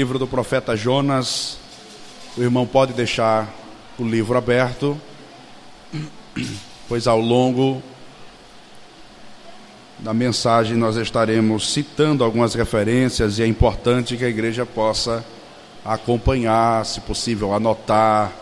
livro 0.00 0.18
do 0.18 0.26
profeta 0.26 0.74
Jonas. 0.74 1.58
O 2.34 2.40
irmão 2.40 2.66
pode 2.66 2.94
deixar 2.94 3.52
o 3.98 4.02
livro 4.02 4.38
aberto, 4.38 4.98
pois 6.88 7.06
ao 7.06 7.20
longo 7.20 7.82
da 9.98 10.14
mensagem 10.14 10.74
nós 10.74 10.96
estaremos 10.96 11.70
citando 11.70 12.24
algumas 12.24 12.54
referências 12.54 13.38
e 13.38 13.42
é 13.42 13.46
importante 13.46 14.16
que 14.16 14.24
a 14.24 14.28
igreja 14.30 14.64
possa 14.64 15.22
acompanhar, 15.84 16.86
se 16.86 17.02
possível, 17.02 17.52
anotar, 17.52 18.32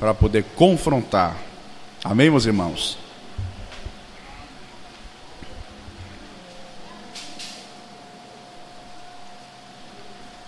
para 0.00 0.14
poder 0.14 0.42
confrontar. 0.56 1.36
Amém, 2.02 2.30
meus 2.30 2.46
irmãos? 2.46 2.96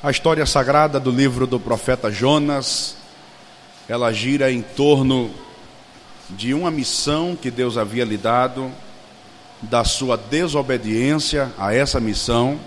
A 0.01 0.13
história 0.13 0.47
sagrada 0.47 1.01
do 1.01 1.11
livro 1.11 1.45
do 1.45 1.59
profeta 1.59 2.09
Jonas, 2.09 2.95
ela 3.89 4.13
gira 4.13 4.49
em 4.49 4.63
torno 4.63 5.29
de 6.31 6.55
uma 6.55 6.71
missão 6.71 7.35
que 7.35 7.51
Deus 7.51 7.77
havia 7.77 8.05
lhe 8.05 8.17
dado, 8.17 8.71
da 9.61 9.83
sua 9.83 10.17
desobediência 10.17 11.51
a 11.59 11.75
essa 11.75 11.99
missão 11.99 12.61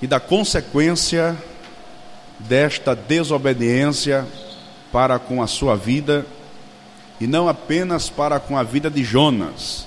e 0.00 0.06
da 0.06 0.18
consequência 0.18 1.36
desta 2.38 2.96
desobediência 2.96 4.26
para 4.90 5.18
com 5.18 5.42
a 5.42 5.46
sua 5.46 5.76
vida 5.76 6.24
e 7.20 7.26
não 7.26 7.50
apenas 7.50 8.08
para 8.08 8.40
com 8.40 8.56
a 8.56 8.62
vida 8.62 8.90
de 8.90 9.04
Jonas, 9.04 9.86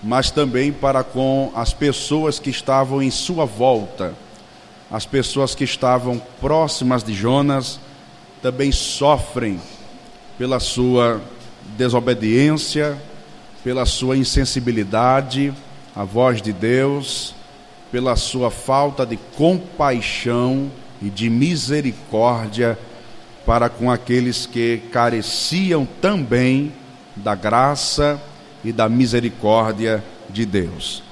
mas 0.00 0.30
também 0.30 0.72
para 0.72 1.02
com 1.02 1.50
as 1.56 1.74
pessoas 1.74 2.38
que 2.38 2.50
estavam 2.50 3.02
em 3.02 3.10
sua 3.10 3.44
volta 3.44 4.14
as 4.92 5.06
pessoas 5.06 5.54
que 5.54 5.64
estavam 5.64 6.20
próximas 6.38 7.02
de 7.02 7.14
Jonas 7.14 7.80
também 8.42 8.70
sofrem 8.70 9.58
pela 10.36 10.60
sua 10.60 11.18
desobediência, 11.78 12.98
pela 13.64 13.86
sua 13.86 14.18
insensibilidade 14.18 15.54
à 15.96 16.04
voz 16.04 16.42
de 16.42 16.52
Deus, 16.52 17.34
pela 17.90 18.16
sua 18.16 18.50
falta 18.50 19.06
de 19.06 19.16
compaixão 19.34 20.70
e 21.00 21.08
de 21.08 21.30
misericórdia 21.30 22.78
para 23.46 23.70
com 23.70 23.90
aqueles 23.90 24.44
que 24.44 24.82
careciam 24.92 25.88
também 26.02 26.70
da 27.16 27.34
graça 27.34 28.20
e 28.62 28.70
da 28.72 28.90
misericórdia 28.90 30.04
de 30.28 30.44
Deus. 30.44 31.02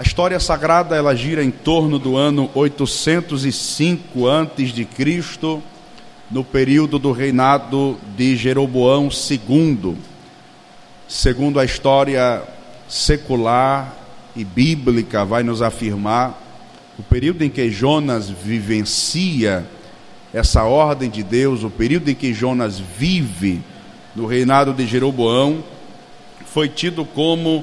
A 0.00 0.02
história 0.02 0.40
sagrada 0.40 0.96
ela 0.96 1.14
gira 1.14 1.44
em 1.44 1.50
torno 1.50 1.98
do 1.98 2.16
ano 2.16 2.50
805 2.54 4.26
antes 4.26 4.72
de 4.72 4.86
Cristo, 4.86 5.62
no 6.30 6.42
período 6.42 6.98
do 6.98 7.12
reinado 7.12 7.98
de 8.16 8.34
Jeroboão 8.34 9.10
II. 9.10 9.98
Segundo 11.06 11.60
a 11.60 11.66
história 11.66 12.42
secular 12.88 13.94
e 14.34 14.42
bíblica 14.42 15.22
vai 15.22 15.42
nos 15.42 15.60
afirmar, 15.60 16.40
o 16.98 17.02
período 17.02 17.42
em 17.42 17.50
que 17.50 17.70
Jonas 17.70 18.30
vivencia 18.30 19.66
essa 20.32 20.64
ordem 20.64 21.10
de 21.10 21.22
Deus, 21.22 21.62
o 21.62 21.68
período 21.68 22.08
em 22.08 22.14
que 22.14 22.32
Jonas 22.32 22.80
vive 22.80 23.60
no 24.16 24.24
reinado 24.24 24.72
de 24.72 24.86
Jeroboão, 24.86 25.62
foi 26.46 26.70
tido 26.70 27.04
como 27.04 27.62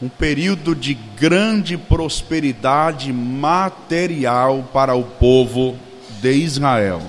um 0.00 0.08
período 0.08 0.74
de 0.74 0.94
grande 0.94 1.76
prosperidade 1.78 3.12
material 3.12 4.68
para 4.72 4.94
o 4.94 5.02
povo 5.02 5.76
de 6.20 6.32
Israel. 6.32 7.00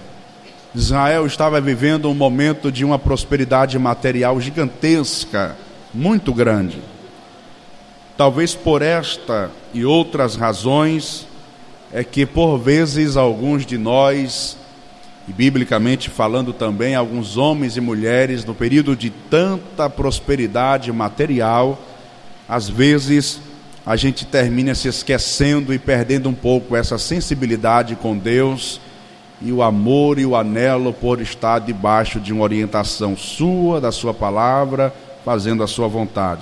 Israel 0.73 1.25
estava 1.25 1.59
vivendo 1.59 2.09
um 2.09 2.13
momento 2.13 2.71
de 2.71 2.85
uma 2.85 2.97
prosperidade 2.97 3.77
material 3.77 4.39
gigantesca, 4.39 5.57
muito 5.93 6.33
grande. 6.33 6.79
Talvez 8.15 8.55
por 8.55 8.81
esta 8.81 9.51
e 9.73 9.83
outras 9.83 10.35
razões 10.35 11.27
é 11.91 12.03
que 12.03 12.25
por 12.25 12.57
vezes 12.57 13.17
alguns 13.17 13.65
de 13.65 13.77
nós, 13.77 14.57
e 15.27 15.33
biblicamente 15.33 16.09
falando 16.09 16.53
também, 16.53 16.95
alguns 16.95 17.37
homens 17.37 17.75
e 17.75 17.81
mulheres, 17.81 18.45
no 18.45 18.55
período 18.55 18.95
de 18.95 19.09
tanta 19.09 19.89
prosperidade 19.89 20.91
material, 20.91 21.79
às 22.47 22.69
vezes 22.69 23.41
a 23.85 23.95
gente 23.95 24.25
termina 24.25 24.75
se 24.75 24.87
esquecendo 24.87 25.73
e 25.73 25.79
perdendo 25.79 26.29
um 26.29 26.33
pouco 26.33 26.75
essa 26.75 26.97
sensibilidade 26.97 27.95
com 27.95 28.17
Deus 28.17 28.79
e 29.41 29.51
o 29.51 29.61
amor 29.61 30.19
e 30.19 30.25
o 30.25 30.35
anelo 30.35 30.91
por 30.91 31.21
estar 31.21 31.59
debaixo 31.59 32.19
de 32.19 32.33
uma 32.33 32.43
orientação 32.43 33.15
sua, 33.15 33.79
da 33.79 33.91
sua 33.91 34.13
palavra, 34.13 34.93
fazendo 35.23 35.63
a 35.63 35.67
sua 35.67 35.87
vontade. 35.87 36.41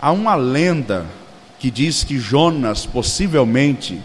Há 0.00 0.12
uma 0.12 0.34
lenda 0.34 1.06
que 1.58 1.70
diz 1.70 2.04
que 2.04 2.18
Jonas 2.18 2.84
possivelmente 2.84 4.00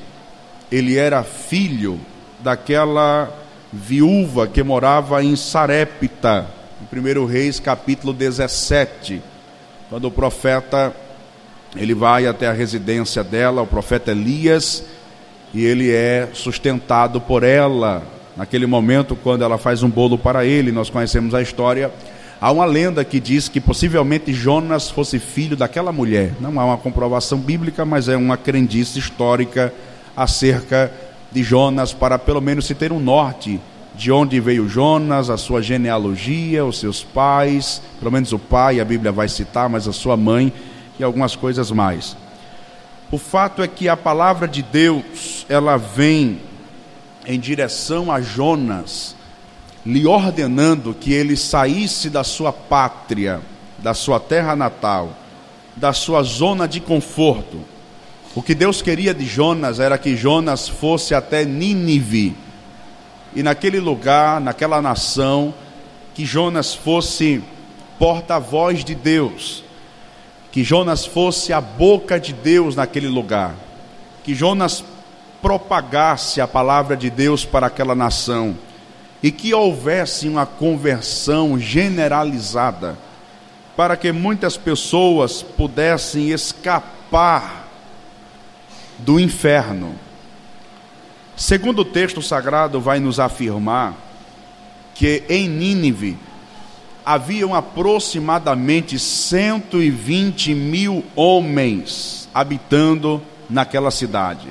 ele 0.71 0.95
era 0.97 1.23
filho 1.23 1.99
daquela 2.39 3.31
viúva 3.71 4.47
que 4.47 4.63
morava 4.63 5.23
em 5.23 5.35
Sarepta, 5.35 6.47
no 6.79 7.21
1 7.21 7.25
Reis 7.25 7.59
capítulo 7.59 8.13
17 8.13 9.21
quando 9.89 10.05
o 10.05 10.11
profeta 10.11 10.93
ele 11.75 11.93
vai 11.93 12.27
até 12.27 12.47
a 12.47 12.53
residência 12.53 13.23
dela, 13.23 13.61
o 13.61 13.67
profeta 13.67 14.11
Elias, 14.11 14.83
e 15.53 15.63
ele 15.63 15.91
é 15.91 16.29
sustentado 16.33 17.21
por 17.21 17.43
ela. 17.43 18.03
Naquele 18.35 18.65
momento, 18.65 19.15
quando 19.15 19.43
ela 19.43 19.57
faz 19.57 19.83
um 19.83 19.89
bolo 19.89 20.17
para 20.17 20.45
ele, 20.45 20.71
nós 20.71 20.89
conhecemos 20.89 21.33
a 21.33 21.41
história. 21.41 21.91
Há 22.39 22.51
uma 22.51 22.65
lenda 22.65 23.03
que 23.03 23.19
diz 23.19 23.49
que 23.49 23.59
possivelmente 23.59 24.33
Jonas 24.33 24.89
fosse 24.89 25.19
filho 25.19 25.55
daquela 25.55 25.91
mulher. 25.91 26.33
Não 26.39 26.59
há 26.59 26.65
uma 26.65 26.77
comprovação 26.77 27.39
bíblica, 27.39 27.83
mas 27.83 28.07
é 28.07 28.15
uma 28.15 28.37
crendice 28.37 28.99
histórica 28.99 29.73
acerca 30.15 30.91
de 31.31 31.43
Jonas, 31.43 31.93
para 31.93 32.19
pelo 32.19 32.41
menos 32.41 32.65
se 32.65 32.75
ter 32.75 32.91
um 32.91 32.99
norte 32.99 33.59
de 33.97 34.11
onde 34.11 34.39
veio 34.39 34.69
Jonas, 34.69 35.27
a 35.27 35.37
sua 35.37 35.59
genealogia, 35.59 36.63
os 36.63 36.79
seus 36.79 37.03
pais, 37.03 37.81
pelo 37.99 38.11
menos 38.11 38.31
o 38.31 38.37
pai, 38.37 38.79
a 38.79 38.85
Bíblia 38.85 39.11
vai 39.11 39.27
citar, 39.27 39.67
mas 39.67 39.87
a 39.87 39.91
sua 39.91 40.15
mãe 40.15 40.53
e 40.99 41.03
algumas 41.03 41.35
coisas 41.35 41.71
mais. 41.71 42.15
O 43.11 43.17
fato 43.17 43.63
é 43.63 43.67
que 43.67 43.89
a 43.89 43.97
palavra 43.97 44.47
de 44.47 44.61
Deus, 44.61 45.47
ela 45.49 45.77
vem 45.77 46.39
em 47.25 47.39
direção 47.39 48.11
a 48.11 48.21
Jonas, 48.21 49.15
lhe 49.83 50.05
ordenando 50.05 50.93
que 50.93 51.11
ele 51.11 51.35
saísse 51.35 52.07
da 52.07 52.23
sua 52.23 52.53
pátria, 52.53 53.41
da 53.79 53.95
sua 53.95 54.19
terra 54.19 54.55
natal, 54.55 55.11
da 55.75 55.91
sua 55.91 56.21
zona 56.21 56.67
de 56.67 56.79
conforto. 56.79 57.61
O 58.35 58.43
que 58.43 58.53
Deus 58.53 58.79
queria 58.79 59.13
de 59.13 59.25
Jonas 59.25 59.79
era 59.79 59.97
que 59.97 60.15
Jonas 60.15 60.69
fosse 60.69 61.15
até 61.15 61.43
Nínive, 61.43 62.35
e 63.35 63.43
naquele 63.43 63.79
lugar, 63.79 64.41
naquela 64.41 64.81
nação, 64.81 65.53
que 66.13 66.25
Jonas 66.25 66.73
fosse 66.73 67.43
porta-voz 67.99 68.83
de 68.83 68.95
Deus, 68.95 69.63
que 70.51 70.63
Jonas 70.63 71.05
fosse 71.05 71.53
a 71.53 71.61
boca 71.61 72.19
de 72.19 72.33
Deus 72.33 72.75
naquele 72.75 73.07
lugar, 73.07 73.55
que 74.23 74.33
Jonas 74.33 74.83
propagasse 75.41 76.41
a 76.41 76.47
palavra 76.47 76.97
de 76.97 77.09
Deus 77.09 77.45
para 77.45 77.67
aquela 77.67 77.93
nação 77.93 78.57
e 79.21 79.31
que 79.31 79.53
houvesse 79.53 80.27
uma 80.27 80.45
conversão 80.45 81.59
generalizada, 81.59 82.97
para 83.75 83.95
que 83.95 84.11
muitas 84.11 84.57
pessoas 84.57 85.43
pudessem 85.43 86.31
escapar 86.31 87.67
do 88.97 89.19
inferno 89.19 89.95
Segundo 91.37 91.83
o 91.83 91.85
texto 91.85 92.19
sagrado 92.19 92.81
vai 92.81 92.99
nos 92.99 93.19
afirmar 93.19 93.95
que 94.95 95.23
em 95.29 95.47
Nínive 95.47 96.17
haviam 97.05 97.53
aproximadamente 97.53 98.97
120 98.97 100.55
mil 100.55 101.05
homens 101.15 102.27
habitando 102.33 103.21
naquela 103.47 103.91
cidade. 103.91 104.47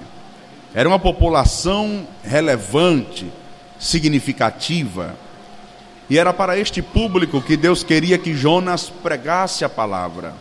Era 0.72 0.88
uma 0.88 1.00
população 1.00 2.06
relevante, 2.22 3.32
significativa. 3.80 5.16
E 6.08 6.16
era 6.16 6.32
para 6.32 6.56
este 6.56 6.80
público 6.80 7.42
que 7.42 7.56
Deus 7.56 7.82
queria 7.82 8.16
que 8.16 8.32
Jonas 8.32 8.90
pregasse 9.02 9.64
a 9.64 9.68
palavra. 9.68 10.34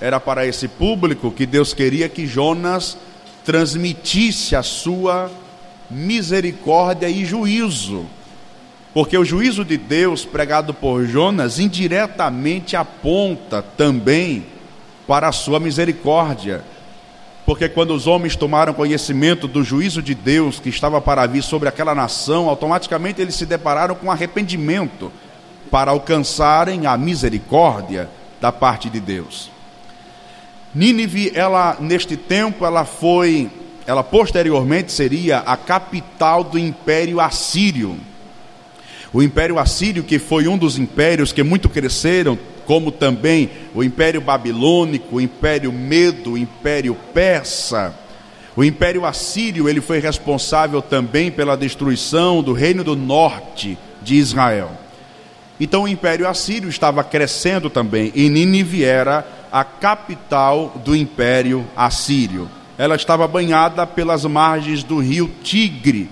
Era 0.00 0.18
para 0.18 0.46
esse 0.46 0.66
público 0.66 1.30
que 1.30 1.44
Deus 1.44 1.74
queria 1.74 2.08
que 2.08 2.26
Jonas 2.26 2.96
transmitisse 3.50 4.54
a 4.54 4.62
sua 4.62 5.28
misericórdia 5.90 7.08
e 7.08 7.24
juízo. 7.24 8.06
Porque 8.94 9.18
o 9.18 9.24
juízo 9.24 9.64
de 9.64 9.76
Deus 9.76 10.24
pregado 10.24 10.72
por 10.72 11.04
Jonas 11.04 11.58
indiretamente 11.58 12.76
aponta 12.76 13.60
também 13.60 14.46
para 15.04 15.26
a 15.26 15.32
sua 15.32 15.58
misericórdia. 15.58 16.62
porque 17.44 17.68
quando 17.68 17.92
os 17.92 18.06
homens 18.06 18.36
tomaram 18.36 18.72
conhecimento 18.72 19.48
do 19.48 19.64
juízo 19.64 20.00
de 20.00 20.14
Deus 20.14 20.60
que 20.60 20.68
estava 20.68 21.00
para 21.00 21.26
vir 21.26 21.42
sobre 21.42 21.68
aquela 21.68 21.92
nação, 21.92 22.48
automaticamente 22.48 23.20
eles 23.20 23.34
se 23.34 23.44
depararam 23.44 23.96
com 23.96 24.12
arrependimento 24.12 25.10
para 25.68 25.90
alcançarem 25.90 26.86
a 26.86 26.96
misericórdia 26.96 28.08
da 28.40 28.52
parte 28.52 28.88
de 28.88 29.00
Deus. 29.00 29.50
Nínive, 30.74 31.32
ela 31.34 31.76
neste 31.80 32.16
tempo, 32.16 32.64
ela 32.64 32.84
foi, 32.84 33.50
ela 33.86 34.04
posteriormente 34.04 34.92
seria 34.92 35.38
a 35.38 35.56
capital 35.56 36.44
do 36.44 36.58
Império 36.58 37.20
Assírio. 37.20 37.98
O 39.12 39.20
Império 39.20 39.58
Assírio, 39.58 40.04
que 40.04 40.20
foi 40.20 40.46
um 40.46 40.56
dos 40.56 40.78
impérios 40.78 41.32
que 41.32 41.42
muito 41.42 41.68
cresceram, 41.68 42.38
como 42.64 42.92
também 42.92 43.50
o 43.74 43.82
Império 43.82 44.20
Babilônico, 44.20 45.16
o 45.16 45.20
Império 45.20 45.72
Medo, 45.72 46.32
o 46.32 46.38
Império 46.38 46.96
Persa. 47.12 47.92
O 48.54 48.62
Império 48.62 49.04
Assírio, 49.04 49.68
ele 49.68 49.80
foi 49.80 49.98
responsável 49.98 50.80
também 50.80 51.32
pela 51.32 51.56
destruição 51.56 52.42
do 52.42 52.52
reino 52.52 52.84
do 52.84 52.94
norte 52.94 53.76
de 54.00 54.14
Israel. 54.14 54.70
Então 55.58 55.82
o 55.82 55.88
Império 55.88 56.28
Assírio 56.28 56.68
estava 56.68 57.02
crescendo 57.02 57.68
também, 57.68 58.12
e 58.14 58.28
Nínive 58.28 58.84
era 58.84 59.26
a 59.52 59.64
capital 59.64 60.80
do 60.84 60.94
Império 60.94 61.66
Assírio. 61.76 62.48
Ela 62.78 62.96
estava 62.96 63.26
banhada 63.28 63.86
pelas 63.86 64.24
margens 64.24 64.82
do 64.82 64.98
rio 64.98 65.30
Tigre, 65.42 66.08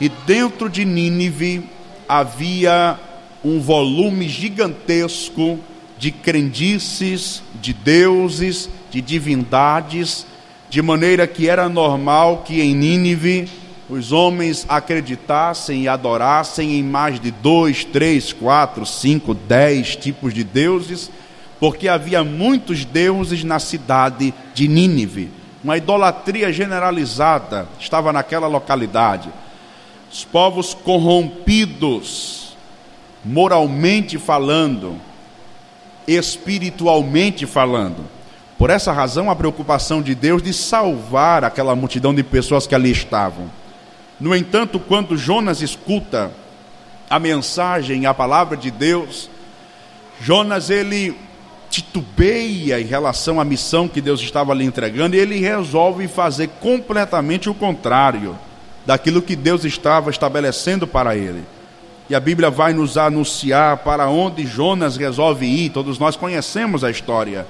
e 0.00 0.08
dentro 0.08 0.68
de 0.68 0.84
Nínive 0.84 1.68
havia 2.08 2.98
um 3.44 3.60
volume 3.60 4.28
gigantesco 4.28 5.58
de 5.98 6.10
crendices, 6.10 7.42
de 7.60 7.72
deuses, 7.72 8.70
de 8.90 9.00
divindades, 9.00 10.26
de 10.70 10.80
maneira 10.80 11.26
que 11.26 11.48
era 11.48 11.68
normal 11.68 12.42
que 12.46 12.62
em 12.62 12.74
Nínive 12.74 13.48
os 13.88 14.12
homens 14.12 14.64
acreditassem 14.68 15.82
e 15.82 15.88
adorassem 15.88 16.78
em 16.78 16.82
mais 16.82 17.20
de 17.20 17.30
dois, 17.30 17.84
três, 17.84 18.32
quatro, 18.32 18.86
cinco, 18.86 19.34
dez 19.34 19.96
tipos 19.96 20.32
de 20.32 20.44
deuses, 20.44 21.10
porque 21.60 21.86
havia 21.88 22.24
muitos 22.24 22.86
deuses 22.86 23.44
na 23.44 23.58
cidade 23.58 24.32
de 24.54 24.66
Nínive. 24.66 25.30
Uma 25.62 25.76
idolatria 25.76 26.50
generalizada 26.50 27.68
estava 27.78 28.14
naquela 28.14 28.46
localidade. 28.46 29.28
Os 30.10 30.24
povos 30.24 30.72
corrompidos, 30.72 32.56
moralmente 33.22 34.16
falando, 34.16 34.96
espiritualmente 36.08 37.44
falando. 37.44 38.06
Por 38.56 38.70
essa 38.70 38.90
razão, 38.90 39.30
a 39.30 39.36
preocupação 39.36 40.00
de 40.00 40.14
Deus 40.14 40.42
de 40.42 40.54
salvar 40.54 41.44
aquela 41.44 41.76
multidão 41.76 42.14
de 42.14 42.22
pessoas 42.22 42.66
que 42.66 42.74
ali 42.74 42.90
estavam. 42.90 43.50
No 44.18 44.34
entanto, 44.34 44.80
quando 44.80 45.16
Jonas 45.16 45.60
escuta 45.60 46.30
a 47.08 47.18
mensagem, 47.18 48.06
a 48.06 48.14
palavra 48.14 48.56
de 48.56 48.70
Deus, 48.70 49.28
Jonas 50.20 50.70
ele 50.70 51.16
titubeia 51.70 52.80
em 52.80 52.84
relação 52.84 53.40
à 53.40 53.44
missão 53.44 53.86
que 53.86 54.00
Deus 54.00 54.20
estava 54.20 54.52
lhe 54.52 54.64
entregando 54.64 55.14
e 55.14 55.18
ele 55.20 55.38
resolve 55.38 56.08
fazer 56.08 56.48
completamente 56.60 57.48
o 57.48 57.54
contrário 57.54 58.36
daquilo 58.84 59.22
que 59.22 59.36
Deus 59.36 59.64
estava 59.64 60.10
estabelecendo 60.10 60.86
para 60.86 61.16
ele. 61.16 61.42
E 62.08 62.14
a 62.14 62.18
Bíblia 62.18 62.50
vai 62.50 62.72
nos 62.72 62.98
anunciar 62.98 63.78
para 63.78 64.08
onde 64.08 64.44
Jonas 64.44 64.96
resolve 64.96 65.46
ir, 65.46 65.70
todos 65.70 65.96
nós 65.96 66.16
conhecemos 66.16 66.82
a 66.82 66.90
história. 66.90 67.46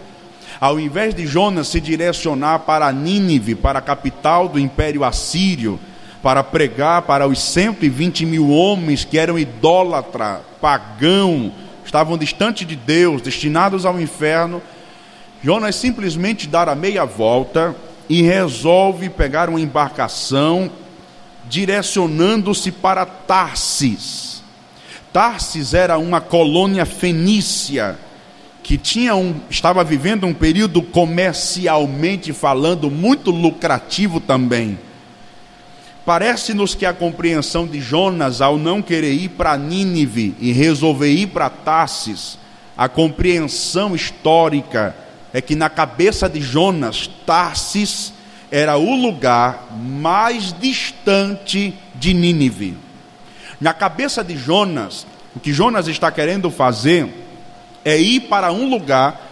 Ao 0.61 0.79
invés 0.79 1.15
de 1.15 1.27
Jonas 1.27 1.69
se 1.69 1.81
direcionar 1.81 2.59
para 2.61 2.93
Nínive, 2.93 3.55
para 3.55 3.79
a 3.79 3.83
capital 3.83 4.47
do 4.47 4.59
Império 4.59 5.03
Assírio, 5.03 5.81
para 6.23 6.45
pregar 6.45 7.03
para 7.03 7.27
os 7.27 7.41
120 7.41 8.27
mil 8.27 8.51
homens 8.51 9.03
que 9.03 9.19
eram 9.19 9.39
idólatra, 9.39 10.43
pagão, 10.61 11.51
estavam 11.85 12.17
distantes 12.17 12.67
de 12.67 12.77
Deus, 12.77 13.23
destinados 13.23 13.85
ao 13.85 14.01
inferno, 14.01 14.63
Jonas 15.43 15.77
simplesmente 15.77 16.47
dá 16.47 16.63
a 16.63 16.75
meia 16.75 17.05
volta 17.05 17.75
e 18.09 18.23
resolve 18.23 19.09
pegar 19.09 19.49
uma 19.49 19.61
embarcação 19.61 20.71
direcionando-se 21.49 22.71
para 22.71 23.07
Tarsis. 23.07 24.43
Tarsis 25.13 25.75
era 25.75 25.99
uma 25.99 26.21
colônia 26.21 26.85
fenícia 26.85 27.99
que 28.63 28.77
tinha 28.77 29.17
um, 29.17 29.35
estava 29.49 29.83
vivendo 29.83 30.27
um 30.27 30.35
período 30.35 30.83
comercialmente 30.83 32.33
falando 32.33 32.91
muito 32.91 33.31
lucrativo 33.31 34.21
também. 34.21 34.79
Parece-nos 36.11 36.75
que 36.75 36.85
a 36.85 36.93
compreensão 36.93 37.69
de 37.69 37.81
Jonas 37.81 38.41
ao 38.41 38.59
não 38.59 38.83
querer 38.83 39.13
ir 39.13 39.29
para 39.29 39.57
Nínive 39.57 40.35
e 40.41 40.51
resolver 40.51 41.09
ir 41.09 41.29
para 41.29 41.49
Tarsis, 41.49 42.37
a 42.77 42.89
compreensão 42.89 43.95
histórica 43.95 44.93
é 45.33 45.41
que 45.41 45.55
na 45.55 45.71
cabeça 45.71 46.29
de 46.29 46.41
Jonas, 46.41 47.09
Tarsis 47.25 48.13
era 48.51 48.77
o 48.77 48.93
lugar 48.97 49.69
mais 49.73 50.53
distante 50.53 51.79
de 51.95 52.13
Nínive. 52.13 52.77
Na 53.61 53.73
cabeça 53.73 54.25
de 54.25 54.37
Jonas, 54.37 55.07
o 55.37 55.39
que 55.39 55.53
Jonas 55.53 55.87
está 55.87 56.11
querendo 56.11 56.51
fazer 56.51 57.09
é 57.85 57.97
ir 57.97 58.23
para 58.23 58.51
um 58.51 58.69
lugar 58.69 59.30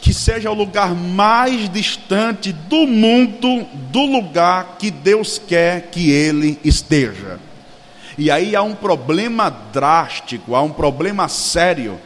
que 0.00 0.12
seja 0.12 0.50
o 0.50 0.54
lugar 0.54 0.94
mais 0.94 1.68
distante 1.68 2.52
do 2.52 2.86
mundo, 2.86 3.66
do 3.90 4.04
lugar 4.04 4.76
que 4.78 4.90
Deus 4.90 5.40
quer 5.44 5.88
que 5.90 6.10
ele 6.10 6.58
esteja. 6.64 7.38
E 8.18 8.30
aí 8.30 8.56
há 8.56 8.62
um 8.62 8.74
problema 8.74 9.50
drástico, 9.50 10.54
há 10.54 10.62
um 10.62 10.70
problema 10.70 11.28
sério, 11.28 11.98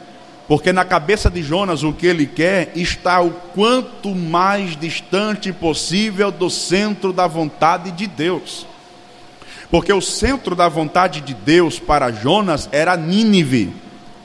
porque 0.47 0.73
na 0.73 0.83
cabeça 0.83 1.29
de 1.29 1.41
Jonas 1.41 1.83
o 1.83 1.93
que 1.93 2.05
ele 2.05 2.25
quer 2.25 2.71
está 2.75 3.21
o 3.21 3.31
quanto 3.31 4.13
mais 4.13 4.75
distante 4.75 5.53
possível 5.53 6.31
do 6.31 6.49
centro 6.49 7.13
da 7.13 7.27
vontade 7.27 7.91
de 7.91 8.07
Deus. 8.07 8.67
Porque 9.69 9.93
o 9.93 10.01
centro 10.01 10.53
da 10.53 10.67
vontade 10.67 11.21
de 11.21 11.33
Deus 11.33 11.79
para 11.79 12.11
Jonas 12.11 12.67
era 12.73 12.97
Nínive, 12.97 13.73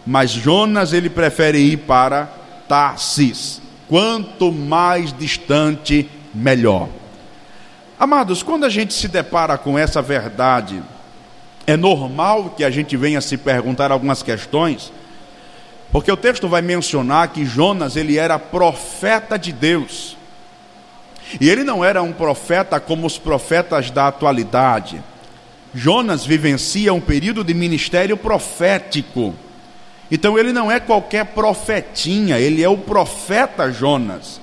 mas 0.05 0.33
Jonas 0.33 0.93
ele 0.93 1.09
prefere 1.09 1.59
ir 1.59 1.77
para 1.77 2.29
Tarsis. 2.67 3.63
Quanto 3.89 4.51
mais 4.51 5.13
distante, 5.13 6.09
melhor. 6.35 6.89
Amados, 7.99 8.43
quando 8.43 8.65
a 8.65 8.69
gente 8.69 8.93
se 8.93 9.09
depara 9.09 9.57
com 9.57 9.79
essa 9.79 10.03
verdade, 10.03 10.83
é 11.67 11.77
normal 11.77 12.51
que 12.57 12.63
a 12.63 12.71
gente 12.71 12.97
venha 12.97 13.21
se 13.21 13.37
perguntar 13.37 13.91
algumas 13.91 14.23
questões, 14.23 14.93
porque 15.91 16.11
o 16.11 16.17
texto 16.17 16.49
vai 16.49 16.63
mencionar 16.63 17.29
que 17.29 17.45
Jonas 17.45 17.97
ele 17.97 18.19
era 18.19 18.39
profeta 18.39 19.39
de 19.39 19.53
Deus. 19.53 20.17
E 21.41 21.49
ele 21.49 21.65
não 21.65 21.85
era 21.85 22.03
um 22.03 22.13
profeta 22.13 22.79
como 22.79 23.07
os 23.07 23.19
profetas 23.19 23.91
da 23.91 24.09
atualidade. 24.09 25.03
Jonas 25.75 26.25
vivencia 26.25 26.93
um 26.93 27.01
período 27.01 27.43
de 27.43 27.55
ministério 27.55 28.17
profético. 28.17 29.35
Então 30.11 30.39
ele 30.39 30.53
não 30.53 30.71
é 30.71 30.79
qualquer 30.79 31.27
profetinha, 31.27 32.39
ele 32.39 32.63
é 32.63 32.69
o 32.69 32.79
profeta 32.79 33.71
Jonas. 33.71 34.41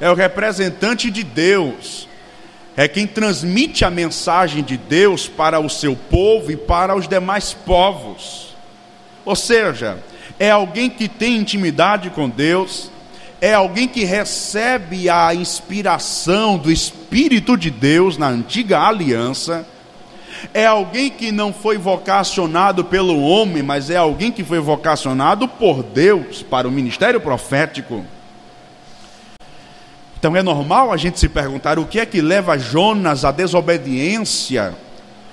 É 0.00 0.10
o 0.10 0.14
representante 0.14 1.10
de 1.10 1.22
Deus. 1.22 2.08
É 2.76 2.86
quem 2.86 3.06
transmite 3.06 3.84
a 3.84 3.90
mensagem 3.90 4.62
de 4.62 4.76
Deus 4.76 5.26
para 5.26 5.58
o 5.58 5.70
seu 5.70 5.96
povo 5.96 6.50
e 6.50 6.56
para 6.56 6.94
os 6.94 7.08
demais 7.08 7.54
povos. 7.54 8.54
Ou 9.24 9.34
seja, 9.34 9.98
é 10.38 10.50
alguém 10.50 10.90
que 10.90 11.08
tem 11.08 11.36
intimidade 11.36 12.10
com 12.10 12.28
Deus, 12.28 12.90
é 13.40 13.54
alguém 13.54 13.88
que 13.88 14.04
recebe 14.04 15.08
a 15.08 15.34
inspiração 15.34 16.58
do 16.58 16.70
Espírito 16.70 17.56
de 17.56 17.70
Deus 17.70 18.18
na 18.18 18.28
antiga 18.28 18.80
aliança 18.80 19.66
é 20.52 20.66
alguém 20.66 21.10
que 21.10 21.30
não 21.32 21.52
foi 21.52 21.78
vocacionado 21.78 22.84
pelo 22.84 23.20
homem, 23.22 23.62
mas 23.62 23.90
é 23.90 23.96
alguém 23.96 24.30
que 24.30 24.44
foi 24.44 24.58
vocacionado 24.58 25.46
por 25.48 25.82
Deus 25.82 26.42
para 26.42 26.68
o 26.68 26.70
ministério 26.70 27.20
profético. 27.20 28.04
Então 30.18 30.34
é 30.34 30.42
normal 30.42 30.92
a 30.92 30.96
gente 30.96 31.20
se 31.20 31.28
perguntar 31.28 31.78
o 31.78 31.86
que 31.86 32.00
é 32.00 32.06
que 32.06 32.20
leva 32.20 32.58
Jonas 32.58 33.24
à 33.24 33.30
desobediência, 33.30 34.74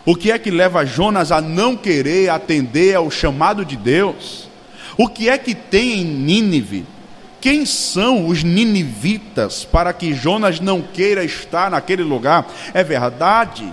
o 0.05 0.15
que 0.15 0.31
é 0.31 0.37
que 0.37 0.51
leva 0.51 0.85
Jonas 0.85 1.31
a 1.31 1.39
não 1.41 1.75
querer 1.75 2.29
atender 2.29 2.95
ao 2.95 3.09
chamado 3.09 3.63
de 3.63 3.75
Deus, 3.75 4.49
o 4.97 5.07
que 5.07 5.29
é 5.29 5.37
que 5.37 5.55
tem 5.55 6.01
em 6.01 6.05
Nínive, 6.05 6.85
quem 7.43 7.65
são 7.65 8.27
os 8.27 8.43
ninivitas 8.43 9.65
para 9.65 9.91
que 9.91 10.13
Jonas 10.13 10.59
não 10.61 10.81
queira 10.81 11.23
estar 11.23 11.71
naquele 11.71 12.03
lugar? 12.03 12.45
É 12.73 12.83
verdade 12.83 13.69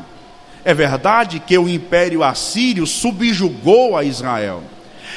é 0.65 0.75
verdade 0.75 1.41
que 1.41 1.57
o 1.57 1.69
império 1.69 2.23
assírio 2.23 2.87
subjugou 2.87 3.97
a 3.97 4.05
Israel. 4.05 4.63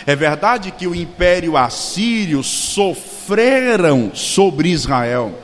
É 0.05 0.15
verdade 0.15 0.71
que 0.71 0.87
o 0.87 0.95
império 0.95 1.55
assírio 1.55 2.43
sofreram 2.43 4.11
sobre 4.13 4.69
Israel. 4.69 5.39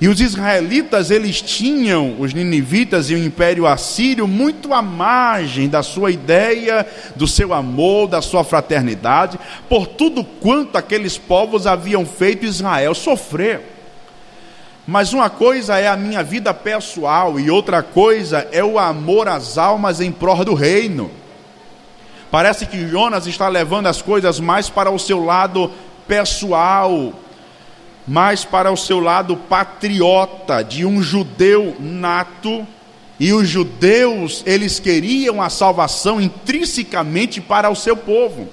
E 0.00 0.08
os 0.08 0.20
israelitas, 0.20 1.10
eles 1.10 1.40
tinham, 1.40 2.16
os 2.18 2.34
ninivitas 2.34 3.10
e 3.10 3.14
o 3.14 3.18
império 3.18 3.66
assírio, 3.66 4.26
muito 4.26 4.74
à 4.74 4.82
margem 4.82 5.68
da 5.68 5.82
sua 5.82 6.10
ideia, 6.10 6.86
do 7.14 7.28
seu 7.28 7.54
amor, 7.54 8.08
da 8.08 8.20
sua 8.20 8.42
fraternidade, 8.42 9.38
por 9.68 9.86
tudo 9.86 10.24
quanto 10.24 10.76
aqueles 10.76 11.16
povos 11.16 11.66
haviam 11.66 12.04
feito 12.04 12.44
Israel 12.44 12.94
sofrer. 12.94 13.73
Mas 14.86 15.12
uma 15.14 15.30
coisa 15.30 15.78
é 15.78 15.88
a 15.88 15.96
minha 15.96 16.22
vida 16.22 16.52
pessoal 16.52 17.40
e 17.40 17.50
outra 17.50 17.82
coisa 17.82 18.46
é 18.52 18.62
o 18.62 18.78
amor 18.78 19.28
às 19.28 19.56
almas 19.56 20.00
em 20.00 20.12
prol 20.12 20.44
do 20.44 20.52
reino. 20.52 21.10
Parece 22.30 22.66
que 22.66 22.86
Jonas 22.88 23.26
está 23.26 23.48
levando 23.48 23.86
as 23.86 24.02
coisas 24.02 24.40
mais 24.40 24.68
para 24.68 24.90
o 24.90 24.98
seu 24.98 25.24
lado 25.24 25.70
pessoal, 26.06 27.14
mais 28.06 28.44
para 28.44 28.70
o 28.70 28.76
seu 28.76 29.00
lado 29.00 29.36
patriota, 29.36 30.62
de 30.62 30.84
um 30.84 31.02
judeu 31.02 31.76
nato. 31.78 32.66
E 33.18 33.32
os 33.32 33.48
judeus, 33.48 34.42
eles 34.44 34.80
queriam 34.80 35.40
a 35.40 35.48
salvação 35.48 36.20
intrinsecamente 36.20 37.40
para 37.40 37.70
o 37.70 37.76
seu 37.76 37.96
povo. 37.96 38.48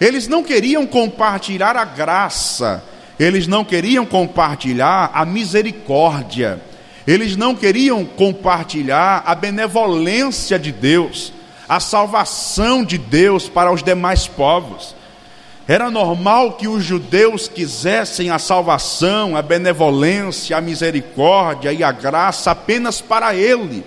Eles 0.00 0.26
não 0.26 0.42
queriam 0.42 0.84
compartilhar 0.84 1.76
a 1.76 1.84
graça, 1.84 2.82
eles 3.18 3.46
não 3.46 3.64
queriam 3.64 4.04
compartilhar 4.04 5.10
a 5.14 5.24
misericórdia, 5.24 6.60
eles 7.06 7.36
não 7.36 7.54
queriam 7.54 8.04
compartilhar 8.04 9.22
a 9.26 9.34
benevolência 9.34 10.58
de 10.58 10.72
Deus, 10.72 11.32
a 11.68 11.78
salvação 11.80 12.84
de 12.84 12.98
Deus 12.98 13.48
para 13.48 13.72
os 13.72 13.82
demais 13.82 14.26
povos. 14.26 14.94
Era 15.66 15.90
normal 15.90 16.52
que 16.52 16.68
os 16.68 16.84
judeus 16.84 17.48
quisessem 17.48 18.30
a 18.30 18.38
salvação, 18.38 19.34
a 19.34 19.40
benevolência, 19.40 20.56
a 20.56 20.60
misericórdia 20.60 21.72
e 21.72 21.82
a 21.82 21.90
graça 21.90 22.50
apenas 22.50 23.00
para 23.00 23.34
ele. 23.34 23.84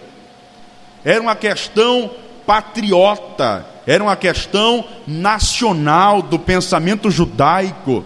Era 1.05 1.22
uma 1.22 1.36
questão 1.36 2.10
patriota, 2.48 3.65
era 3.86 4.03
uma 4.03 4.15
questão 4.15 4.84
nacional 5.05 6.22
do 6.22 6.39
pensamento 6.39 7.12
judaico. 7.12 8.03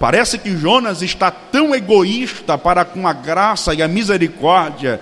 Parece 0.00 0.38
que 0.38 0.56
Jonas 0.56 1.02
está 1.02 1.30
tão 1.30 1.74
egoísta 1.74 2.56
para 2.56 2.86
com 2.86 3.06
a 3.06 3.12
graça 3.12 3.74
e 3.74 3.82
a 3.82 3.86
misericórdia 3.86 4.98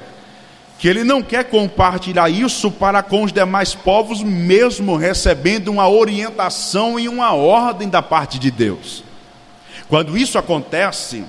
que 0.76 0.88
ele 0.88 1.05
não 1.05 1.23
quer 1.23 1.45
compartilhar 1.45 2.28
isso 2.28 2.69
para 2.69 3.00
com 3.00 3.23
os 3.23 3.33
demais 3.33 3.76
povos, 3.76 4.25
mesmo 4.25 4.97
recebendo 4.97 5.69
uma 5.69 5.88
orientação 5.88 6.99
e 6.99 7.09
uma 7.09 7.33
ordem 7.33 7.88
da 7.88 8.02
parte 8.02 8.40
de 8.40 8.50
Deus. 8.50 9.05
Quando 9.88 10.19
isso 10.19 10.37
acontece, 10.37 11.25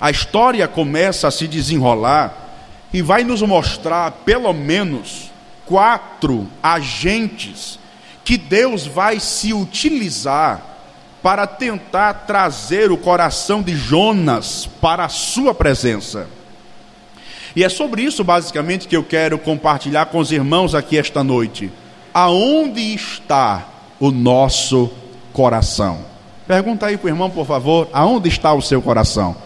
a 0.00 0.10
história 0.10 0.66
começa 0.66 1.28
a 1.28 1.30
se 1.30 1.46
desenrolar 1.46 2.32
e 2.90 3.02
vai 3.02 3.22
nos 3.22 3.42
mostrar 3.42 4.10
pelo 4.24 4.54
menos 4.54 5.30
quatro 5.66 6.48
agentes 6.62 7.78
que 8.24 8.38
Deus 8.38 8.86
vai 8.86 9.20
se 9.20 9.52
utilizar 9.52 10.75
para 11.26 11.44
tentar 11.44 12.14
trazer 12.24 12.92
o 12.92 12.96
coração 12.96 13.60
de 13.60 13.74
Jonas 13.74 14.64
para 14.80 15.06
a 15.06 15.08
sua 15.08 15.52
presença. 15.52 16.28
E 17.56 17.64
é 17.64 17.68
sobre 17.68 18.02
isso, 18.02 18.22
basicamente, 18.22 18.86
que 18.86 18.96
eu 18.96 19.02
quero 19.02 19.36
compartilhar 19.36 20.06
com 20.06 20.18
os 20.18 20.30
irmãos 20.30 20.72
aqui 20.72 20.96
esta 20.96 21.24
noite. 21.24 21.72
Aonde 22.14 22.94
está 22.94 23.66
o 23.98 24.12
nosso 24.12 24.88
coração? 25.32 25.98
Pergunta 26.46 26.86
aí 26.86 26.96
para 26.96 27.06
o 27.06 27.10
irmão, 27.10 27.28
por 27.28 27.44
favor, 27.44 27.88
aonde 27.92 28.28
está 28.28 28.52
o 28.54 28.62
seu 28.62 28.80
coração? 28.80 29.36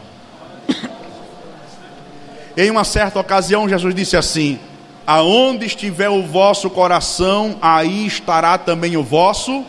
em 2.58 2.70
uma 2.70 2.84
certa 2.84 3.18
ocasião, 3.18 3.66
Jesus 3.66 3.94
disse 3.94 4.18
assim: 4.18 4.60
Aonde 5.06 5.64
estiver 5.64 6.10
o 6.10 6.26
vosso 6.26 6.68
coração, 6.68 7.56
aí 7.62 8.06
estará 8.06 8.58
também 8.58 8.99
o 8.99 9.02
vosso, 9.02 9.64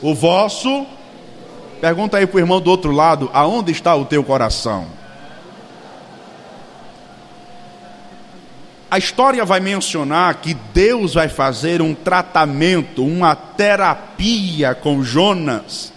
o 0.00 0.14
vosso. 0.14 0.95
Pergunta 1.86 2.16
aí 2.16 2.26
para 2.26 2.38
o 2.38 2.40
irmão 2.40 2.60
do 2.60 2.68
outro 2.68 2.90
lado: 2.90 3.30
aonde 3.32 3.70
está 3.70 3.94
o 3.94 4.04
teu 4.04 4.24
coração? 4.24 4.88
A 8.90 8.98
história 8.98 9.44
vai 9.44 9.60
mencionar 9.60 10.34
que 10.40 10.52
Deus 10.74 11.14
vai 11.14 11.28
fazer 11.28 11.80
um 11.80 11.94
tratamento, 11.94 13.06
uma 13.06 13.36
terapia 13.36 14.74
com 14.74 15.00
Jonas, 15.04 15.92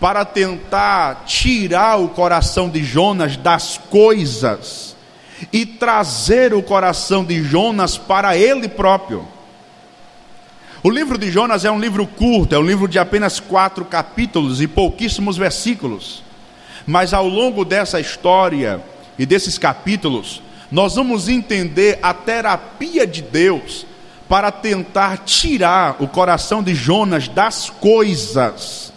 para 0.00 0.24
tentar 0.24 1.24
tirar 1.26 2.00
o 2.00 2.08
coração 2.08 2.70
de 2.70 2.82
Jonas 2.82 3.36
das 3.36 3.76
coisas 3.76 4.96
e 5.52 5.66
trazer 5.66 6.54
o 6.54 6.62
coração 6.62 7.22
de 7.22 7.42
Jonas 7.42 7.98
para 7.98 8.34
ele 8.34 8.66
próprio. 8.66 9.28
O 10.88 10.90
livro 10.90 11.18
de 11.18 11.30
Jonas 11.30 11.66
é 11.66 11.70
um 11.70 11.78
livro 11.78 12.06
curto, 12.06 12.54
é 12.54 12.58
um 12.58 12.62
livro 12.62 12.88
de 12.88 12.98
apenas 12.98 13.38
quatro 13.38 13.84
capítulos 13.84 14.62
e 14.62 14.66
pouquíssimos 14.66 15.36
versículos. 15.36 16.22
Mas 16.86 17.12
ao 17.12 17.28
longo 17.28 17.62
dessa 17.62 18.00
história 18.00 18.82
e 19.18 19.26
desses 19.26 19.58
capítulos, 19.58 20.40
nós 20.72 20.94
vamos 20.94 21.28
entender 21.28 21.98
a 22.02 22.14
terapia 22.14 23.06
de 23.06 23.20
Deus 23.20 23.84
para 24.30 24.50
tentar 24.50 25.18
tirar 25.26 25.96
o 26.00 26.08
coração 26.08 26.62
de 26.62 26.74
Jonas 26.74 27.28
das 27.28 27.68
coisas 27.68 28.90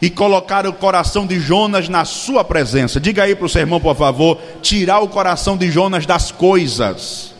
e 0.00 0.08
colocar 0.08 0.66
o 0.66 0.72
coração 0.72 1.26
de 1.26 1.38
Jonas 1.38 1.86
na 1.86 2.06
sua 2.06 2.44
presença. 2.44 2.98
Diga 2.98 3.24
aí 3.24 3.34
para 3.34 3.44
o 3.44 3.48
seu 3.50 3.60
irmão, 3.60 3.78
por 3.78 3.94
favor, 3.94 4.40
tirar 4.62 5.00
o 5.00 5.08
coração 5.08 5.54
de 5.54 5.70
Jonas 5.70 6.06
das 6.06 6.32
coisas. 6.32 7.35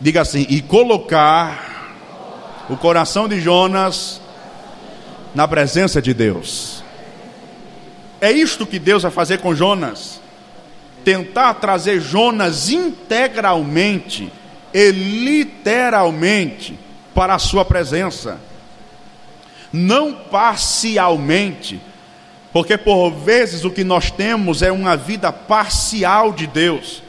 Diga 0.00 0.22
assim, 0.22 0.46
e 0.48 0.62
colocar 0.62 2.64
o 2.70 2.76
coração 2.76 3.28
de 3.28 3.40
Jonas 3.40 4.20
na 5.34 5.46
presença 5.46 6.00
de 6.00 6.14
Deus. 6.14 6.82
É 8.20 8.30
isto 8.30 8.66
que 8.66 8.78
Deus 8.78 9.02
vai 9.02 9.12
fazer 9.12 9.38
com 9.38 9.54
Jonas. 9.54 10.20
Tentar 11.04 11.54
trazer 11.54 12.00
Jonas 12.00 12.70
integralmente 12.70 14.32
e 14.72 14.90
literalmente 14.90 16.78
para 17.14 17.34
a 17.34 17.38
sua 17.38 17.64
presença, 17.64 18.38
não 19.72 20.14
parcialmente, 20.14 21.80
porque 22.52 22.78
por 22.78 23.10
vezes 23.10 23.64
o 23.64 23.70
que 23.70 23.84
nós 23.84 24.10
temos 24.10 24.62
é 24.62 24.70
uma 24.70 24.96
vida 24.96 25.32
parcial 25.32 26.32
de 26.32 26.46
Deus, 26.46 27.02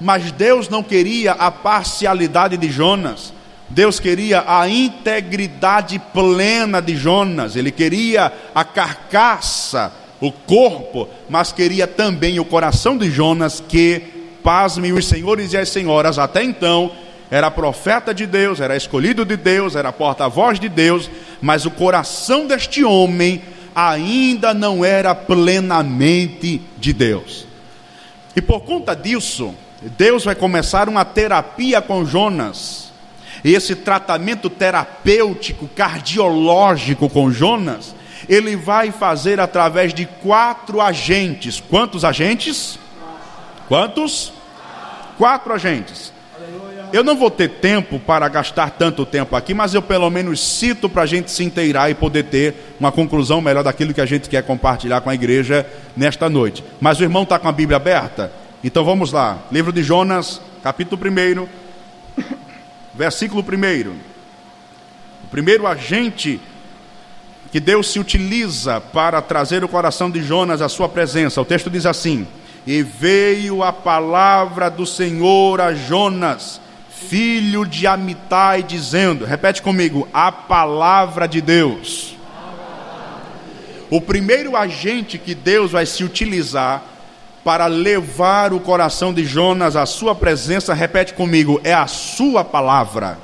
mas 0.00 0.30
Deus 0.32 0.68
não 0.68 0.82
queria 0.82 1.32
a 1.32 1.50
parcialidade 1.50 2.56
de 2.56 2.70
Jonas. 2.70 3.32
Deus 3.68 4.00
queria 4.00 4.44
a 4.46 4.68
integridade 4.68 5.98
plena 6.12 6.80
de 6.80 6.96
Jonas, 6.96 7.54
ele 7.56 7.70
queria 7.70 8.32
a 8.54 8.64
carcaça 8.64 9.92
o 10.20 10.32
corpo, 10.32 11.08
mas 11.28 11.52
queria 11.52 11.86
também 11.86 12.40
o 12.40 12.44
coração 12.44 12.96
de 12.96 13.10
Jonas, 13.10 13.62
que, 13.66 14.02
pasmem 14.42 14.92
os 14.92 15.06
senhores 15.06 15.52
e 15.52 15.56
as 15.56 15.68
senhoras, 15.68 16.18
até 16.18 16.42
então 16.42 16.90
era 17.30 17.50
profeta 17.50 18.14
de 18.14 18.26
Deus, 18.26 18.60
era 18.60 18.76
escolhido 18.76 19.24
de 19.24 19.36
Deus, 19.36 19.76
era 19.76 19.92
porta-voz 19.92 20.58
de 20.58 20.68
Deus, 20.68 21.10
mas 21.40 21.66
o 21.66 21.70
coração 21.70 22.46
deste 22.46 22.82
homem 22.82 23.42
ainda 23.74 24.54
não 24.54 24.84
era 24.84 25.14
plenamente 25.14 26.62
de 26.78 26.92
Deus. 26.92 27.46
E 28.34 28.40
por 28.40 28.60
conta 28.60 28.96
disso, 28.96 29.54
Deus 29.82 30.24
vai 30.24 30.34
começar 30.34 30.88
uma 30.88 31.04
terapia 31.04 31.80
com 31.80 32.04
Jonas. 32.04 32.90
E 33.44 33.54
esse 33.54 33.76
tratamento 33.76 34.50
terapêutico, 34.50 35.68
cardiológico 35.68 37.08
com 37.08 37.30
Jonas, 37.30 37.94
ele 38.28 38.56
vai 38.56 38.90
fazer 38.90 39.38
através 39.38 39.94
de 39.94 40.06
quatro 40.06 40.80
agentes. 40.80 41.60
Quantos 41.60 42.04
agentes? 42.04 42.78
Quantos? 43.68 44.32
Quatro 45.16 45.52
agentes. 45.52 46.12
Eu 46.92 47.04
não 47.04 47.16
vou 47.16 47.30
ter 47.30 47.48
tempo 47.48 48.00
para 48.00 48.26
gastar 48.28 48.70
tanto 48.70 49.04
tempo 49.04 49.36
aqui, 49.36 49.52
mas 49.52 49.74
eu 49.74 49.82
pelo 49.82 50.08
menos 50.08 50.40
cito 50.40 50.88
para 50.88 51.02
a 51.02 51.06
gente 51.06 51.30
se 51.30 51.44
inteirar 51.44 51.90
e 51.90 51.94
poder 51.94 52.24
ter 52.24 52.74
uma 52.80 52.90
conclusão 52.90 53.42
melhor 53.42 53.62
daquilo 53.62 53.92
que 53.92 54.00
a 54.00 54.06
gente 54.06 54.28
quer 54.28 54.42
compartilhar 54.42 55.02
com 55.02 55.10
a 55.10 55.14
igreja 55.14 55.66
nesta 55.94 56.30
noite. 56.30 56.64
Mas 56.80 56.98
o 56.98 57.02
irmão 57.02 57.24
está 57.24 57.38
com 57.38 57.46
a 57.46 57.52
Bíblia 57.52 57.76
aberta? 57.76 58.32
Então 58.62 58.84
vamos 58.84 59.12
lá. 59.12 59.38
Livro 59.52 59.72
de 59.72 59.84
Jonas, 59.84 60.40
capítulo 60.64 61.00
1, 61.00 61.46
versículo 62.92 63.40
1. 63.40 63.90
O 65.24 65.28
primeiro 65.30 65.64
agente 65.64 66.40
que 67.52 67.60
Deus 67.60 67.88
se 67.88 68.00
utiliza 68.00 68.80
para 68.80 69.22
trazer 69.22 69.62
o 69.62 69.68
coração 69.68 70.10
de 70.10 70.24
Jonas 70.24 70.60
à 70.60 70.68
sua 70.68 70.88
presença. 70.88 71.40
O 71.40 71.44
texto 71.44 71.70
diz 71.70 71.86
assim: 71.86 72.26
E 72.66 72.82
veio 72.82 73.62
a 73.62 73.72
palavra 73.72 74.68
do 74.68 74.84
Senhor 74.84 75.60
a 75.60 75.72
Jonas, 75.72 76.60
filho 76.90 77.64
de 77.64 77.86
Amitai, 77.86 78.64
dizendo: 78.64 79.24
Repete 79.24 79.62
comigo, 79.62 80.08
a 80.12 80.32
palavra 80.32 81.28
de 81.28 81.40
Deus. 81.40 82.16
O 83.88 84.00
primeiro 84.00 84.56
agente 84.56 85.16
que 85.16 85.32
Deus 85.32 85.70
vai 85.70 85.86
se 85.86 86.02
utilizar 86.02 86.97
para 87.48 87.64
levar 87.64 88.52
o 88.52 88.60
coração 88.60 89.10
de 89.10 89.24
Jonas 89.24 89.74
à 89.74 89.86
sua 89.86 90.14
presença, 90.14 90.74
repete 90.74 91.14
comigo, 91.14 91.58
é 91.64 91.72
a 91.72 91.86
sua 91.86 92.44
palavra. 92.44 93.18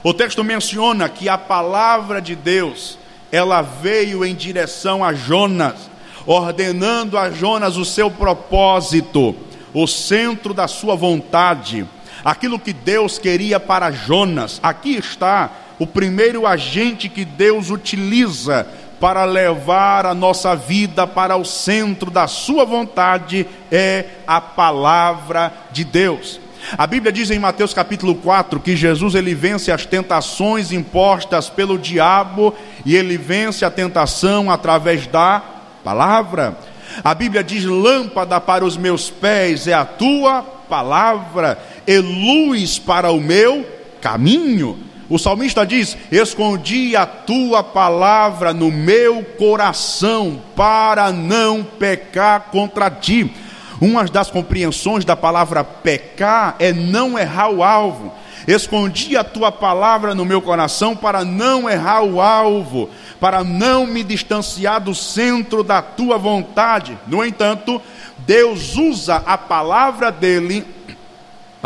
O 0.00 0.14
texto 0.14 0.44
menciona 0.44 1.08
que 1.08 1.28
a 1.28 1.36
palavra 1.36 2.22
de 2.22 2.36
Deus, 2.36 3.00
ela 3.32 3.62
veio 3.62 4.24
em 4.24 4.32
direção 4.32 5.04
a 5.04 5.12
Jonas, 5.12 5.90
ordenando 6.24 7.18
a 7.18 7.32
Jonas 7.32 7.76
o 7.76 7.84
seu 7.84 8.12
propósito, 8.12 9.34
o 9.74 9.84
centro 9.88 10.54
da 10.54 10.68
sua 10.68 10.94
vontade, 10.94 11.84
aquilo 12.24 12.60
que 12.60 12.72
Deus 12.72 13.18
queria 13.18 13.58
para 13.58 13.90
Jonas. 13.90 14.60
Aqui 14.62 14.94
está 14.94 15.50
o 15.80 15.86
primeiro 15.86 16.46
agente 16.46 17.08
que 17.08 17.24
Deus 17.24 17.70
utiliza 17.70 18.68
para 19.00 19.24
levar 19.24 20.06
a 20.06 20.14
nossa 20.14 20.54
vida 20.54 21.06
para 21.06 21.36
o 21.36 21.44
centro 21.44 22.10
da 22.10 22.26
sua 22.26 22.64
vontade 22.64 23.46
é 23.70 24.06
a 24.26 24.40
palavra 24.40 25.52
de 25.70 25.84
Deus. 25.84 26.40
A 26.76 26.86
Bíblia 26.86 27.12
diz 27.12 27.30
em 27.30 27.38
Mateus 27.38 27.72
capítulo 27.72 28.14
4 28.16 28.58
que 28.58 28.74
Jesus 28.74 29.14
ele 29.14 29.34
vence 29.34 29.70
as 29.70 29.86
tentações 29.86 30.72
impostas 30.72 31.48
pelo 31.48 31.78
diabo 31.78 32.54
e 32.84 32.96
ele 32.96 33.16
vence 33.16 33.64
a 33.64 33.70
tentação 33.70 34.50
através 34.50 35.06
da 35.06 35.42
palavra. 35.84 36.58
A 37.04 37.14
Bíblia 37.14 37.44
diz: 37.44 37.64
lâmpada 37.64 38.40
para 38.40 38.64
os 38.64 38.76
meus 38.76 39.10
pés 39.10 39.68
é 39.68 39.74
a 39.74 39.84
tua 39.84 40.42
palavra, 40.42 41.58
e 41.86 41.98
luz 41.98 42.78
para 42.78 43.10
o 43.12 43.20
meu 43.20 43.64
caminho. 44.00 44.85
O 45.08 45.18
salmista 45.18 45.64
diz: 45.64 45.96
Escondi 46.10 46.96
a 46.96 47.06
tua 47.06 47.62
palavra 47.62 48.52
no 48.52 48.70
meu 48.72 49.22
coração 49.38 50.42
para 50.56 51.12
não 51.12 51.62
pecar 51.62 52.46
contra 52.50 52.90
ti. 52.90 53.32
Uma 53.80 54.04
das 54.04 54.30
compreensões 54.30 55.04
da 55.04 55.14
palavra 55.14 55.62
pecar 55.62 56.56
é 56.58 56.72
não 56.72 57.18
errar 57.18 57.50
o 57.50 57.62
alvo. 57.62 58.12
Escondi 58.48 59.16
a 59.16 59.24
tua 59.24 59.50
palavra 59.50 60.14
no 60.14 60.24
meu 60.24 60.40
coração 60.40 60.94
para 60.94 61.24
não 61.24 61.68
errar 61.68 62.02
o 62.02 62.20
alvo, 62.20 62.88
para 63.20 63.42
não 63.42 63.86
me 63.86 64.04
distanciar 64.04 64.80
do 64.80 64.94
centro 64.94 65.62
da 65.62 65.82
tua 65.82 66.16
vontade. 66.16 66.96
No 67.06 67.24
entanto, 67.24 67.82
Deus 68.18 68.76
usa 68.76 69.22
a 69.26 69.36
palavra 69.36 70.10
dele 70.10 70.64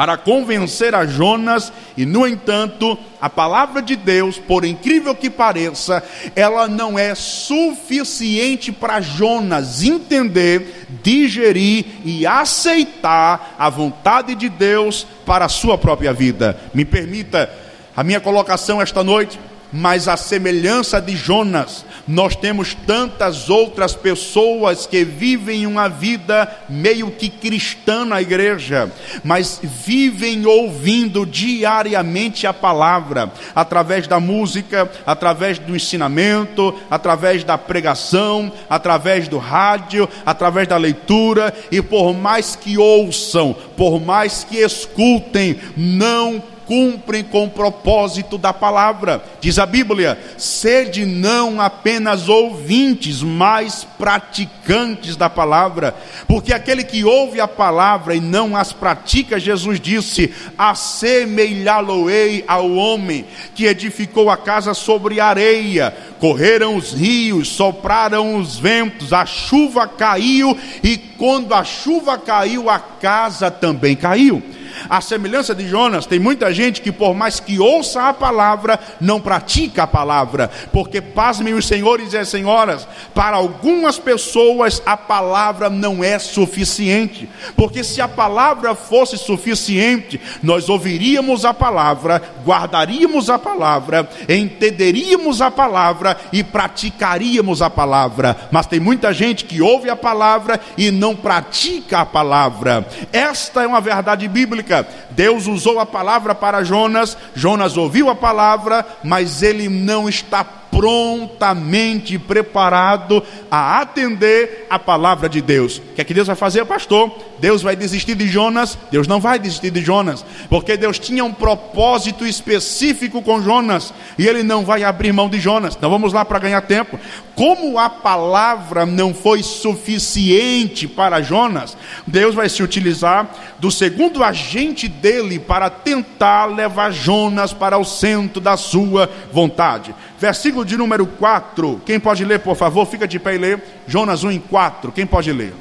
para 0.01 0.17
convencer 0.17 0.95
a 0.95 1.05
Jonas, 1.05 1.71
e 1.95 2.07
no 2.07 2.27
entanto, 2.27 2.99
a 3.21 3.29
palavra 3.29 3.83
de 3.83 3.97
Deus, 3.97 4.39
por 4.39 4.65
incrível 4.65 5.15
que 5.15 5.29
pareça, 5.29 6.03
ela 6.35 6.67
não 6.67 6.99
é 6.99 7.15
suficiente 7.15 8.73
para 8.73 9.03
Jonas 9.03 9.83
entender, 9.83 10.87
digerir 11.03 11.85
e 12.03 12.27
aceitar 12.27 13.57
a 13.59 13.69
vontade 13.69 14.35
de 14.35 14.49
Deus 14.49 15.07
para 15.27 15.45
a 15.45 15.51
sua 15.51 15.77
própria 15.77 16.15
vida. 16.15 16.59
Me 16.73 16.87
permita 16.87 17.51
a 17.95 18.03
minha 18.03 18.21
colocação 18.21 18.81
esta 18.81 19.05
noite 19.05 19.39
mas 19.73 20.09
a 20.09 20.17
semelhança 20.17 21.01
de 21.01 21.17
Jonas, 21.17 21.85
nós 22.07 22.35
temos 22.35 22.75
tantas 22.75 23.49
outras 23.49 23.95
pessoas 23.95 24.87
que 24.87 25.05
vivem 25.05 25.67
uma 25.67 25.89
vida 25.89 26.51
meio 26.69 27.11
que 27.11 27.29
cristã 27.29 28.05
na 28.05 28.21
igreja, 28.21 28.91
mas 29.23 29.61
vivem 29.63 30.45
ouvindo 30.47 31.25
diariamente 31.25 32.47
a 32.47 32.53
palavra, 32.53 33.33
através 33.55 34.07
da 34.07 34.19
música, 34.19 34.91
através 35.07 35.59
do 35.59 35.77
ensinamento, 35.77 36.75
através 36.91 37.45
da 37.45 37.57
pregação, 37.57 38.53
através 38.69 39.29
do 39.29 39.39
rádio, 39.39 40.09
através 40.27 40.67
da 40.67 40.77
leitura, 40.77 41.55
e 41.71 41.81
por 41.81 42.13
mais 42.13 42.57
que 42.57 42.77
ouçam, 42.77 43.55
por 43.77 44.01
mais 44.01 44.45
que 44.45 44.59
escutem, 44.59 45.59
não 45.77 46.43
cumprem 46.71 47.25
com 47.25 47.47
o 47.47 47.51
propósito 47.51 48.39
da 48.39 48.53
palavra. 48.53 49.25
Diz 49.41 49.59
a 49.59 49.67
Bíblia: 49.67 50.17
sede 50.39 51.05
não 51.05 51.61
apenas 51.61 52.29
ouvintes, 52.29 53.25
mas 53.25 53.85
praticantes 53.99 55.17
da 55.17 55.29
palavra, 55.29 55.97
porque 56.29 56.55
aquele 56.55 56.85
que 56.85 57.05
ouve 57.05 57.41
a 57.41 57.49
palavra 57.49 58.15
e 58.15 58.21
não 58.21 58.57
as 58.57 58.73
pratica, 58.73 59.41
Jesus 59.41 59.81
disse: 59.81 60.33
assemelhá-lo-ei 60.57 62.45
ao 62.47 62.71
homem 62.71 63.25
que 63.53 63.67
edificou 63.67 64.31
a 64.31 64.37
casa 64.37 64.73
sobre 64.73 65.19
areia, 65.19 65.93
correram 66.21 66.77
os 66.77 66.93
rios, 66.93 67.49
sopraram 67.49 68.37
os 68.37 68.61
ventos, 68.61 69.13
a 69.13 69.27
chuva 69.27 69.89
caiu, 69.89 70.57
e 70.85 70.97
quando 70.97 71.53
a 71.53 71.65
chuva 71.65 72.17
caiu, 72.17 72.71
a 72.71 72.79
casa 72.79 73.51
também 73.51 73.97
caiu. 73.97 74.41
A 74.89 75.01
semelhança 75.01 75.55
de 75.55 75.69
Jonas, 75.69 76.07
tem 76.07 76.19
muita 76.19 76.53
gente 76.53 76.81
que, 76.81 76.93
por 76.93 77.15
mais 77.15 77.41
que 77.41 77.59
ouça 77.59 78.09
a 78.09 78.13
palavra, 78.13 78.79
não 79.01 79.21
pratica 79.21 79.85
a 79.85 79.87
palavra, 79.87 80.51
porque, 80.73 81.01
pasmem 81.01 81.55
os 81.55 81.67
senhores 81.67 82.13
e 82.13 82.19
as 82.19 82.29
senhoras, 82.29 82.87
para 83.15 83.37
algumas 83.37 83.99
pessoas 83.99 84.83
a 84.85 84.97
palavra 84.97 85.69
não 85.69 86.03
é 86.03 86.19
suficiente, 86.19 87.29
porque 87.57 87.83
se 87.85 88.01
a 88.01 88.09
palavra 88.09 88.75
fosse 88.75 89.17
suficiente, 89.17 90.21
nós 90.43 90.69
ouviríamos 90.69 91.45
a 91.45 91.53
palavra, 91.53 92.23
guardaríamos 92.45 93.31
a 93.31 93.39
palavra, 93.39 94.09
entenderíamos 94.29 95.43
a 95.43 95.51
palavra 95.51 96.17
e 96.33 96.43
praticaríamos 96.43 97.63
a 97.63 97.71
palavra, 97.71 98.49
mas 98.51 98.67
tem 98.67 98.81
muita 98.81 99.13
gente 99.13 99.45
que 99.45 99.61
ouve 99.61 99.91
a 99.91 99.97
palavra 99.97 100.61
e 100.77 100.91
não 100.91 101.15
pratica 101.15 102.01
a 102.01 102.07
palavra. 102.07 102.87
Esta 103.13 103.63
é 103.63 103.67
uma 103.67 103.81
verdade 103.81 104.27
bíblica 104.29 104.70
Deus 105.11 105.47
usou 105.47 105.79
a 105.81 105.87
palavra 105.87 106.35
para 106.35 106.65
Jonas, 106.65 107.17
Jonas 107.35 107.77
ouviu 107.77 108.09
a 108.09 108.15
palavra, 108.15 108.87
mas 109.03 109.43
ele 109.43 109.69
não 109.69 110.09
está 110.09 110.45
prontamente 110.71 112.19
preparado 112.19 113.23
a 113.51 113.81
atender 113.81 114.67
a 114.71 114.79
palavra 114.79 115.29
de 115.29 115.43
Deus. 115.43 115.79
O 115.79 115.95
que 115.95 116.01
é 116.01 116.05
que 116.05 116.15
Deus 116.15 116.27
vai 116.27 116.37
fazer, 116.37 116.65
pastor? 116.65 117.13
Deus 117.39 117.63
vai 117.63 117.75
desistir 117.75 118.15
de 118.15 118.29
Jonas? 118.29 118.79
Deus 118.91 119.09
não 119.09 119.21
vai 119.21 119.39
desistir 119.39 119.71
de 119.71 119.83
Jonas, 119.83 120.25
porque 120.49 120.77
Deus 120.77 120.99
tinha 120.99 121.25
um 121.25 121.33
propósito 121.33 122.27
específico 122.27 123.23
com 123.23 123.43
Jonas 123.43 123.93
e 124.19 124.27
ele 124.27 124.43
não 124.43 124.65
vai 124.65 124.85
abrir 124.85 125.13
mão 125.13 125.29
de 125.29 125.41
Jonas. 125.41 125.75
Então 125.77 125.91
vamos 125.91 126.13
lá 126.13 126.25
para 126.25 126.39
ganhar 126.39 126.63
tempo. 126.63 126.99
Como 127.35 127.79
a 127.79 127.89
palavra 127.89 128.85
não 128.85 129.15
foi 129.15 129.43
suficiente 129.43 130.87
para 130.87 131.23
Jonas, 131.23 131.77
Deus 132.07 132.35
vai 132.35 132.49
se 132.49 132.63
utilizar 132.63 133.29
do 133.59 133.71
segundo 133.71 134.23
agente 134.23 134.89
dele 134.89 135.39
para 135.39 135.71
tentar 135.71 136.47
levar 136.47 136.91
Jonas 136.93 137.53
para 137.53 137.79
o 137.79 137.85
centro 137.85 138.41
da 138.41 138.57
sua 138.57 139.11
vontade. 139.33 139.95
Versículo 140.21 140.67
de 140.67 140.77
número 140.77 141.07
4. 141.07 141.81
Quem 141.87 141.99
pode 141.99 142.27
ler, 142.27 142.41
por 142.41 142.55
favor? 142.55 142.85
Fica 142.85 143.09
de 143.09 143.19
pé 143.19 143.37
e 143.37 143.39
lê. 143.39 143.59
Jonas 143.87 144.23
1 144.23 144.33
em 144.33 144.39
4. 144.39 144.93
Quem 144.93 145.07
pode 145.07 145.33
ler? 145.33 145.55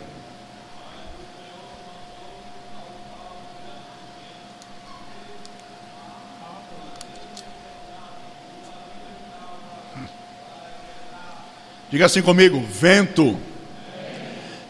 Diga 11.89 12.05
assim 12.07 12.21
comigo: 12.21 12.61
vento. 12.69 13.39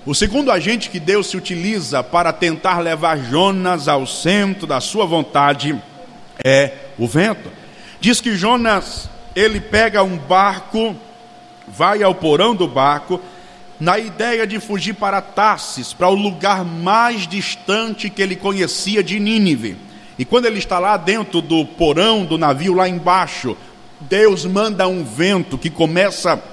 O 0.05 0.13
segundo 0.13 0.51
agente 0.51 0.91
que 0.91 0.99
Deus 0.99 1.31
se 1.31 1.35
utiliza 1.35 2.03
para 2.03 2.31
tentar 2.31 2.77
levar 2.77 3.17
Jonas 3.17 3.87
ao 3.87 4.05
centro 4.05 4.67
da 4.67 4.79
sua 4.79 5.07
vontade 5.07 5.75
é 6.43 6.73
o 6.95 7.07
vento. 7.07 7.51
Diz 7.99 8.21
que 8.21 8.35
Jonas, 8.35 9.09
ele 9.39 9.61
pega 9.61 10.03
um 10.03 10.17
barco, 10.17 10.93
vai 11.65 12.03
ao 12.03 12.13
porão 12.13 12.53
do 12.53 12.67
barco, 12.67 13.21
na 13.79 13.97
ideia 13.97 14.45
de 14.45 14.59
fugir 14.59 14.93
para 14.93 15.21
Tarsis, 15.21 15.93
para 15.93 16.09
o 16.09 16.13
lugar 16.13 16.65
mais 16.65 17.25
distante 17.25 18.09
que 18.09 18.21
ele 18.21 18.35
conhecia 18.35 19.01
de 19.01 19.17
Nínive. 19.17 19.77
E 20.17 20.25
quando 20.25 20.45
ele 20.45 20.59
está 20.59 20.77
lá 20.77 20.97
dentro 20.97 21.41
do 21.41 21.65
porão 21.65 22.25
do 22.25 22.37
navio, 22.37 22.73
lá 22.73 22.89
embaixo, 22.89 23.55
Deus 24.01 24.45
manda 24.45 24.85
um 24.89 25.05
vento 25.05 25.57
que 25.57 25.69
começa 25.69 26.43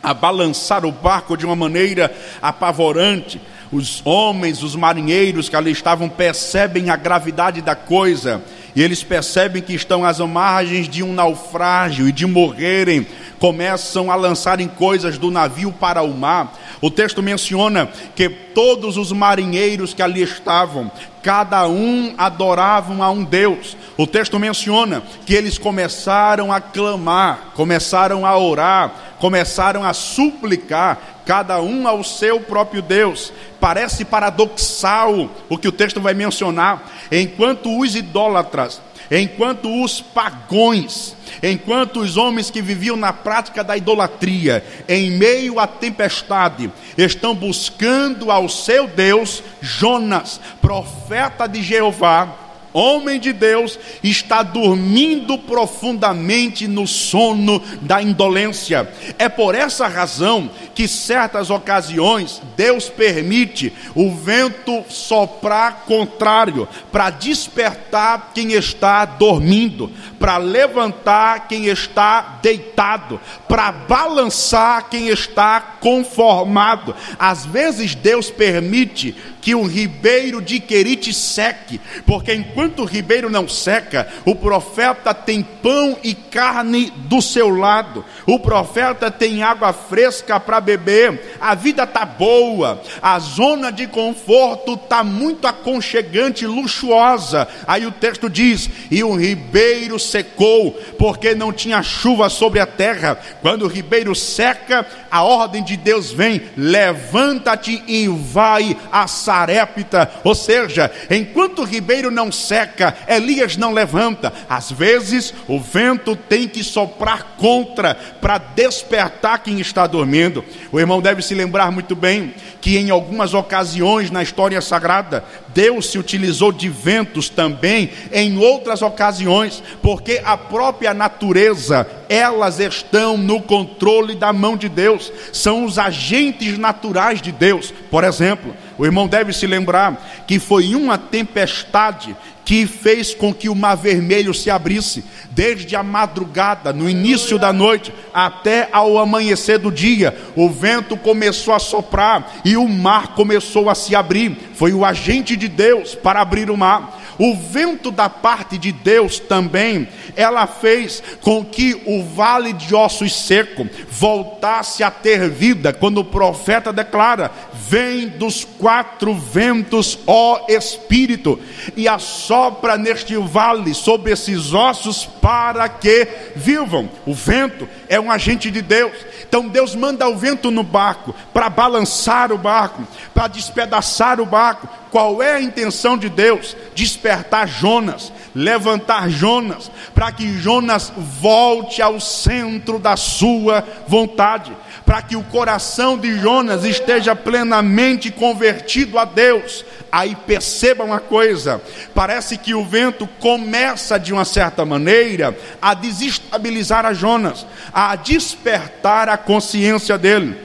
a 0.00 0.14
balançar 0.14 0.84
o 0.84 0.92
barco 0.92 1.36
de 1.36 1.44
uma 1.44 1.56
maneira 1.56 2.14
apavorante. 2.40 3.40
Os 3.72 4.00
homens, 4.04 4.62
os 4.62 4.76
marinheiros 4.76 5.48
que 5.48 5.56
ali 5.56 5.72
estavam, 5.72 6.08
percebem 6.08 6.88
a 6.88 6.96
gravidade 6.96 7.60
da 7.60 7.74
coisa, 7.74 8.40
e 8.78 8.80
eles 8.80 9.02
percebem 9.02 9.60
que 9.60 9.74
estão 9.74 10.04
às 10.04 10.20
margens 10.20 10.88
de 10.88 11.02
um 11.02 11.12
naufrágio 11.12 12.08
e 12.08 12.12
de 12.12 12.24
morrerem, 12.24 13.04
começam 13.40 14.08
a 14.08 14.14
lançarem 14.14 14.68
coisas 14.68 15.18
do 15.18 15.32
navio 15.32 15.72
para 15.72 16.00
o 16.02 16.16
mar. 16.16 16.56
O 16.80 16.88
texto 16.88 17.20
menciona 17.20 17.88
que 18.14 18.28
todos 18.28 18.96
os 18.96 19.10
marinheiros 19.10 19.92
que 19.92 20.00
ali 20.00 20.22
estavam, 20.22 20.92
cada 21.24 21.66
um 21.66 22.14
adoravam 22.16 23.02
a 23.02 23.10
um 23.10 23.24
Deus. 23.24 23.76
O 23.96 24.06
texto 24.06 24.38
menciona 24.38 25.02
que 25.26 25.34
eles 25.34 25.58
começaram 25.58 26.52
a 26.52 26.60
clamar, 26.60 27.48
começaram 27.56 28.24
a 28.24 28.38
orar, 28.38 28.92
começaram 29.18 29.82
a 29.82 29.92
suplicar, 29.92 31.17
cada 31.28 31.60
um 31.60 31.86
ao 31.86 32.02
seu 32.02 32.40
próprio 32.40 32.80
Deus. 32.80 33.30
Parece 33.60 34.02
paradoxal 34.02 35.28
o 35.46 35.58
que 35.58 35.68
o 35.68 35.72
texto 35.72 36.00
vai 36.00 36.14
mencionar. 36.14 36.90
Enquanto 37.12 37.78
os 37.78 37.94
idólatras, 37.94 38.80
enquanto 39.10 39.84
os 39.84 40.00
pagões, 40.00 41.14
enquanto 41.42 42.00
os 42.00 42.16
homens 42.16 42.50
que 42.50 42.62
viviam 42.62 42.96
na 42.96 43.12
prática 43.12 43.62
da 43.62 43.76
idolatria, 43.76 44.64
em 44.88 45.10
meio 45.10 45.60
à 45.60 45.66
tempestade, 45.66 46.72
estão 46.96 47.34
buscando 47.34 48.30
ao 48.30 48.48
seu 48.48 48.86
Deus, 48.86 49.42
Jonas, 49.60 50.40
profeta 50.62 51.46
de 51.46 51.62
Jeová, 51.62 52.47
homem 52.72 53.18
de 53.18 53.32
Deus, 53.32 53.78
está 54.02 54.42
dormindo 54.42 55.38
profundamente 55.38 56.66
no 56.66 56.86
sono 56.86 57.62
da 57.80 58.02
indolência. 58.02 58.88
É 59.18 59.28
por 59.28 59.54
essa 59.54 59.86
razão 59.86 60.50
que 60.74 60.86
certas 60.86 61.50
ocasiões 61.50 62.40
Deus 62.56 62.88
permite 62.88 63.72
o 63.94 64.14
vento 64.14 64.84
soprar 64.88 65.84
contrário 65.86 66.68
para 66.92 67.10
despertar 67.10 68.30
quem 68.34 68.52
está 68.52 69.04
dormindo, 69.04 69.90
para 70.18 70.36
levantar 70.36 71.48
quem 71.48 71.66
está 71.66 72.38
deitado, 72.42 73.20
para 73.48 73.72
balançar 73.72 74.88
quem 74.88 75.08
está 75.08 75.60
conformado. 75.80 76.94
Às 77.18 77.44
vezes 77.44 77.94
Deus 77.94 78.30
permite 78.30 79.16
que 79.40 79.54
o 79.54 79.64
ribeiro 79.64 80.40
de 80.40 80.60
Querite 80.60 81.12
seque, 81.12 81.80
porque 82.06 82.34
enquanto 82.34 82.82
o 82.82 82.84
ribeiro 82.84 83.30
não 83.30 83.48
seca, 83.48 84.08
o 84.24 84.34
profeta 84.34 85.14
tem 85.14 85.42
pão 85.42 85.96
e 86.02 86.14
carne 86.14 86.92
do 86.96 87.22
seu 87.22 87.48
lado, 87.48 88.04
o 88.26 88.38
profeta 88.38 89.10
tem 89.10 89.42
água 89.42 89.72
fresca 89.72 90.38
para 90.38 90.60
beber, 90.60 91.36
a 91.40 91.54
vida 91.54 91.84
está 91.84 92.04
boa, 92.04 92.82
a 93.00 93.18
zona 93.18 93.70
de 93.70 93.86
conforto 93.86 94.74
está 94.74 95.02
muito 95.02 95.46
aconchegante, 95.46 96.46
luxuosa. 96.46 97.48
Aí 97.66 97.86
o 97.86 97.92
texto 97.92 98.28
diz: 98.28 98.68
e 98.90 99.02
o 99.02 99.14
ribeiro 99.14 99.98
secou, 99.98 100.72
porque 100.98 101.34
não 101.34 101.52
tinha 101.52 101.82
chuva 101.82 102.28
sobre 102.28 102.60
a 102.60 102.66
terra. 102.66 103.18
Quando 103.40 103.62
o 103.62 103.68
ribeiro 103.68 104.14
seca, 104.14 104.86
a 105.10 105.22
ordem 105.22 105.62
de 105.62 105.76
Deus 105.76 106.10
vem: 106.10 106.42
levanta-te 106.56 107.82
e 107.86 108.08
vai 108.08 108.76
a 108.90 109.06
Sarepta. 109.38 110.10
Ou 110.24 110.34
seja, 110.34 110.90
enquanto 111.08 111.60
o 111.60 111.64
ribeiro 111.64 112.10
não 112.10 112.32
seca, 112.32 112.96
Elias 113.06 113.56
não 113.56 113.72
levanta. 113.72 114.32
Às 114.48 114.72
vezes 114.72 115.32
o 115.46 115.60
vento 115.60 116.16
tem 116.16 116.48
que 116.48 116.64
soprar 116.64 117.36
contra 117.36 117.94
para 117.94 118.38
despertar 118.38 119.42
quem 119.42 119.60
está 119.60 119.86
dormindo. 119.86 120.44
O 120.72 120.80
irmão 120.80 121.00
deve 121.00 121.22
se 121.22 121.34
lembrar 121.34 121.70
muito 121.70 121.94
bem 121.94 122.34
que 122.60 122.76
em 122.76 122.90
algumas 122.90 123.34
ocasiões 123.34 124.10
na 124.10 124.22
história 124.22 124.60
sagrada, 124.60 125.24
Deus 125.54 125.90
se 125.90 125.98
utilizou 125.98 126.52
de 126.52 126.68
ventos 126.68 127.28
também 127.28 127.90
em 128.12 128.36
outras 128.38 128.82
ocasiões, 128.82 129.62
porque 129.80 130.20
a 130.24 130.36
própria 130.36 130.92
natureza, 130.92 131.86
elas 132.08 132.58
estão 132.58 133.16
no 133.16 133.40
controle 133.40 134.14
da 134.14 134.32
mão 134.32 134.56
de 134.56 134.68
Deus, 134.68 135.12
são 135.32 135.64
os 135.64 135.78
agentes 135.78 136.58
naturais 136.58 137.22
de 137.22 137.30
Deus. 137.30 137.72
Por 137.90 138.04
exemplo, 138.04 138.54
o 138.78 138.84
irmão 138.84 139.08
deve 139.08 139.32
se 139.32 139.46
lembrar 139.46 140.24
que 140.26 140.38
foi 140.38 140.74
uma 140.74 140.96
tempestade 140.96 142.16
que 142.48 142.66
fez 142.66 143.12
com 143.12 143.34
que 143.34 143.50
o 143.50 143.54
mar 143.54 143.74
vermelho 143.74 144.32
se 144.32 144.48
abrisse, 144.48 145.04
desde 145.32 145.76
a 145.76 145.82
madrugada, 145.82 146.72
no 146.72 146.88
início 146.88 147.38
da 147.38 147.52
noite, 147.52 147.92
até 148.14 148.70
ao 148.72 148.96
amanhecer 148.96 149.58
do 149.58 149.70
dia. 149.70 150.16
O 150.34 150.48
vento 150.48 150.96
começou 150.96 151.52
a 151.52 151.58
soprar 151.58 152.40
e 152.46 152.56
o 152.56 152.66
mar 152.66 153.08
começou 153.08 153.68
a 153.68 153.74
se 153.74 153.94
abrir. 153.94 154.34
Foi 154.54 154.72
o 154.72 154.82
agente 154.82 155.36
de 155.36 155.46
Deus 155.46 155.94
para 155.94 156.22
abrir 156.22 156.50
o 156.50 156.56
mar. 156.56 156.97
O 157.18 157.34
vento 157.34 157.90
da 157.90 158.08
parte 158.08 158.56
de 158.56 158.70
Deus 158.70 159.18
também, 159.18 159.88
ela 160.14 160.46
fez 160.46 161.02
com 161.20 161.44
que 161.44 161.82
o 161.84 162.04
vale 162.04 162.52
de 162.52 162.74
ossos 162.74 163.14
seco 163.14 163.68
voltasse 163.90 164.82
a 164.82 164.90
ter 164.90 165.28
vida, 165.28 165.72
quando 165.72 165.98
o 165.98 166.04
profeta 166.04 166.72
declara: 166.72 167.30
Vem 167.52 168.08
dos 168.08 168.44
quatro 168.44 169.14
ventos, 169.14 169.98
ó 170.06 170.46
Espírito, 170.48 171.40
e 171.76 171.88
assopra 171.88 172.78
neste 172.78 173.16
vale 173.16 173.74
sobre 173.74 174.12
esses 174.12 174.54
ossos 174.54 175.04
para 175.04 175.68
que 175.68 176.06
vivam. 176.36 176.88
O 177.04 177.12
vento 177.12 177.68
é 177.88 177.98
um 177.98 178.10
agente 178.10 178.50
de 178.50 178.62
Deus. 178.62 178.92
Então 179.26 179.48
Deus 179.48 179.74
manda 179.74 180.08
o 180.08 180.16
vento 180.16 180.50
no 180.50 180.62
barco 180.62 181.14
para 181.32 181.48
balançar 181.48 182.32
o 182.32 182.38
barco, 182.38 182.86
para 183.12 183.28
despedaçar 183.28 184.20
o 184.20 184.26
barco, 184.26 184.68
qual 184.90 185.22
é 185.22 185.34
a 185.34 185.40
intenção 185.40 185.96
de 185.96 186.08
Deus? 186.08 186.56
Despertar 186.74 187.46
Jonas, 187.46 188.12
levantar 188.34 189.08
Jonas, 189.10 189.70
para 189.94 190.10
que 190.12 190.38
Jonas 190.38 190.92
volte 190.96 191.82
ao 191.82 192.00
centro 192.00 192.78
da 192.78 192.96
sua 192.96 193.64
vontade, 193.86 194.56
para 194.88 195.02
que 195.02 195.16
o 195.16 195.22
coração 195.22 195.98
de 195.98 196.18
Jonas 196.18 196.64
esteja 196.64 197.14
plenamente 197.14 198.10
convertido 198.10 198.98
a 198.98 199.04
Deus. 199.04 199.62
Aí 199.92 200.16
perceba 200.26 200.82
uma 200.82 200.98
coisa: 200.98 201.60
parece 201.94 202.38
que 202.38 202.54
o 202.54 202.64
vento 202.64 203.06
começa 203.20 203.98
de 203.98 204.14
uma 204.14 204.24
certa 204.24 204.64
maneira 204.64 205.36
a 205.60 205.74
desestabilizar 205.74 206.86
a 206.86 206.94
Jonas, 206.94 207.46
a 207.70 207.94
despertar 207.96 209.10
a 209.10 209.18
consciência 209.18 209.98
dele. 209.98 210.38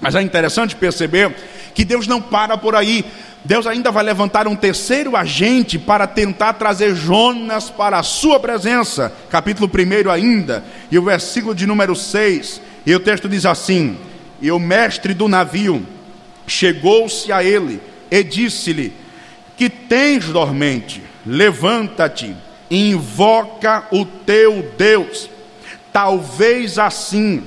Mas 0.00 0.16
é 0.16 0.22
interessante 0.22 0.74
perceber 0.74 1.32
que 1.72 1.84
Deus 1.84 2.08
não 2.08 2.20
para 2.20 2.58
por 2.58 2.74
aí. 2.74 3.04
Deus 3.44 3.64
ainda 3.64 3.92
vai 3.92 4.02
levantar 4.02 4.48
um 4.48 4.56
terceiro 4.56 5.16
agente 5.16 5.78
para 5.78 6.08
tentar 6.08 6.54
trazer 6.54 6.96
Jonas 6.96 7.70
para 7.70 8.00
a 8.00 8.02
sua 8.02 8.40
presença. 8.40 9.12
Capítulo 9.30 9.70
1 9.72 10.10
ainda, 10.10 10.64
e 10.90 10.98
o 10.98 11.04
versículo 11.04 11.54
de 11.54 11.64
número 11.64 11.94
6. 11.94 12.73
E 12.86 12.94
o 12.94 13.00
texto 13.00 13.28
diz 13.28 13.46
assim: 13.46 13.96
E 14.40 14.50
o 14.50 14.58
mestre 14.58 15.14
do 15.14 15.28
navio 15.28 15.86
chegou-se 16.46 17.32
a 17.32 17.42
ele 17.42 17.80
e 18.10 18.22
disse-lhe: 18.22 18.92
Que 19.56 19.68
tens 19.68 20.26
dormente? 20.26 21.02
Levanta-te, 21.26 22.36
invoca 22.70 23.86
o 23.90 24.04
teu 24.04 24.74
Deus. 24.76 25.30
Talvez 25.92 26.78
assim 26.78 27.44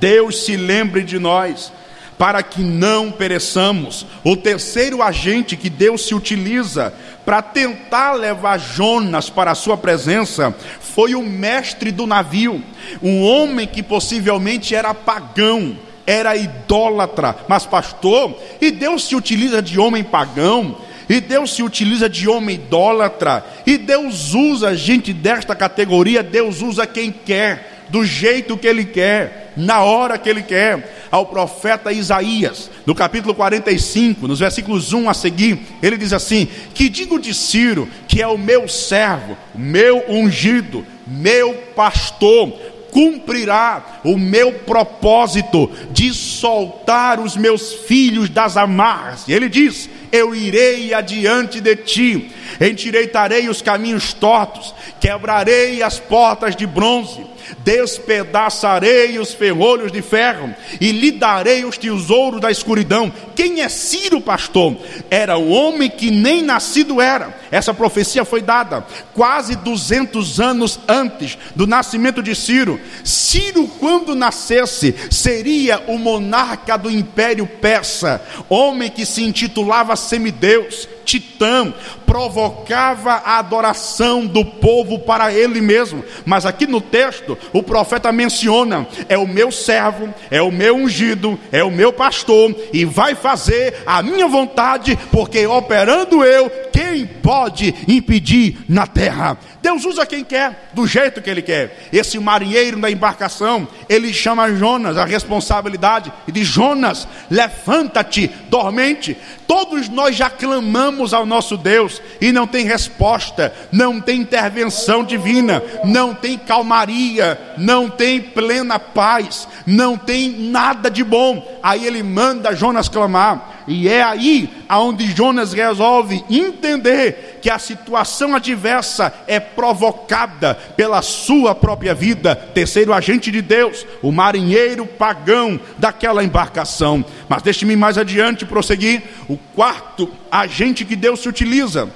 Deus 0.00 0.44
se 0.44 0.56
lembre 0.56 1.02
de 1.02 1.18
nós 1.18 1.72
para 2.16 2.42
que 2.42 2.62
não 2.62 3.10
pereçamos. 3.10 4.06
O 4.22 4.36
terceiro 4.36 5.02
agente 5.02 5.56
que 5.56 5.68
Deus 5.68 6.06
se 6.06 6.14
utiliza 6.14 6.94
para 7.24 7.40
tentar 7.40 8.12
levar 8.12 8.58
Jonas 8.58 9.30
para 9.30 9.52
a 9.52 9.54
sua 9.54 9.76
presença 9.76 10.54
foi 10.80 11.14
o 11.14 11.22
mestre 11.22 11.90
do 11.90 12.06
navio, 12.06 12.62
um 13.02 13.22
homem 13.22 13.66
que 13.66 13.82
possivelmente 13.82 14.74
era 14.74 14.94
pagão, 14.94 15.76
era 16.06 16.36
idólatra, 16.36 17.36
mas 17.48 17.66
pastor, 17.66 18.38
e 18.60 18.70
Deus 18.70 19.04
se 19.04 19.16
utiliza 19.16 19.62
de 19.62 19.78
homem 19.78 20.04
pagão, 20.04 20.76
e 21.08 21.20
Deus 21.20 21.54
se 21.54 21.62
utiliza 21.62 22.08
de 22.08 22.28
homem 22.28 22.56
idólatra, 22.56 23.44
e 23.66 23.76
Deus 23.76 24.34
usa 24.34 24.76
gente 24.76 25.12
desta 25.12 25.54
categoria, 25.54 26.22
Deus 26.22 26.60
usa 26.60 26.86
quem 26.86 27.10
quer, 27.10 27.84
do 27.88 28.04
jeito 28.04 28.56
que 28.56 28.66
Ele 28.66 28.84
quer, 28.84 29.43
na 29.56 29.82
hora 29.82 30.18
que 30.18 30.28
Ele 30.28 30.42
quer 30.42 31.06
ao 31.10 31.26
profeta 31.26 31.92
Isaías, 31.92 32.70
no 32.84 32.94
capítulo 32.94 33.34
45, 33.34 34.26
nos 34.26 34.40
versículos 34.40 34.92
1 34.92 35.08
a 35.08 35.14
seguir, 35.14 35.60
ele 35.80 35.96
diz 35.96 36.12
assim: 36.12 36.48
Que 36.74 36.88
digo 36.88 37.20
de 37.20 37.32
Ciro, 37.32 37.88
que 38.08 38.20
é 38.20 38.26
o 38.26 38.36
meu 38.36 38.68
servo, 38.68 39.36
meu 39.54 40.04
ungido, 40.08 40.84
meu 41.06 41.54
pastor, 41.76 42.50
cumprirá 42.90 44.00
o 44.04 44.18
meu 44.18 44.52
propósito 44.52 45.70
de 45.92 46.12
soltar 46.12 47.20
os 47.20 47.36
meus 47.36 47.72
filhos 47.72 48.28
das 48.28 48.56
amarras. 48.56 49.24
E 49.28 49.32
ele 49.32 49.48
diz: 49.48 49.88
Eu 50.10 50.34
irei 50.34 50.92
adiante 50.92 51.60
de 51.60 51.76
ti, 51.76 52.32
endireitarei 52.60 53.48
os 53.48 53.62
caminhos 53.62 54.12
tortos, 54.12 54.74
quebrarei 55.00 55.80
as 55.80 56.00
portas 56.00 56.56
de 56.56 56.66
bronze 56.66 57.33
despedaçarei 57.58 59.18
os 59.18 59.32
ferrolhos 59.32 59.92
de 59.92 60.02
ferro 60.02 60.54
e 60.80 60.92
lhe 60.92 61.10
darei 61.10 61.64
os 61.64 61.76
tesouros 61.76 62.40
da 62.40 62.50
escuridão. 62.50 63.12
Quem 63.34 63.60
é 63.60 63.68
Ciro, 63.68 64.20
pastor? 64.20 64.76
Era 65.10 65.36
o 65.36 65.50
homem 65.50 65.90
que 65.90 66.10
nem 66.10 66.42
nascido 66.42 67.00
era. 67.00 67.36
Essa 67.50 67.74
profecia 67.74 68.24
foi 68.24 68.42
dada 68.42 68.86
quase 69.12 69.56
200 69.56 70.40
anos 70.40 70.78
antes 70.88 71.38
do 71.54 71.66
nascimento 71.66 72.22
de 72.22 72.34
Ciro. 72.34 72.80
Ciro, 73.02 73.68
quando 73.78 74.14
nascesse, 74.14 74.94
seria 75.10 75.82
o 75.86 75.98
monarca 75.98 76.76
do 76.76 76.90
império 76.90 77.46
persa, 77.46 78.22
homem 78.48 78.90
que 78.90 79.04
se 79.04 79.22
intitulava 79.22 79.96
semideus, 79.96 80.88
titã, 81.04 81.72
provocava 82.14 83.14
a 83.24 83.40
adoração 83.40 84.24
do 84.24 84.44
povo 84.44 85.00
para 85.00 85.34
ele 85.34 85.60
mesmo. 85.60 86.04
Mas 86.24 86.46
aqui 86.46 86.64
no 86.64 86.80
texto, 86.80 87.36
o 87.52 87.60
profeta 87.60 88.12
menciona: 88.12 88.86
é 89.08 89.18
o 89.18 89.26
meu 89.26 89.50
servo, 89.50 90.14
é 90.30 90.40
o 90.40 90.52
meu 90.52 90.76
ungido, 90.76 91.36
é 91.50 91.64
o 91.64 91.72
meu 91.72 91.92
pastor, 91.92 92.54
e 92.72 92.84
vai 92.84 93.16
fazer 93.16 93.82
a 93.84 94.00
minha 94.00 94.28
vontade, 94.28 94.96
porque 95.10 95.44
operando 95.44 96.22
eu, 96.22 96.48
quem 96.72 97.04
pode 97.04 97.74
impedir 97.88 98.58
na 98.68 98.86
terra? 98.86 99.36
Deus 99.60 99.84
usa 99.84 100.06
quem 100.06 100.22
quer, 100.22 100.70
do 100.72 100.86
jeito 100.86 101.22
que 101.22 101.30
Ele 101.30 101.40
quer. 101.42 101.88
Esse 101.92 102.18
marinheiro 102.18 102.78
da 102.78 102.90
embarcação, 102.90 103.66
ele 103.88 104.12
chama 104.12 104.52
Jonas, 104.52 104.96
a 104.96 105.04
responsabilidade, 105.04 106.12
e 106.28 106.32
diz: 106.32 106.46
Jonas, 106.46 107.08
levanta-te, 107.30 108.30
dormente. 108.48 109.16
Todos 109.46 109.88
nós 109.88 110.14
já 110.16 110.28
clamamos 110.28 111.14
ao 111.14 111.24
nosso 111.24 111.56
Deus 111.56 112.02
e 112.20 112.32
não 112.32 112.46
tem 112.46 112.64
resposta, 112.64 113.52
não 113.70 114.00
tem 114.00 114.20
intervenção 114.20 115.04
divina, 115.04 115.62
não 115.84 116.14
tem 116.14 116.38
calmaria, 116.38 117.38
não 117.58 117.88
tem 117.88 118.20
plena 118.20 118.78
paz, 118.78 119.48
não 119.66 119.96
tem 119.96 120.30
nada 120.30 120.90
de 120.90 121.04
bom. 121.04 121.60
Aí 121.62 121.86
ele 121.86 122.02
manda 122.02 122.54
Jonas 122.54 122.88
clamar. 122.88 123.53
E 123.66 123.88
é 123.88 124.02
aí 124.02 124.48
aonde 124.68 125.06
Jonas 125.06 125.52
resolve 125.52 126.24
entender 126.28 127.38
que 127.40 127.50
a 127.50 127.58
situação 127.58 128.34
adversa 128.34 129.12
é 129.26 129.40
provocada 129.40 130.54
pela 130.54 131.02
sua 131.02 131.54
própria 131.54 131.94
vida. 131.94 132.34
Terceiro 132.34 132.92
agente 132.92 133.30
de 133.30 133.40
Deus, 133.40 133.86
o 134.02 134.12
marinheiro 134.12 134.86
pagão 134.86 135.58
daquela 135.78 136.24
embarcação. 136.24 137.04
Mas 137.28 137.42
deixe-me 137.42 137.76
mais 137.76 137.98
adiante 137.98 138.46
prosseguir. 138.46 139.02
O 139.28 139.36
quarto 139.54 140.10
agente 140.30 140.84
que 140.84 140.96
Deus 140.96 141.20
se 141.20 141.28
utiliza 141.28 141.88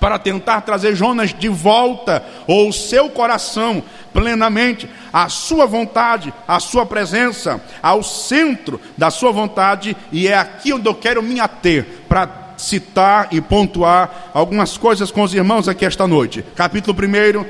para 0.00 0.18
tentar 0.18 0.62
trazer 0.62 0.96
Jonas 0.96 1.32
de 1.32 1.48
volta, 1.48 2.24
ou 2.46 2.70
o 2.70 2.72
seu 2.72 3.10
coração, 3.10 3.82
plenamente, 4.12 4.88
a 5.12 5.28
sua 5.28 5.66
vontade, 5.66 6.32
a 6.48 6.58
sua 6.58 6.86
presença, 6.86 7.60
ao 7.82 8.02
centro 8.02 8.80
da 8.96 9.10
sua 9.10 9.30
vontade, 9.30 9.96
e 10.10 10.26
é 10.26 10.36
aqui 10.36 10.72
onde 10.72 10.88
eu 10.88 10.94
quero 10.94 11.22
me 11.22 11.38
ater, 11.38 11.86
para 12.08 12.40
citar 12.56 13.28
e 13.30 13.40
pontuar 13.40 14.30
algumas 14.34 14.76
coisas 14.76 15.10
com 15.10 15.22
os 15.22 15.34
irmãos 15.34 15.68
aqui 15.68 15.84
esta 15.84 16.06
noite. 16.06 16.44
Capítulo 16.54 16.96
1, 16.98 17.44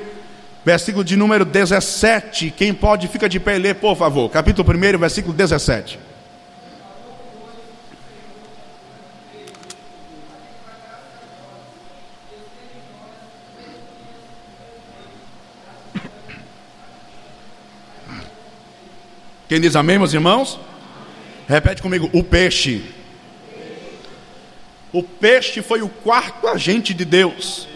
versículo 0.65 1.05
de 1.05 1.17
número 1.17 1.45
17. 1.45 2.53
Quem 2.57 2.75
pode, 2.75 3.09
fica 3.09 3.29
de 3.29 3.41
pé 3.41 3.57
e 3.57 3.59
lê, 3.59 3.75
por 3.75 3.97
favor. 3.97 4.29
Capítulo 4.29 4.69
1, 4.71 4.99
versículo 4.99 5.35
17. 5.35 6.10
Quem 19.51 19.61
diz 19.61 19.75
amém, 19.75 19.99
meus 19.99 20.15
irmãos? 20.15 20.61
Repete 21.49 21.83
comigo: 21.83 22.09
o 22.13 22.23
peixe. 22.23 22.85
O 24.93 25.03
peixe 25.03 25.61
foi 25.61 25.83
o 25.83 25.89
quarto 25.89 26.47
agente 26.47 26.95
de 26.95 27.05
Deus 27.05 27.67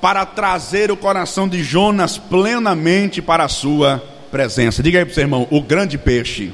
para 0.00 0.26
trazer 0.26 0.90
o 0.90 0.96
coração 0.96 1.46
de 1.48 1.62
Jonas 1.62 2.18
plenamente 2.18 3.22
para 3.22 3.44
a 3.44 3.48
sua 3.48 4.02
presença. 4.32 4.82
Diga 4.82 4.98
aí 4.98 5.04
para 5.04 5.12
o 5.12 5.14
seu 5.14 5.22
irmão: 5.22 5.46
o 5.48 5.62
grande 5.62 5.96
peixe. 5.96 6.52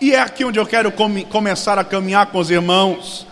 E 0.00 0.14
é 0.14 0.20
aqui 0.20 0.44
onde 0.44 0.60
eu 0.60 0.64
quero 0.64 0.92
come, 0.92 1.24
começar 1.24 1.76
a 1.76 1.82
caminhar 1.82 2.26
com 2.26 2.38
os 2.38 2.52
irmãos 2.52 3.26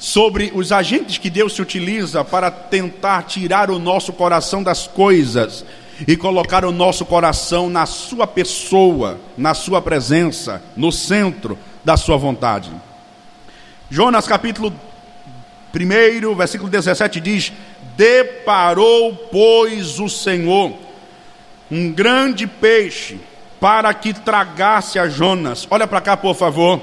sobre 0.00 0.50
os 0.52 0.72
agentes 0.72 1.16
que 1.16 1.30
Deus 1.30 1.54
se 1.54 1.62
utiliza 1.62 2.24
para 2.24 2.50
tentar 2.50 3.22
tirar 3.22 3.70
o 3.70 3.78
nosso 3.78 4.12
coração 4.12 4.64
das 4.64 4.88
coisas 4.88 5.64
e 6.06 6.16
colocar 6.16 6.64
o 6.64 6.72
nosso 6.72 7.04
coração 7.04 7.68
na 7.68 7.86
Sua 7.86 8.26
pessoa, 8.26 9.18
na 9.36 9.54
Sua 9.54 9.80
presença, 9.82 10.62
no 10.76 10.90
centro 10.90 11.58
da 11.84 11.96
Sua 11.96 12.16
vontade. 12.16 12.70
Jonas 13.90 14.26
capítulo 14.26 14.72
1, 15.74 16.34
versículo 16.34 16.70
17 16.70 17.20
diz: 17.20 17.52
Deparou, 17.96 19.14
pois, 19.30 19.98
o 19.98 20.08
Senhor 20.08 20.72
um 21.70 21.92
grande 21.92 22.46
peixe 22.46 23.20
para 23.60 23.92
que 23.94 24.12
tragasse 24.12 24.98
a 24.98 25.08
Jonas. 25.08 25.66
Olha 25.70 25.86
para 25.86 26.00
cá, 26.00 26.16
por 26.16 26.34
favor. 26.34 26.80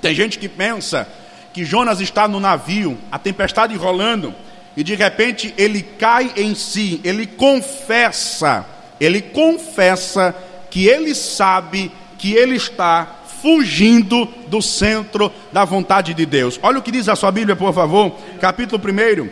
Tem 0.00 0.14
gente 0.14 0.38
que 0.38 0.48
pensa 0.48 1.06
que 1.52 1.64
Jonas 1.64 2.00
está 2.00 2.26
no 2.26 2.40
navio, 2.40 2.98
a 3.12 3.18
tempestade 3.18 3.76
rolando, 3.76 4.34
e 4.76 4.82
de 4.82 4.94
repente 4.94 5.54
ele 5.56 5.82
cai 5.82 6.32
em 6.36 6.54
si, 6.54 7.00
ele 7.04 7.26
confessa, 7.26 8.66
ele 9.00 9.20
confessa 9.20 10.34
que 10.70 10.86
ele 10.86 11.14
sabe 11.14 11.92
que 12.18 12.32
ele 12.32 12.56
está 12.56 13.22
fugindo 13.40 14.26
do 14.48 14.62
centro 14.62 15.30
da 15.52 15.64
vontade 15.64 16.14
de 16.14 16.24
Deus. 16.24 16.58
Olha 16.62 16.78
o 16.78 16.82
que 16.82 16.90
diz 16.90 17.08
a 17.08 17.14
sua 17.14 17.30
Bíblia, 17.30 17.54
por 17.54 17.72
favor, 17.74 18.18
capítulo 18.40 18.82
1, 18.82 19.28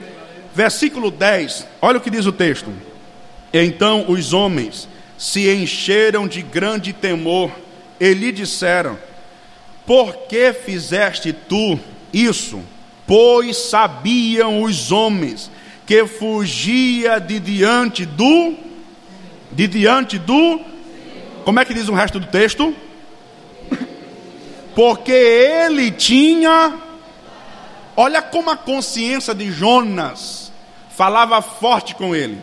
versículo 0.54 1.10
10. 1.10 1.66
Olha 1.80 1.98
o 1.98 2.00
que 2.00 2.10
diz 2.10 2.26
o 2.26 2.32
texto. 2.32 2.70
Então 3.52 4.04
os 4.08 4.32
homens 4.32 4.88
se 5.16 5.50
encheram 5.50 6.28
de 6.28 6.42
grande 6.42 6.92
temor 6.92 7.50
e 7.98 8.12
lhe 8.12 8.30
disseram: 8.32 8.98
Por 9.86 10.14
que 10.28 10.52
fizeste 10.52 11.32
tu 11.32 11.78
isso? 12.12 12.60
Pois 13.06 13.56
sabiam 13.56 14.62
os 14.62 14.92
homens 14.92 15.50
que 15.86 16.06
fugia 16.06 17.18
de 17.18 17.38
diante 17.38 18.06
do 18.06 18.54
de 19.50 19.66
diante 19.66 20.18
do 20.18 20.60
Como 21.44 21.60
é 21.60 21.64
que 21.64 21.74
diz 21.74 21.88
o 21.88 21.92
resto 21.92 22.18
do 22.18 22.26
texto? 22.26 22.74
Porque 24.74 25.12
ele 25.12 25.90
tinha 25.90 26.78
Olha 27.96 28.22
como 28.22 28.50
a 28.50 28.56
consciência 28.56 29.34
de 29.34 29.52
Jonas 29.52 30.50
falava 30.96 31.42
forte 31.42 31.94
com 31.94 32.16
ele. 32.16 32.38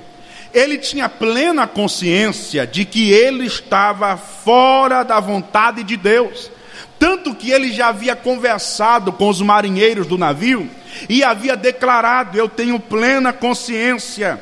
Ele 0.54 0.78
tinha 0.78 1.10
plena 1.10 1.67
consciência 1.67 2.65
de 2.67 2.86
que 2.86 3.12
ele 3.12 3.45
estava 3.45 4.15
fora 4.17 5.04
da 5.04 5.19
vontade 5.19 5.84
de 5.84 5.98
Deus. 5.98 6.52
Tanto 6.99 7.33
que 7.33 7.49
ele 7.49 7.71
já 7.71 7.88
havia 7.88 8.15
conversado 8.15 9.13
com 9.13 9.29
os 9.29 9.41
marinheiros 9.41 10.05
do 10.05 10.17
navio 10.17 10.69
e 11.07 11.23
havia 11.23 11.55
declarado: 11.55 12.38
Eu 12.38 12.49
tenho 12.49 12.77
plena 12.77 13.31
consciência 13.31 14.39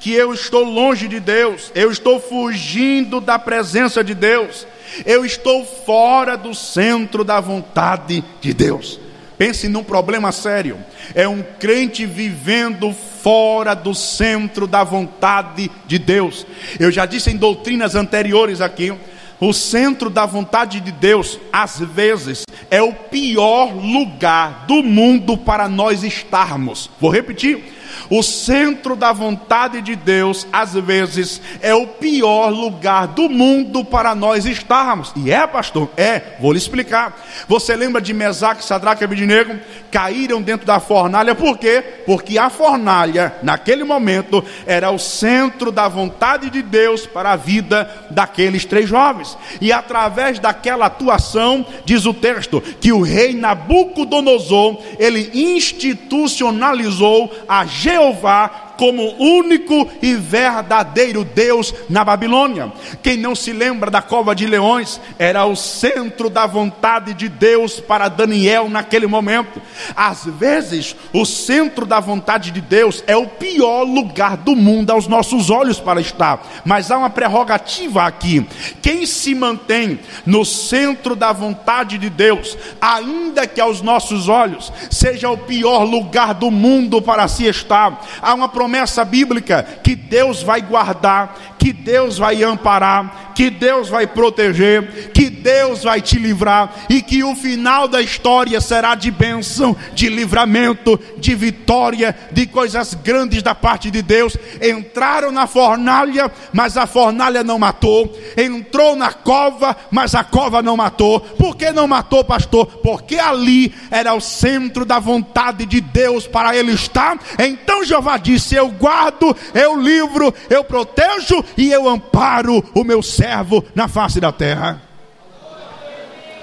que 0.00 0.14
eu 0.14 0.32
estou 0.32 0.64
longe 0.64 1.06
de 1.06 1.20
Deus, 1.20 1.70
eu 1.74 1.90
estou 1.90 2.18
fugindo 2.18 3.20
da 3.20 3.38
presença 3.38 4.02
de 4.02 4.14
Deus, 4.14 4.66
eu 5.04 5.26
estou 5.26 5.62
fora 5.62 6.36
do 6.36 6.54
centro 6.54 7.22
da 7.22 7.38
vontade 7.38 8.24
de 8.40 8.54
Deus. 8.54 8.98
Pense 9.36 9.68
num 9.68 9.82
problema 9.82 10.32
sério. 10.32 10.78
É 11.14 11.26
um 11.26 11.42
crente 11.42 12.04
vivendo 12.04 12.94
fora 13.22 13.72
do 13.72 13.94
centro 13.94 14.66
da 14.66 14.84
vontade 14.84 15.70
de 15.86 15.98
Deus. 15.98 16.46
Eu 16.78 16.90
já 16.90 17.06
disse 17.06 17.30
em 17.30 17.38
doutrinas 17.38 17.94
anteriores 17.94 18.60
aqui 18.60 18.92
o 19.40 19.52
centro 19.52 20.10
da 20.10 20.26
vontade 20.26 20.80
de 20.80 20.92
Deus, 20.92 21.38
às 21.52 21.78
vezes, 21.80 22.42
é 22.70 22.82
o 22.82 22.92
pior 22.92 23.74
lugar 23.74 24.66
do 24.66 24.82
mundo 24.82 25.36
para 25.36 25.68
nós 25.68 26.04
estarmos. 26.04 26.90
Vou 27.00 27.10
repetir 27.10 27.79
o 28.08 28.22
centro 28.22 28.96
da 28.96 29.12
vontade 29.12 29.80
de 29.80 29.94
Deus, 29.96 30.46
às 30.52 30.74
vezes, 30.74 31.40
é 31.60 31.74
o 31.74 31.86
pior 31.86 32.50
lugar 32.50 33.08
do 33.08 33.28
mundo 33.28 33.84
para 33.84 34.14
nós 34.14 34.46
estarmos. 34.46 35.12
E 35.16 35.30
é, 35.30 35.46
pastor? 35.46 35.90
É, 35.96 36.36
vou 36.40 36.52
lhe 36.52 36.58
explicar. 36.58 37.16
Você 37.48 37.74
lembra 37.76 38.00
de 38.00 38.12
Mesaque, 38.12 38.64
Sadraque 38.64 39.02
e 39.02 39.04
Abidinego? 39.04 39.58
Caíram 39.90 40.40
dentro 40.40 40.66
da 40.66 40.78
fornalha, 40.80 41.34
por 41.34 41.58
quê? 41.58 41.82
Porque 42.06 42.38
a 42.38 42.48
fornalha, 42.48 43.34
naquele 43.42 43.84
momento, 43.84 44.44
era 44.66 44.90
o 44.90 44.98
centro 44.98 45.72
da 45.72 45.88
vontade 45.88 46.50
de 46.50 46.62
Deus 46.62 47.06
para 47.06 47.32
a 47.32 47.36
vida 47.36 47.90
daqueles 48.10 48.64
três 48.64 48.88
jovens. 48.88 49.36
E 49.60 49.72
através 49.72 50.38
daquela 50.38 50.86
atuação, 50.86 51.66
diz 51.84 52.06
o 52.06 52.14
texto, 52.14 52.60
que 52.80 52.92
o 52.92 53.02
rei 53.02 53.34
Nabucodonosor, 53.34 54.78
ele 54.98 55.30
institucionalizou 55.34 57.32
a 57.48 57.64
Jeová 57.80 58.69
como 58.80 59.14
único 59.18 59.86
e 60.00 60.14
verdadeiro 60.14 61.22
Deus 61.22 61.74
na 61.90 62.02
Babilônia. 62.02 62.72
Quem 63.02 63.18
não 63.18 63.34
se 63.34 63.52
lembra 63.52 63.90
da 63.90 64.00
cova 64.00 64.34
de 64.34 64.46
leões 64.46 64.98
era 65.18 65.44
o 65.44 65.54
centro 65.54 66.30
da 66.30 66.46
vontade 66.46 67.12
de 67.12 67.28
Deus 67.28 67.78
para 67.78 68.08
Daniel 68.08 68.70
naquele 68.70 69.06
momento. 69.06 69.60
Às 69.94 70.24
vezes, 70.24 70.96
o 71.12 71.26
centro 71.26 71.84
da 71.84 72.00
vontade 72.00 72.50
de 72.50 72.62
Deus 72.62 73.04
é 73.06 73.14
o 73.14 73.26
pior 73.26 73.82
lugar 73.82 74.38
do 74.38 74.56
mundo 74.56 74.92
aos 74.92 75.06
nossos 75.06 75.50
olhos 75.50 75.78
para 75.78 76.00
estar, 76.00 76.40
mas 76.64 76.90
há 76.90 76.96
uma 76.96 77.10
prerrogativa 77.10 78.04
aqui. 78.04 78.46
Quem 78.80 79.04
se 79.04 79.34
mantém 79.34 80.00
no 80.24 80.42
centro 80.42 81.14
da 81.14 81.34
vontade 81.34 81.98
de 81.98 82.08
Deus, 82.08 82.56
ainda 82.80 83.46
que 83.46 83.60
aos 83.60 83.82
nossos 83.82 84.26
olhos 84.26 84.72
seja 84.90 85.28
o 85.28 85.36
pior 85.36 85.84
lugar 85.84 86.32
do 86.32 86.50
mundo 86.50 87.02
para 87.02 87.28
se 87.28 87.44
estar, 87.44 88.06
há 88.22 88.32
uma 88.32 88.48
promessa 88.48 88.69
bíblica 89.04 89.62
que 89.62 89.94
Deus 89.94 90.42
vai 90.42 90.62
guardar, 90.62 91.56
que 91.60 91.74
Deus 91.74 92.16
vai 92.16 92.42
amparar, 92.42 93.32
que 93.34 93.50
Deus 93.50 93.90
vai 93.90 94.06
proteger, 94.06 95.10
que 95.12 95.28
Deus 95.28 95.84
vai 95.84 96.00
te 96.00 96.18
livrar 96.18 96.86
e 96.88 97.02
que 97.02 97.22
o 97.22 97.36
final 97.36 97.86
da 97.86 98.00
história 98.00 98.58
será 98.62 98.94
de 98.94 99.10
bênção, 99.10 99.76
de 99.92 100.08
livramento, 100.08 100.98
de 101.18 101.34
vitória, 101.34 102.16
de 102.32 102.46
coisas 102.46 102.94
grandes 102.94 103.42
da 103.42 103.54
parte 103.54 103.90
de 103.90 104.00
Deus. 104.00 104.36
Entraram 104.62 105.30
na 105.30 105.46
fornalha, 105.46 106.32
mas 106.50 106.78
a 106.78 106.86
fornalha 106.86 107.44
não 107.44 107.58
matou. 107.58 108.18
Entrou 108.38 108.96
na 108.96 109.12
cova, 109.12 109.76
mas 109.90 110.14
a 110.14 110.24
cova 110.24 110.62
não 110.62 110.78
matou. 110.78 111.20
Por 111.20 111.56
que 111.56 111.70
não 111.72 111.86
matou, 111.86 112.24
pastor? 112.24 112.66
Porque 112.82 113.16
ali 113.16 113.74
era 113.90 114.14
o 114.14 114.20
centro 114.20 114.86
da 114.86 114.98
vontade 114.98 115.66
de 115.66 115.80
Deus 115.80 116.26
para 116.26 116.56
ele 116.56 116.72
estar. 116.72 117.18
Então 117.38 117.84
Jeová 117.84 118.16
disse: 118.16 118.54
Eu 118.54 118.68
guardo, 118.70 119.36
eu 119.52 119.78
livro, 119.78 120.32
eu 120.48 120.64
protejo 120.64 121.44
e 121.56 121.70
eu 121.70 121.88
amparo 121.88 122.64
o 122.74 122.84
meu 122.84 123.02
servo 123.02 123.64
na 123.74 123.88
face 123.88 124.20
da 124.20 124.32
terra. 124.32 124.80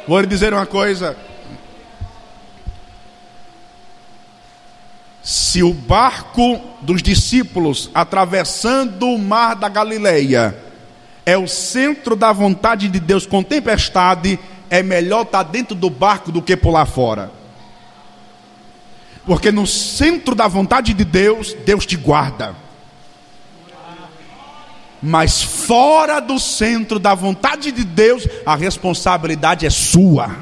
Vou 0.07 0.19
lhe 0.19 0.27
dizer 0.27 0.53
uma 0.53 0.65
coisa. 0.65 1.17
Se 5.21 5.61
o 5.61 5.73
barco 5.73 6.61
dos 6.81 7.01
discípulos 7.01 7.91
atravessando 7.93 9.07
o 9.07 9.17
mar 9.17 9.55
da 9.55 9.67
Galileia 9.67 10.57
é 11.25 11.37
o 11.37 11.47
centro 11.47 12.15
da 12.15 12.31
vontade 12.31 12.87
de 12.87 12.99
Deus 13.01 13.25
com 13.25 13.43
tempestade, 13.43 14.39
é 14.69 14.81
melhor 14.81 15.23
estar 15.23 15.43
dentro 15.43 15.75
do 15.75 15.89
barco 15.89 16.31
do 16.31 16.41
que 16.41 16.55
pular 16.55 16.85
fora. 16.85 17.31
Porque 19.25 19.51
no 19.51 19.67
centro 19.67 20.33
da 20.33 20.47
vontade 20.47 20.93
de 20.93 21.03
Deus, 21.03 21.53
Deus 21.65 21.85
te 21.85 21.97
guarda. 21.97 22.55
Mas 25.01 25.43
fora 25.43 26.19
do 26.19 26.39
centro 26.39 26.97
da 26.97 27.13
vontade 27.13 27.71
de 27.71 27.83
Deus, 27.83 28.27
a 28.45 28.55
responsabilidade 28.55 29.65
é 29.65 29.69
sua. 29.69 30.35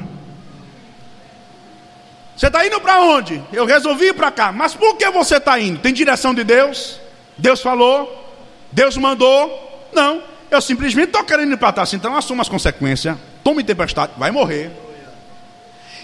Você 2.36 2.48
está 2.48 2.66
indo 2.66 2.80
para 2.80 3.00
onde? 3.00 3.42
Eu 3.52 3.64
resolvi 3.64 4.08
ir 4.08 4.14
para 4.14 4.30
cá. 4.30 4.52
Mas 4.52 4.74
por 4.74 4.96
que 4.96 5.10
você 5.10 5.36
está 5.36 5.58
indo? 5.58 5.78
Tem 5.78 5.92
direção 5.92 6.34
de 6.34 6.44
Deus? 6.44 7.00
Deus 7.36 7.62
falou? 7.62 8.34
Deus 8.70 8.96
mandou? 8.96 9.88
Não. 9.92 10.22
Eu 10.50 10.60
simplesmente 10.60 11.08
estou 11.08 11.24
querendo 11.24 11.52
ir 11.52 11.56
para 11.56 11.72
trás. 11.72 11.92
Então 11.94 12.14
assuma 12.14 12.42
as 12.42 12.48
consequências. 12.48 13.16
Tome 13.42 13.64
tempestade. 13.64 14.12
Vai 14.18 14.30
morrer. 14.30 14.70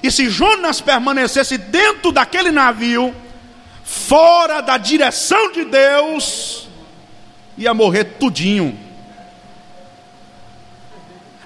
E 0.03 0.11
se 0.11 0.29
Jonas 0.31 0.81
permanecesse 0.81 1.57
dentro 1.59 2.11
daquele 2.11 2.51
navio, 2.51 3.15
fora 3.85 4.61
da 4.61 4.79
direção 4.79 5.53
de 5.53 5.65
Deus, 5.65 6.69
ia 7.57 7.75
morrer 7.75 8.05
tudinho. 8.05 8.79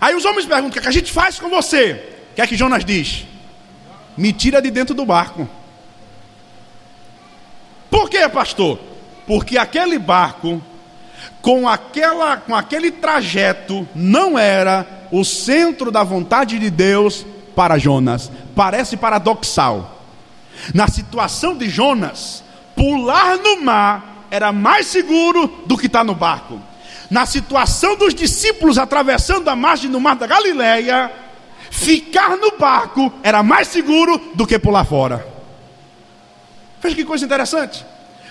Aí 0.01 0.15
os 0.15 0.25
homens 0.25 0.47
perguntam: 0.47 0.69
o 0.69 0.73
que, 0.73 0.79
é 0.79 0.83
que 0.83 0.89
a 0.89 0.93
gente 0.93 1.13
faz 1.13 1.39
com 1.39 1.49
você? 1.49 2.15
O 2.33 2.35
que 2.35 2.41
é 2.43 2.47
que 2.47 2.57
Jonas 2.57 2.85
diz? 2.85 3.27
Me 4.17 4.33
tira 4.33 4.63
de 4.63 4.71
dentro 4.71 4.95
do 4.95 5.05
barco. 5.05 5.49
Por 7.91 8.09
quê, 8.11 8.29
pastor? 8.29 8.79
Porque 9.27 9.59
aquele 9.59 9.99
barco, 9.99 10.63
com, 11.43 11.69
aquela, 11.69 12.37
com 12.37 12.55
aquele 12.55 12.91
trajeto, 12.91 13.89
não 13.95 14.39
era 14.39 14.87
o 15.11 15.25
centro 15.25 15.91
da 15.91 16.03
vontade 16.03 16.59
de 16.59 16.71
Deus 16.71 17.27
para 17.55 17.79
Jonas. 17.79 18.31
Parece 18.55 18.97
paradoxal. 18.97 20.03
Na 20.75 20.89
situação 20.89 21.57
de 21.57 21.69
Jonas, 21.69 22.43
pular 22.75 23.37
no 23.39 23.63
mar 23.63 24.16
era 24.31 24.53
mais 24.53 24.87
seguro 24.87 25.47
do 25.67 25.77
que 25.77 25.87
estar 25.87 26.01
tá 26.01 26.05
no 26.05 26.15
barco. 26.15 26.61
Na 27.11 27.25
situação 27.25 27.97
dos 27.97 28.15
discípulos 28.15 28.79
atravessando 28.79 29.49
a 29.49 29.57
margem 29.57 29.91
do 29.91 30.01
mar 30.01 30.17
da 30.17 30.27
Galileia, 30.27 31.13
ficar 31.71 32.37
no 32.37 32.53
barco 32.59 33.13
era 33.23 33.43
mais 33.43 33.69
seguro 33.69 34.21
do 34.35 34.47
que 34.47 34.59
pular 34.59 34.85
fora. 34.85 35.27
Veja 36.83 36.97
que 36.97 37.05
coisa 37.05 37.25
interessante. 37.25 37.85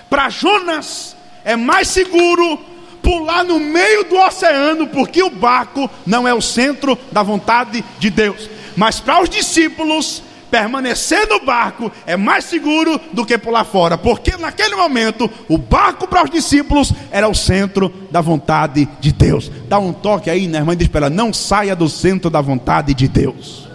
Para 0.08 0.28
Jonas 0.28 1.16
é 1.44 1.56
mais 1.56 1.88
seguro 1.88 2.58
pular 3.02 3.44
no 3.44 3.60
meio 3.60 4.04
do 4.04 4.16
oceano, 4.16 4.88
porque 4.88 5.22
o 5.22 5.30
barco 5.30 5.88
não 6.04 6.26
é 6.26 6.34
o 6.34 6.40
centro 6.40 6.98
da 7.12 7.22
vontade 7.22 7.84
de 7.98 8.10
Deus. 8.10 8.50
Mas 8.76 9.00
para 9.00 9.22
os 9.22 9.28
discípulos 9.28 10.22
permanecer 10.50 11.28
no 11.28 11.40
barco 11.40 11.90
é 12.06 12.16
mais 12.16 12.44
seguro 12.44 13.00
do 13.12 13.24
que 13.24 13.36
pular 13.36 13.64
fora, 13.64 13.98
porque 13.98 14.36
naquele 14.36 14.74
momento 14.74 15.30
o 15.48 15.58
barco 15.58 16.06
para 16.06 16.24
os 16.24 16.30
discípulos 16.30 16.92
era 17.10 17.28
o 17.28 17.34
centro 17.34 17.88
da 18.10 18.20
vontade 18.20 18.88
de 19.00 19.12
Deus. 19.12 19.50
Dá 19.68 19.78
um 19.78 19.92
toque 19.92 20.30
aí, 20.30 20.46
né, 20.46 20.58
irmã? 20.58 20.76
Diz 20.76 20.88
para 20.88 21.06
ela: 21.06 21.14
não 21.14 21.32
saia 21.32 21.74
do 21.74 21.88
centro 21.88 22.30
da 22.30 22.40
vontade 22.40 22.94
de 22.94 23.08
Deus. 23.08 23.68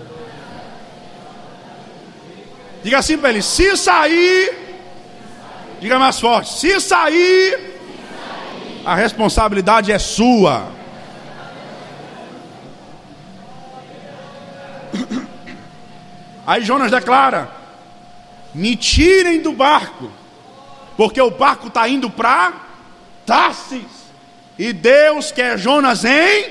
Diga 2.84 2.98
assim 2.98 3.18
para 3.18 3.30
ele: 3.30 3.42
se 3.42 3.76
sair, 3.78 4.54
diga 5.80 6.00
mais 6.00 6.20
forte: 6.20 6.54
se 6.54 6.80
sair, 6.80 7.78
a 8.86 8.96
responsabilidade 8.96 9.92
é 9.92 10.00
sua. 10.00 10.82
Aí 16.52 16.66
Jonas 16.66 16.92
declara: 16.92 17.50
Me 18.54 18.76
tirem 18.76 19.42
do 19.42 19.54
barco, 19.54 20.12
porque 20.98 21.22
o 21.22 21.32
barco 21.32 21.68
está 21.68 21.88
indo 21.88 22.10
para 22.10 22.52
Tarsis, 23.26 23.86
e 24.60 24.74
Deus 24.74 25.32
quer 25.32 25.58
Jonas 25.58 26.04
em 26.04 26.50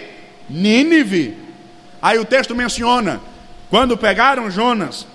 Nínive. 0.48 1.36
Aí 2.00 2.18
o 2.18 2.24
texto 2.24 2.54
menciona: 2.54 3.20
quando 3.68 3.94
pegaram 3.94 4.50
Jonas 4.50 5.06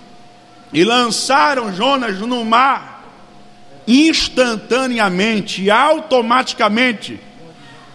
e 0.72 0.84
lançaram 0.84 1.74
Jonas 1.74 2.20
no 2.20 2.44
mar, 2.44 3.02
instantaneamente, 3.88 5.68
automaticamente, 5.68 7.18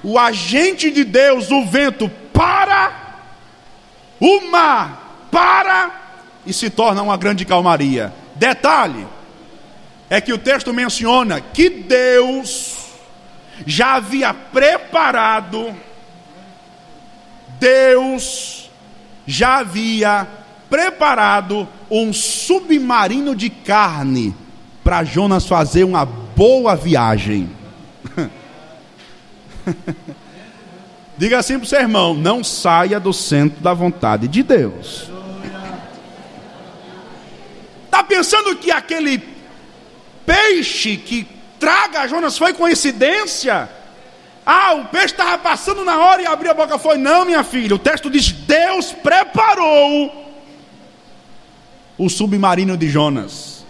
o 0.04 0.20
agente 0.20 0.92
de 0.92 1.06
Deus, 1.06 1.52
o 1.52 1.66
vento, 1.66 2.12
para, 2.34 3.16
o 4.20 4.42
mar 4.52 5.30
para 5.32 6.01
e 6.46 6.54
se 6.54 6.70
torna 6.70 7.02
uma 7.02 7.18
grande 7.18 7.46
calmaria. 7.46 8.14
Detalhe: 8.36 9.08
é 10.10 10.20
que 10.20 10.34
o 10.34 10.38
texto 10.38 10.74
menciona 10.74 11.40
que 11.40 11.70
Deus 11.70 12.78
já 13.66 13.96
havia 13.96 14.34
preparado, 14.34 15.76
Deus 17.60 18.70
já 19.26 19.60
havia 19.60 20.28
preparado 20.70 21.68
um 21.90 22.12
submarino 22.14 23.36
de 23.36 23.50
carne 23.50 24.36
para 24.84 25.04
Jonas 25.04 25.46
fazer 25.46 25.84
uma 25.84 26.06
boa 26.06 26.76
viagem. 26.76 27.50
Diga 31.18 31.40
assim 31.40 31.56
para 31.56 31.66
o 31.66 31.68
seu 31.68 31.80
irmão: 31.80 32.14
não 32.14 32.44
saia 32.44 33.00
do 33.00 33.14
centro 33.14 33.62
da 33.62 33.74
vontade 33.74 34.28
de 34.28 34.42
Deus. 34.42 35.10
Está 37.86 38.04
pensando 38.22 38.56
que 38.56 38.70
aquele 38.70 39.18
peixe 40.28 40.96
que 40.96 41.28
traga 41.60 42.08
Jonas 42.08 42.38
foi 42.38 42.54
coincidência? 42.54 43.68
Ah, 44.46 44.74
o 44.76 44.86
peixe 44.86 45.08
estava 45.08 45.40
passando 45.40 45.84
na 45.84 45.98
hora 45.98 46.22
e 46.22 46.28
abriu 46.28 46.52
a 46.52 46.54
boca. 46.54 46.78
Foi, 46.78 47.00
não, 47.00 47.26
minha 47.26 47.44
filha. 47.44 47.76
O 47.76 47.80
texto 47.80 48.12
diz: 48.12 48.32
Deus 48.32 48.92
preparou 48.92 50.38
o 51.98 52.10
submarino 52.10 52.78
de 52.78 52.90
Jonas. 52.90 53.66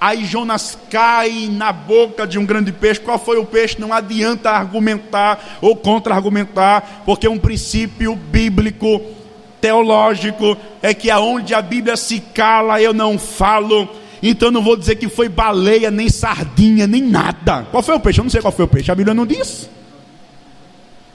Aí 0.00 0.24
Jonas 0.24 0.76
cai 0.90 1.48
na 1.52 1.72
boca 1.72 2.26
de 2.26 2.36
um 2.36 2.44
grande 2.44 2.72
peixe. 2.72 2.98
Qual 2.98 3.18
foi 3.18 3.38
o 3.38 3.46
peixe? 3.46 3.80
Não 3.80 3.92
adianta 3.92 4.50
argumentar 4.50 5.58
ou 5.60 5.76
contra-argumentar, 5.76 7.02
porque 7.04 7.28
é 7.28 7.30
um 7.30 7.38
princípio 7.38 8.16
bíblico 8.16 9.19
teológico 9.60 10.56
é 10.82 10.94
que 10.94 11.10
aonde 11.10 11.54
a 11.54 11.62
Bíblia 11.62 11.96
se 11.96 12.20
cala, 12.20 12.80
eu 12.80 12.92
não 12.92 13.18
falo. 13.18 13.88
Então 14.22 14.50
não 14.50 14.62
vou 14.62 14.76
dizer 14.76 14.96
que 14.96 15.08
foi 15.08 15.28
baleia, 15.28 15.90
nem 15.90 16.08
sardinha, 16.08 16.86
nem 16.86 17.02
nada. 17.02 17.66
Qual 17.70 17.82
foi 17.82 17.94
o 17.94 18.00
peixe? 18.00 18.20
Eu 18.20 18.24
não 18.24 18.30
sei 18.30 18.40
qual 18.40 18.52
foi 18.52 18.64
o 18.64 18.68
peixe. 18.68 18.90
A 18.90 18.94
Bíblia 18.94 19.14
não 19.14 19.26
diz. 19.26 19.68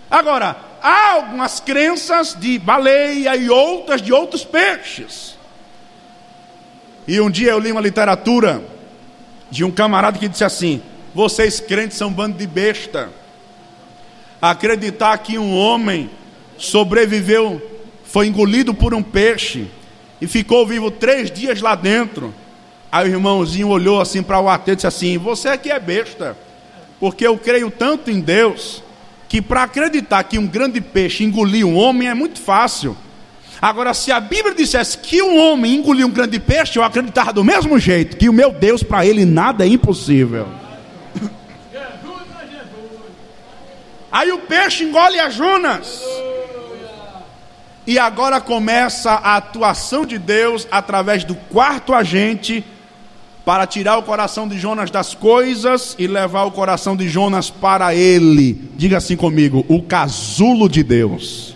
Agora, 0.10 0.56
há 0.82 1.14
algumas 1.14 1.60
crenças 1.60 2.36
de 2.40 2.58
baleia 2.60 3.36
e 3.36 3.50
outras 3.50 4.02
de 4.02 4.14
outros 4.14 4.44
peixes. 4.44 5.36
E 7.08 7.20
um 7.20 7.30
dia 7.30 7.52
eu 7.52 7.60
li 7.60 7.72
uma 7.72 7.82
literatura 7.82 8.64
de 9.50 9.64
um 9.64 9.72
camarada 9.72 10.18
que 10.18 10.28
disse 10.28 10.44
assim: 10.44 10.82
Vocês 11.14 11.60
crentes 11.60 11.98
são 11.98 12.10
um 12.10 12.14
bando 12.14 12.38
de 12.38 12.48
besta. 12.48 13.10
Acreditar 14.42 15.18
que 15.20 15.38
um 15.38 15.56
homem 15.56 16.10
sobreviveu, 16.58 17.62
foi 18.16 18.28
engolido 18.28 18.74
por 18.74 18.94
um 18.94 19.04
peixe 19.04 19.68
e 20.22 20.28
ficou 20.28 20.66
vivo 20.66 20.90
três 20.90 21.30
dias 21.30 21.60
lá 21.60 21.76
dentro. 21.76 22.34
Aí 22.90 23.10
o 23.10 23.12
irmãozinho 23.12 23.68
olhou 23.68 24.00
assim 24.00 24.24
para 24.24 24.40
o 24.40 24.48
ateu 24.48 24.72
e 24.72 24.76
disse 24.78 24.88
assim: 24.88 25.18
Você 25.18 25.50
aqui 25.50 25.70
é 25.70 25.78
besta, 25.78 26.38
porque 26.98 27.28
eu 27.28 27.38
creio 27.38 27.70
tanto 27.70 28.10
em 28.10 28.22
Deus 28.22 28.82
que 29.28 29.42
para 29.42 29.64
acreditar 29.64 30.24
que 30.24 30.40
um 30.40 30.48
grande 30.48 30.80
peixe 30.80 31.26
engoliu 31.26 31.68
um 31.68 31.76
homem 31.76 32.08
é 32.08 32.14
muito 32.14 32.40
fácil. 32.40 32.96
Agora, 33.62 33.94
se 33.94 34.14
a 34.14 34.20
Bíblia 34.22 34.56
dissesse 34.56 34.98
que 34.98 35.22
um 35.22 35.38
homem 35.38 35.76
engoliu 35.76 36.08
um 36.08 36.12
grande 36.12 36.40
peixe, 36.40 36.80
eu 36.80 36.84
acreditava 36.84 37.34
do 37.34 37.44
mesmo 37.44 37.78
jeito, 37.78 38.16
que 38.16 38.30
o 38.30 38.34
meu 38.34 38.54
Deus, 38.54 38.82
para 38.82 39.06
ele, 39.06 39.26
nada 39.26 39.66
é 39.66 39.68
impossível. 39.68 40.48
Aí 44.10 44.32
o 44.32 44.40
peixe 44.40 44.86
engole 44.86 45.20
a 45.20 45.30
Jonas. 45.30 46.02
E 47.88 48.00
agora 48.00 48.42
começa 48.42 49.12
a 49.12 49.36
atuação 49.36 50.06
de 50.06 50.18
Deus 50.18 50.68
através 50.72 51.24
do 51.24 51.36
quarto 51.36 51.94
agente 51.94 52.64
para 53.46 53.68
tirar 53.68 53.98
o 53.98 54.04
coração 54.04 54.48
de 54.48 54.58
Jonas 54.58 54.90
das 54.90 55.14
coisas 55.14 55.96
e 56.00 56.08
levar 56.08 56.46
o 56.46 56.52
coração 56.52 56.96
de 56.96 57.08
Jonas 57.08 57.52
para 57.52 57.94
ele. 57.94 58.60
Diga 58.76 58.98
assim 58.98 59.16
comigo: 59.16 59.64
o 59.70 59.84
casulo 59.84 60.68
de 60.68 60.82
Deus. 60.82 61.54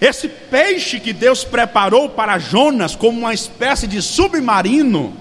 Esse 0.00 0.28
peixe 0.28 0.98
que 0.98 1.12
Deus 1.12 1.44
preparou 1.44 2.08
para 2.08 2.38
Jonas 2.38 2.94
como 2.96 3.18
uma 3.18 3.34
espécie 3.34 3.86
de 3.86 4.00
submarino, 4.02 5.12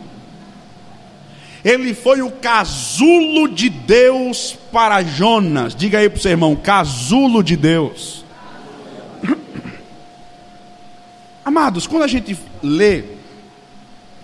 ele 1.64 1.94
foi 1.94 2.22
o 2.22 2.32
casulo 2.32 3.48
de 3.48 3.70
Deus 3.70 4.58
para 4.72 5.04
Jonas. 5.04 5.76
Diga 5.76 6.00
aí 6.00 6.10
para 6.10 6.18
o 6.18 6.22
seu 6.22 6.32
irmão: 6.32 6.56
casulo 6.56 7.44
de 7.44 7.56
Deus. 7.56 8.26
Amados, 11.48 11.88
quando 11.88 12.04
a 12.04 12.08
gente 12.08 12.38
lê 12.62 13.06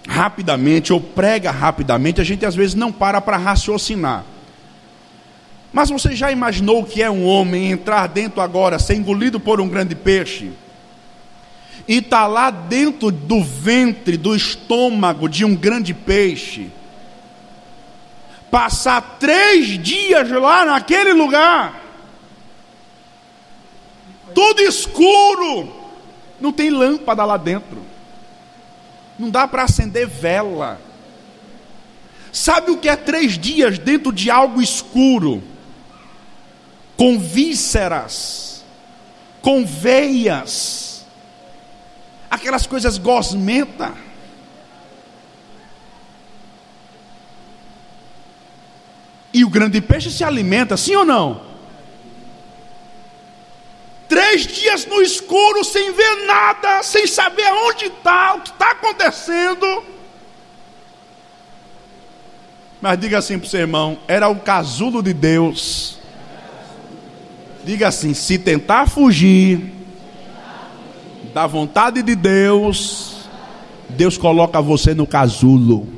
rapidamente 0.06 0.92
ou 0.92 1.00
prega 1.00 1.52
rapidamente, 1.52 2.20
a 2.20 2.24
gente 2.26 2.46
às 2.46 2.54
vezes 2.54 2.76
não 2.76 2.92
para 2.92 3.22
para 3.22 3.38
raciocinar. 3.38 4.26
Mas 5.72 5.90
você 5.90 6.14
já 6.18 6.34
imaginou 6.34 6.82
o 6.82 6.86
que 6.86 7.02
é 7.02 7.10
um 7.10 7.26
homem 7.26 7.72
entrar 7.72 8.08
dentro 8.08 8.42
agora, 8.42 8.78
ser 8.78 8.96
engolido 8.96 9.40
por 9.40 9.62
um 9.62 9.70
grande 9.70 9.96
peixe? 9.96 10.52
E 11.88 12.00
estar 12.00 12.24
tá 12.24 12.28
lá 12.28 12.52
dentro 12.52 13.10
do 13.10 13.42
ventre, 13.42 14.18
do 14.18 14.36
estômago 14.36 15.30
de 15.30 15.46
um 15.46 15.56
grande 15.56 15.94
peixe? 15.94 16.70
Passar 18.52 19.00
três 19.18 19.82
dias 19.82 20.30
lá 20.30 20.66
naquele 20.66 21.14
lugar, 21.14 21.82
tudo 24.36 24.62
escuro, 24.62 25.83
não 26.40 26.52
tem 26.52 26.70
lâmpada 26.70 27.24
lá 27.24 27.38
dentro. 27.38 27.82
Não 29.18 29.30
dá 29.30 29.48
para 29.48 29.64
acender 29.64 30.08
vela. 30.08 30.80
Sabe 32.32 32.72
o 32.72 32.78
que 32.78 32.90
é 32.90 32.96
três 32.96 33.38
dias 33.38 33.78
dentro 33.78 34.12
de 34.12 34.32
algo 34.32 34.62
escuro? 34.62 35.44
Com 36.98 37.20
vísceras, 37.20 38.64
com 39.42 39.66
veias, 39.66 41.06
aquelas 42.30 42.66
coisas 42.66 42.98
gosmenta. 42.98 43.94
E 49.34 49.44
o 49.44 49.50
grande 49.50 49.82
peixe 49.82 50.12
se 50.12 50.24
alimenta, 50.24 50.78
sim 50.78 50.96
ou 50.96 51.06
não? 51.06 51.53
Três 54.14 54.46
dias 54.46 54.86
no 54.86 55.02
escuro, 55.02 55.64
sem 55.64 55.92
ver 55.92 56.28
nada, 56.28 56.84
sem 56.84 57.08
saber 57.08 57.52
onde 57.66 57.86
está, 57.86 58.36
o 58.36 58.42
que 58.42 58.52
está 58.52 58.70
acontecendo. 58.70 59.84
Mas 62.80 63.00
diga 63.00 63.18
assim 63.18 63.40
para 63.40 63.48
o 63.48 63.50
seu 63.50 63.62
irmão: 63.62 63.98
era 64.08 64.30
o 64.30 64.36
casulo 64.36 65.02
de 65.02 65.14
Deus. 65.16 65.98
Diga 67.64 67.88
assim: 67.88 68.14
se 68.14 68.38
tentar 68.38 68.88
fugir 68.88 69.74
da 71.34 71.48
vontade 71.48 72.04
de 72.04 72.14
Deus, 72.14 73.16
Deus 73.90 74.16
coloca 74.16 74.62
você 74.62 74.94
no 74.94 75.08
casulo. 75.08 75.92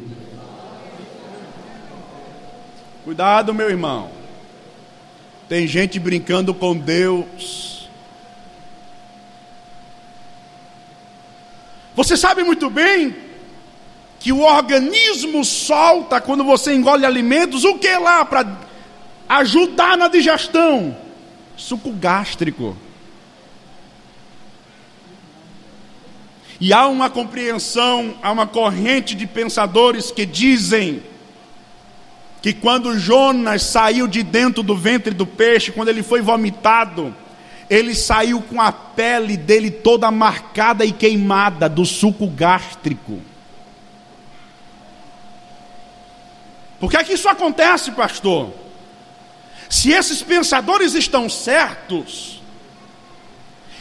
Cuidado, 3.03 3.53
meu 3.53 3.69
irmão. 3.69 4.09
Tem 5.49 5.67
gente 5.67 5.99
brincando 5.99 6.53
com 6.53 6.73
Deus 6.77 7.74
Você 11.95 12.17
sabe 12.17 12.43
muito 12.43 12.69
bem 12.69 13.15
que 14.19 14.33
o 14.33 14.41
organismo 14.41 15.45
solta 15.45 16.19
quando 16.19 16.43
você 16.43 16.73
engole 16.73 17.05
alimentos, 17.05 17.63
o 17.63 17.77
que 17.77 17.97
lá 17.97 18.25
para 18.25 18.45
ajudar 19.29 19.97
na 19.97 20.07
digestão? 20.07 20.95
Suco 21.55 21.91
gástrico. 21.91 22.75
E 26.59 26.73
há 26.73 26.87
uma 26.87 27.09
compreensão, 27.09 28.15
há 28.21 28.31
uma 28.31 28.47
corrente 28.47 29.13
de 29.13 29.27
pensadores 29.27 30.11
que 30.11 30.25
dizem 30.25 31.03
que 32.41 32.53
quando 32.53 32.97
Jonas 32.97 33.63
saiu 33.63 34.07
de 34.07 34.21
dentro 34.23 34.61
do 34.61 34.75
ventre 34.75 35.13
do 35.13 35.25
peixe, 35.25 35.71
quando 35.71 35.89
ele 35.89 36.03
foi 36.03 36.21
vomitado, 36.21 37.15
ele 37.69 37.95
saiu 37.95 38.41
com 38.41 38.61
a 38.61 38.71
pele 38.71 39.35
dele 39.35 39.71
toda 39.71 40.11
marcada 40.11 40.85
e 40.85 40.91
queimada 40.91 41.67
do 41.67 41.85
suco 41.85 42.27
gástrico. 42.27 43.19
Por 46.79 46.91
que 46.91 46.97
é 46.97 47.03
que 47.03 47.13
isso 47.13 47.27
acontece, 47.27 47.91
pastor? 47.91 48.53
Se 49.69 49.91
esses 49.91 50.21
pensadores 50.21 50.93
estão 50.93 51.27
certos, 51.27 52.41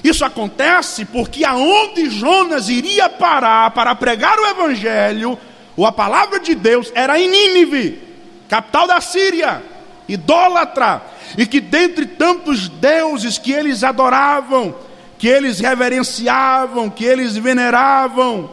isso 0.03 0.25
acontece 0.25 1.05
porque 1.05 1.45
aonde 1.45 2.09
Jonas 2.09 2.69
iria 2.69 3.09
parar 3.09 3.71
para 3.73 3.95
pregar 3.95 4.39
o 4.39 4.47
evangelho, 4.47 5.39
ou 5.77 5.87
a 5.87 5.93
palavra 5.93 6.39
de 6.39 6.55
Deus 6.55 6.91
era 6.95 7.19
em 7.19 7.29
Nínive, 7.29 8.01
capital 8.49 8.87
da 8.87 9.01
Síria, 9.01 9.63
idólatra, 10.09 11.03
e 11.37 11.47
que 11.47 11.61
dentre 11.61 12.07
tantos 12.07 12.69
deuses 12.69 13.39
que 13.39 13.53
eles 13.53 13.83
adoravam, 13.83 14.75
que 15.19 15.29
eles 15.29 15.61
reverenciavam, 15.61 16.91
que 16.91 17.05
eles 17.05 17.37
veneravam, 17.37 18.51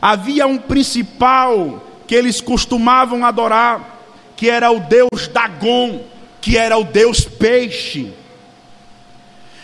havia 0.00 0.46
um 0.46 0.58
principal 0.58 1.84
que 2.06 2.14
eles 2.14 2.40
costumavam 2.40 3.24
adorar, 3.24 3.98
que 4.36 4.48
era 4.48 4.70
o 4.70 4.80
deus 4.80 5.28
Dagon, 5.28 6.04
que 6.40 6.56
era 6.56 6.76
o 6.76 6.84
deus 6.84 7.20
peixe. 7.20 8.12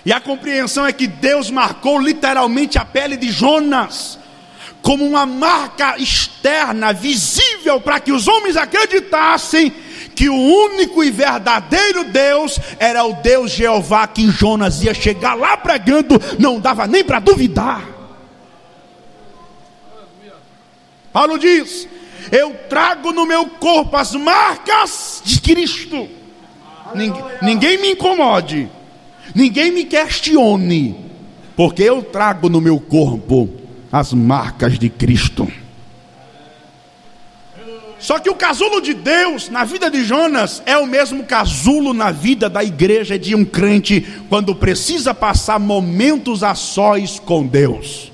E 0.04 0.12
a 0.12 0.20
compreensão 0.20 0.86
é 0.86 0.92
que 0.92 1.08
Deus 1.08 1.50
marcou 1.50 1.98
literalmente 1.98 2.78
a 2.78 2.84
pele 2.84 3.16
de 3.16 3.30
Jonas 3.30 4.18
como 4.80 5.04
uma 5.04 5.26
marca 5.26 5.98
externa, 5.98 6.92
visível, 6.92 7.80
para 7.80 7.98
que 7.98 8.12
os 8.12 8.28
homens 8.28 8.56
acreditassem 8.56 9.72
que 10.16 10.30
o 10.30 10.34
único 10.34 11.04
e 11.04 11.10
verdadeiro 11.10 12.04
Deus 12.04 12.58
era 12.78 13.04
o 13.04 13.12
Deus 13.12 13.52
Jeová 13.52 14.06
que 14.06 14.30
Jonas 14.30 14.82
ia 14.82 14.94
chegar 14.94 15.34
lá 15.34 15.58
pregando, 15.58 16.20
não 16.38 16.58
dava 16.58 16.86
nem 16.86 17.04
para 17.04 17.20
duvidar. 17.20 17.86
Paulo 21.12 21.38
diz: 21.38 21.86
Eu 22.32 22.54
trago 22.68 23.12
no 23.12 23.26
meu 23.26 23.46
corpo 23.46 23.94
as 23.96 24.14
marcas 24.14 25.20
de 25.22 25.38
Cristo. 25.38 26.08
Ninguém, 26.94 27.24
ninguém 27.42 27.78
me 27.78 27.92
incomode, 27.92 28.70
ninguém 29.34 29.70
me 29.70 29.84
questione, 29.84 30.96
porque 31.54 31.82
eu 31.82 32.02
trago 32.02 32.48
no 32.48 32.60
meu 32.60 32.80
corpo 32.80 33.50
as 33.92 34.14
marcas 34.14 34.78
de 34.78 34.88
Cristo. 34.88 35.46
Só 38.06 38.20
que 38.20 38.30
o 38.30 38.36
casulo 38.36 38.80
de 38.80 38.94
Deus 38.94 39.48
na 39.48 39.64
vida 39.64 39.90
de 39.90 40.04
Jonas 40.04 40.62
é 40.64 40.76
o 40.78 40.86
mesmo 40.86 41.24
casulo 41.24 41.92
na 41.92 42.12
vida 42.12 42.48
da 42.48 42.62
igreja 42.62 43.18
de 43.18 43.34
um 43.34 43.44
crente 43.44 44.00
quando 44.28 44.54
precisa 44.54 45.12
passar 45.12 45.58
momentos 45.58 46.44
a 46.44 46.54
sós 46.54 47.18
com 47.18 47.44
Deus. 47.44 48.12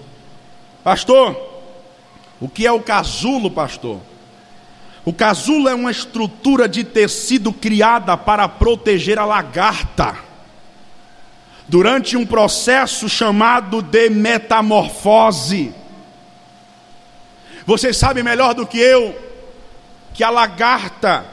Pastor, 0.82 1.36
O 2.40 2.48
que 2.48 2.66
é 2.66 2.72
o 2.72 2.80
casulo, 2.80 3.50
pastor? 3.50 4.00
O 5.04 5.12
casulo 5.12 5.68
é 5.68 5.74
uma 5.74 5.90
estrutura 5.90 6.66
de 6.66 6.84
tecido 6.84 7.52
criada 7.52 8.16
para 8.16 8.48
proteger 8.48 9.18
a 9.18 9.26
lagarta 9.26 10.16
durante 11.68 12.16
um 12.16 12.24
processo 12.24 13.10
chamado 13.10 13.82
de 13.82 14.08
metamorfose. 14.08 15.74
Vocês 17.66 17.94
sabem 17.98 18.24
melhor 18.24 18.54
do 18.54 18.66
que 18.66 18.78
eu 18.78 19.31
que 20.14 20.22
a 20.22 20.30
lagarta, 20.30 21.24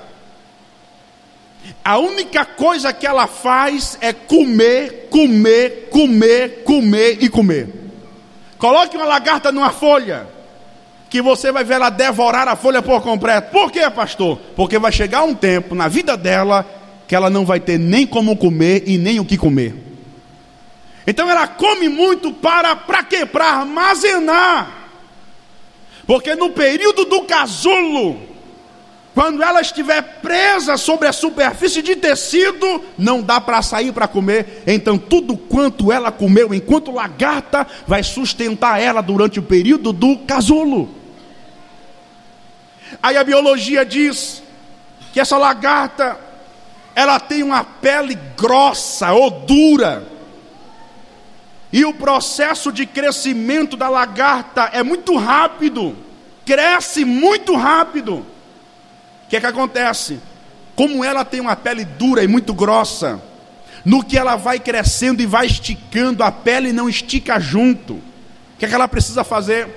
a 1.84 1.98
única 1.98 2.46
coisa 2.46 2.94
que 2.94 3.06
ela 3.06 3.28
faz 3.28 3.98
é 4.02 4.14
comer, 4.14 5.08
comer, 5.10 5.90
comer, 5.92 6.64
comer 6.64 7.18
e 7.22 7.30
comer. 7.30 7.68
Coloque 8.58 8.98
uma 8.98 9.06
lagarta 9.06 9.52
numa 9.52 9.72
folha, 9.72 10.28
que 11.10 11.22
você 11.22 11.52
vai 11.52 11.64
ver 11.64 11.76
ela 11.76 11.90
devorar 11.90 12.48
a 12.48 12.56
folha 12.56 12.82
por 12.82 13.02
completo. 13.02 13.52
Por 13.52 13.72
quê, 13.72 13.90
pastor? 13.90 14.38
Porque 14.56 14.78
vai 14.78 14.92
chegar 14.92 15.24
um 15.24 15.34
tempo 15.34 15.74
na 15.74 15.88
vida 15.88 16.16
dela 16.16 16.66
que 17.08 17.16
ela 17.16 17.30
não 17.30 17.46
vai 17.46 17.60
ter 17.60 17.80
nem 17.80 18.06
como 18.06 18.38
comer 18.38 18.84
e 18.86 18.98
nem 18.98 19.20
o 19.20 19.26
que 19.26 19.38
comer. 19.38 19.74
Então 21.08 21.28
ela 21.28 21.48
come 21.48 21.90
muito 21.90 22.32
para 22.32 22.76
para 22.76 23.04
quê? 23.04 23.26
Para 23.26 23.46
armazenar. 23.46 24.80
Porque 26.06 26.36
no 26.36 26.52
período 26.52 27.06
do 27.06 27.24
casulo, 27.24 28.29
quando 29.20 29.44
ela 29.44 29.60
estiver 29.60 30.02
presa 30.22 30.78
sobre 30.78 31.06
a 31.06 31.12
superfície 31.12 31.82
de 31.82 31.94
tecido, 31.98 32.82
não 32.98 33.22
dá 33.22 33.42
para 33.42 33.62
sair 33.62 33.92
para 33.92 34.08
comer. 34.08 34.64
Então, 34.66 34.98
tudo 34.98 35.36
quanto 35.36 35.92
ela 35.92 36.10
comeu 36.10 36.54
enquanto 36.54 36.90
lagarta 36.90 37.68
vai 37.86 38.02
sustentar 38.02 38.82
ela 38.82 39.02
durante 39.02 39.38
o 39.38 39.44
período 39.44 39.92
do 39.92 40.20
casulo. 40.20 40.96
Aí 43.04 43.18
a 43.18 43.24
biologia 43.26 43.86
diz 43.86 44.42
que 45.12 45.20
essa 45.20 45.38
lagarta 45.38 46.18
ela 46.96 47.20
tem 47.20 47.44
uma 47.44 47.66
pele 47.66 48.18
grossa 48.38 49.12
ou 49.12 49.32
dura. 49.32 50.08
E 51.74 51.84
o 51.84 51.94
processo 51.94 52.72
de 52.72 52.86
crescimento 52.86 53.76
da 53.76 53.90
lagarta 53.90 54.70
é 54.72 54.82
muito 54.82 55.18
rápido, 55.18 55.94
cresce 56.46 57.04
muito 57.04 57.54
rápido. 57.54 58.26
Que 59.30 59.38
é 59.38 59.40
que 59.40 59.46
acontece? 59.46 60.20
Como 60.76 61.04
ela 61.04 61.24
tem 61.24 61.40
uma 61.40 61.56
pele 61.56 61.86
dura 61.86 62.24
e 62.24 62.28
muito 62.28 62.54
grossa, 62.54 63.22
no 63.86 64.04
que 64.04 64.18
ela 64.18 64.36
vai 64.36 64.60
crescendo 64.60 65.22
e 65.22 65.26
vai 65.26 65.46
esticando, 65.46 66.24
a 66.24 66.32
pele 66.32 66.74
não 66.74 66.90
estica 66.90 67.40
junto. 67.40 67.94
O 67.94 68.02
que 68.58 68.66
é 68.66 68.68
que 68.68 68.76
ela 68.76 68.88
precisa 68.88 69.24
fazer? 69.24 69.68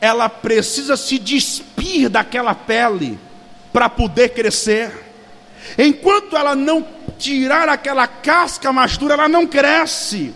Ela 0.00 0.28
precisa 0.28 0.96
se 0.96 1.18
despir 1.18 2.08
daquela 2.10 2.54
pele 2.54 3.18
para 3.72 3.88
poder 3.88 4.30
crescer. 4.30 4.92
Enquanto 5.78 6.36
ela 6.36 6.54
não 6.54 6.86
tirar 7.18 7.68
aquela 7.68 8.06
casca 8.06 8.72
mais 8.72 8.96
dura, 8.96 9.14
ela 9.14 9.28
não 9.28 9.46
cresce. 9.46 10.34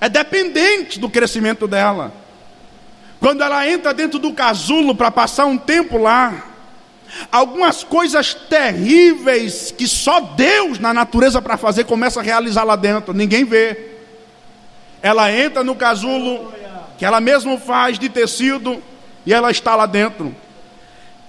É 0.00 0.08
dependente 0.08 0.98
do 0.98 1.10
crescimento 1.10 1.66
dela. 1.66 2.12
Quando 3.20 3.42
ela 3.42 3.68
entra 3.68 3.94
dentro 3.94 4.18
do 4.18 4.32
casulo 4.32 4.94
para 4.94 5.10
passar 5.10 5.46
um 5.46 5.56
tempo 5.56 5.96
lá, 5.96 6.53
Algumas 7.30 7.84
coisas 7.84 8.34
terríveis 8.34 9.72
que 9.76 9.86
só 9.86 10.20
Deus 10.20 10.78
na 10.78 10.92
natureza 10.92 11.40
para 11.40 11.56
fazer 11.56 11.84
começa 11.84 12.20
a 12.20 12.22
realizar 12.22 12.64
lá 12.64 12.76
dentro, 12.76 13.14
ninguém 13.14 13.44
vê. 13.44 13.92
Ela 15.02 15.30
entra 15.30 15.62
no 15.62 15.74
casulo 15.74 16.52
que 16.98 17.04
ela 17.04 17.20
mesma 17.20 17.58
faz 17.58 17.98
de 17.98 18.08
tecido 18.08 18.82
e 19.26 19.32
ela 19.32 19.50
está 19.50 19.74
lá 19.74 19.86
dentro. 19.86 20.34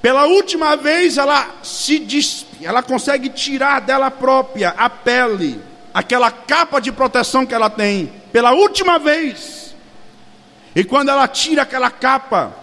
Pela 0.01 0.25
última 0.25 0.75
vez 0.75 1.17
ela 1.17 1.55
se 1.63 1.99
despe, 1.99 2.65
ela 2.65 2.83
consegue 2.83 3.29
tirar 3.29 3.81
dela 3.81 4.11
própria 4.11 4.69
a 4.77 4.89
pele, 4.89 5.59
aquela 5.93 6.29
capa 6.29 6.79
de 6.79 6.91
proteção 6.91 7.45
que 7.45 7.53
ela 7.55 7.69
tem. 7.69 8.11
Pela 8.31 8.51
última 8.51 8.99
vez. 8.99 9.75
E 10.75 10.83
quando 10.83 11.09
ela 11.09 11.27
tira 11.27 11.63
aquela 11.63 11.89
capa, 11.89 12.53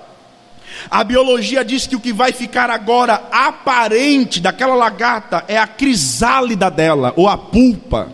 a 0.90 1.02
biologia 1.04 1.64
diz 1.64 1.86
que 1.86 1.96
o 1.96 2.00
que 2.00 2.12
vai 2.12 2.32
ficar 2.32 2.70
agora 2.70 3.22
aparente 3.30 4.40
daquela 4.40 4.74
lagarta 4.74 5.44
é 5.48 5.58
a 5.58 5.66
crisálida 5.66 6.70
dela, 6.70 7.12
ou 7.16 7.28
a 7.28 7.36
pulpa, 7.36 8.10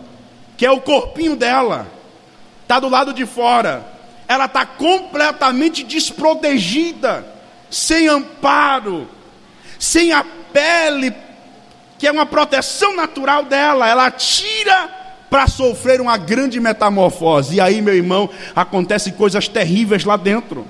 que 0.57 0.65
é 0.65 0.71
o 0.71 0.81
corpinho 0.81 1.35
dela, 1.35 1.87
está 2.63 2.79
do 2.79 2.89
lado 2.89 3.13
de 3.13 3.25
fora. 3.25 3.85
Ela 4.27 4.45
está 4.45 4.65
completamente 4.65 5.83
desprotegida, 5.83 7.25
sem 7.69 8.07
amparo, 8.07 9.07
sem 9.79 10.11
a 10.11 10.23
pele, 10.53 11.13
que 11.97 12.07
é 12.07 12.11
uma 12.11 12.25
proteção 12.25 12.95
natural 12.95 13.43
dela. 13.43 13.87
Ela 13.87 14.11
tira 14.11 14.97
para 15.29 15.47
sofrer 15.47 15.99
uma 15.99 16.17
grande 16.17 16.59
metamorfose. 16.59 17.55
E 17.55 17.61
aí, 17.61 17.81
meu 17.81 17.95
irmão, 17.95 18.29
acontecem 18.55 19.13
coisas 19.13 19.47
terríveis 19.47 20.03
lá 20.03 20.15
dentro 20.15 20.65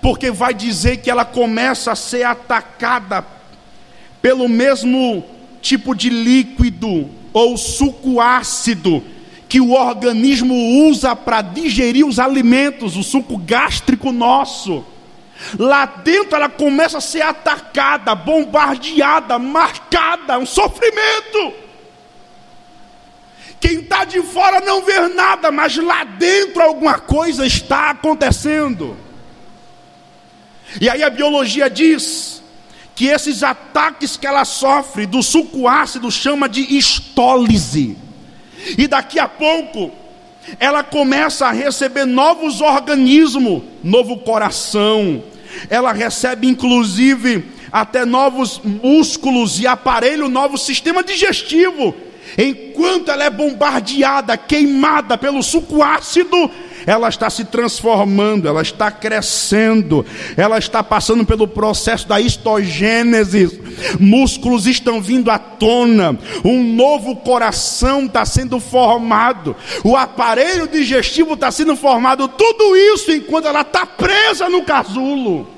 porque 0.00 0.30
vai 0.30 0.54
dizer 0.54 0.98
que 0.98 1.10
ela 1.10 1.24
começa 1.24 1.92
a 1.92 1.96
ser 1.96 2.24
atacada 2.24 3.24
pelo 4.20 4.48
mesmo 4.48 5.24
tipo 5.60 5.94
de 5.94 6.10
líquido 6.10 7.08
ou 7.32 7.56
suco 7.56 8.20
ácido 8.20 9.02
que 9.48 9.60
o 9.60 9.72
organismo 9.72 10.54
usa 10.88 11.14
para 11.14 11.40
digerir 11.40 12.06
os 12.06 12.18
alimentos, 12.18 12.96
o 12.96 13.02
suco 13.02 13.38
gástrico 13.38 14.10
nosso. 14.10 14.84
Lá 15.58 15.84
dentro 15.84 16.36
ela 16.36 16.48
começa 16.48 16.98
a 16.98 17.00
ser 17.00 17.22
atacada, 17.22 18.14
bombardeada, 18.14 19.38
marcada, 19.38 20.38
um 20.38 20.46
sofrimento. 20.46 21.52
Quem 23.60 23.80
está 23.80 24.04
de 24.04 24.22
fora 24.22 24.60
não 24.60 24.82
vê 24.82 25.08
nada, 25.08 25.50
mas 25.50 25.76
lá 25.76 26.04
dentro 26.04 26.60
alguma 26.60 26.98
coisa 26.98 27.46
está 27.46 27.90
acontecendo. 27.90 28.96
E 30.80 30.88
aí 30.88 31.02
a 31.02 31.10
biologia 31.10 31.70
diz 31.70 32.42
que 32.94 33.06
esses 33.06 33.42
ataques 33.42 34.16
que 34.16 34.26
ela 34.26 34.44
sofre 34.44 35.06
do 35.06 35.22
suco 35.22 35.68
ácido 35.68 36.10
chama 36.10 36.48
de 36.48 36.76
estólise. 36.76 37.96
E 38.78 38.86
daqui 38.86 39.18
a 39.18 39.28
pouco 39.28 39.92
ela 40.58 40.82
começa 40.82 41.46
a 41.46 41.52
receber 41.52 42.04
novos 42.04 42.60
organismos, 42.60 43.62
novo 43.82 44.18
coração. 44.18 45.22
Ela 45.70 45.92
recebe 45.92 46.46
inclusive 46.46 47.44
até 47.72 48.04
novos 48.04 48.60
músculos 48.62 49.58
e 49.58 49.66
aparelho, 49.66 50.28
novo 50.28 50.56
sistema 50.56 51.02
digestivo. 51.02 51.94
Enquanto 52.38 53.10
ela 53.10 53.24
é 53.24 53.30
bombardeada, 53.30 54.36
queimada 54.36 55.16
pelo 55.16 55.42
suco 55.42 55.82
ácido, 55.82 56.50
ela 56.86 57.08
está 57.08 57.30
se 57.30 57.44
transformando, 57.44 58.48
ela 58.48 58.62
está 58.62 58.90
crescendo, 58.90 60.04
ela 60.36 60.58
está 60.58 60.82
passando 60.82 61.24
pelo 61.24 61.48
processo 61.48 62.06
da 62.06 62.20
histogênese, 62.20 63.60
músculos 63.98 64.66
estão 64.66 65.00
vindo 65.00 65.30
à 65.30 65.38
tona, 65.38 66.18
um 66.44 66.62
novo 66.62 67.16
coração 67.16 68.06
está 68.06 68.24
sendo 68.24 68.60
formado, 68.60 69.56
o 69.82 69.96
aparelho 69.96 70.68
digestivo 70.68 71.34
está 71.34 71.50
sendo 71.50 71.76
formado, 71.76 72.28
tudo 72.28 72.76
isso 72.76 73.12
enquanto 73.12 73.46
ela 73.46 73.62
está 73.62 73.86
presa 73.86 74.48
no 74.48 74.62
casulo. 74.62 75.48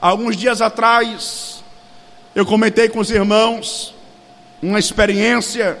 Alguns 0.00 0.36
dias 0.36 0.62
atrás, 0.62 1.64
eu 2.34 2.46
comentei 2.46 2.88
com 2.88 3.00
os 3.00 3.10
irmãos 3.10 3.94
uma 4.62 4.78
experiência 4.78 5.78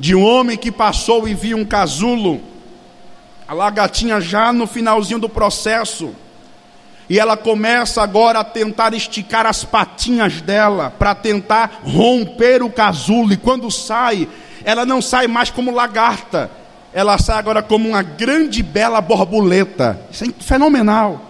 de 0.00 0.14
um 0.14 0.24
homem 0.24 0.56
que 0.56 0.72
passou 0.72 1.28
e 1.28 1.34
viu 1.34 1.58
um 1.58 1.64
casulo, 1.64 2.40
a 3.46 3.52
lagartinha 3.52 4.18
já 4.18 4.50
no 4.50 4.66
finalzinho 4.66 5.20
do 5.20 5.28
processo, 5.28 6.14
e 7.06 7.18
ela 7.18 7.36
começa 7.36 8.00
agora 8.00 8.40
a 8.40 8.44
tentar 8.44 8.94
esticar 8.94 9.44
as 9.44 9.62
patinhas 9.62 10.40
dela 10.40 10.90
para 10.98 11.14
tentar 11.14 11.82
romper 11.84 12.62
o 12.62 12.70
casulo, 12.70 13.34
e 13.34 13.36
quando 13.36 13.70
sai, 13.70 14.26
ela 14.64 14.86
não 14.86 15.02
sai 15.02 15.26
mais 15.26 15.50
como 15.50 15.70
lagarta, 15.70 16.50
ela 16.94 17.18
sai 17.18 17.38
agora 17.38 17.62
como 17.62 17.90
uma 17.90 18.02
grande 18.02 18.62
bela 18.62 19.02
borboleta. 19.02 20.00
Isso 20.10 20.24
é 20.24 20.28
fenomenal. 20.42 21.20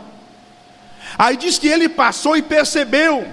Aí 1.18 1.36
diz 1.36 1.58
que 1.58 1.66
ele 1.66 1.88
passou 1.88 2.36
e 2.36 2.42
percebeu 2.42 3.26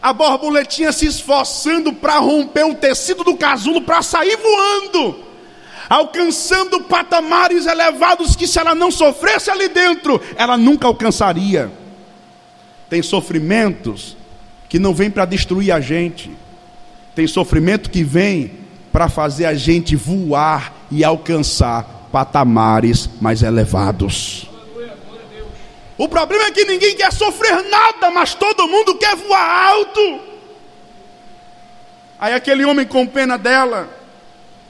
a 0.00 0.12
borboletinha 0.12 0.92
se 0.92 1.06
esforçando 1.06 1.92
para 1.92 2.18
romper 2.18 2.64
o 2.64 2.74
tecido 2.74 3.24
do 3.24 3.36
casulo 3.36 3.82
para 3.82 4.02
sair 4.02 4.36
voando, 4.36 5.16
alcançando 5.88 6.80
patamares 6.82 7.66
elevados 7.66 8.36
que 8.36 8.46
se 8.46 8.58
ela 8.58 8.74
não 8.74 8.90
sofresse 8.90 9.50
ali 9.50 9.68
dentro, 9.68 10.20
ela 10.36 10.56
nunca 10.56 10.86
alcançaria. 10.86 11.70
Tem 12.88 13.02
sofrimentos 13.02 14.16
que 14.68 14.78
não 14.78 14.94
vêm 14.94 15.10
para 15.10 15.24
destruir 15.24 15.72
a 15.72 15.80
gente. 15.80 16.30
Tem 17.14 17.26
sofrimento 17.26 17.90
que 17.90 18.04
vem 18.04 18.52
para 18.92 19.08
fazer 19.08 19.44
a 19.44 19.54
gente 19.54 19.96
voar 19.96 20.72
e 20.90 21.04
alcançar 21.04 22.08
patamares 22.10 23.08
mais 23.20 23.42
elevados. 23.42 24.47
O 25.98 26.08
problema 26.08 26.44
é 26.44 26.52
que 26.52 26.64
ninguém 26.64 26.94
quer 26.94 27.12
sofrer 27.12 27.64
nada, 27.68 28.08
mas 28.12 28.32
todo 28.32 28.68
mundo 28.68 28.94
quer 28.94 29.16
voar 29.16 29.68
alto. 29.70 30.20
Aí 32.20 32.32
aquele 32.32 32.64
homem 32.64 32.86
com 32.86 33.04
pena 33.04 33.36
dela, 33.36 33.90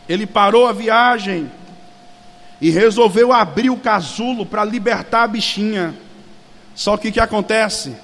ele 0.08 0.26
parou 0.26 0.66
a 0.66 0.72
viagem 0.72 1.52
e 2.58 2.70
resolveu 2.70 3.30
abrir 3.30 3.68
o 3.68 3.76
casulo 3.76 4.46
para 4.46 4.64
libertar 4.64 5.24
a 5.24 5.28
bichinha. 5.28 5.94
Só 6.74 6.96
que 6.96 7.08
o 7.08 7.12
que 7.12 7.20
acontece? 7.20 7.94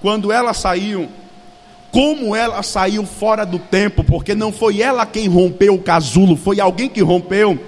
Quando 0.00 0.30
ela 0.30 0.54
saiu, 0.54 1.10
como 1.90 2.36
ela 2.36 2.62
saiu 2.62 3.04
fora 3.04 3.44
do 3.44 3.58
tempo, 3.58 4.04
porque 4.04 4.32
não 4.32 4.52
foi 4.52 4.80
ela 4.80 5.04
quem 5.04 5.26
rompeu 5.26 5.74
o 5.74 5.82
casulo, 5.82 6.36
foi 6.36 6.60
alguém 6.60 6.88
que 6.88 7.02
rompeu, 7.02 7.58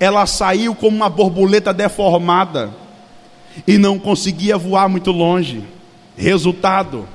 ela 0.00 0.26
saiu 0.26 0.74
como 0.74 0.96
uma 0.96 1.08
borboleta 1.08 1.72
deformada 1.72 2.82
e 3.66 3.78
não 3.78 3.98
conseguia 3.98 4.58
voar 4.58 4.88
muito 4.88 5.10
longe. 5.10 5.62
Resultado: 6.16 7.06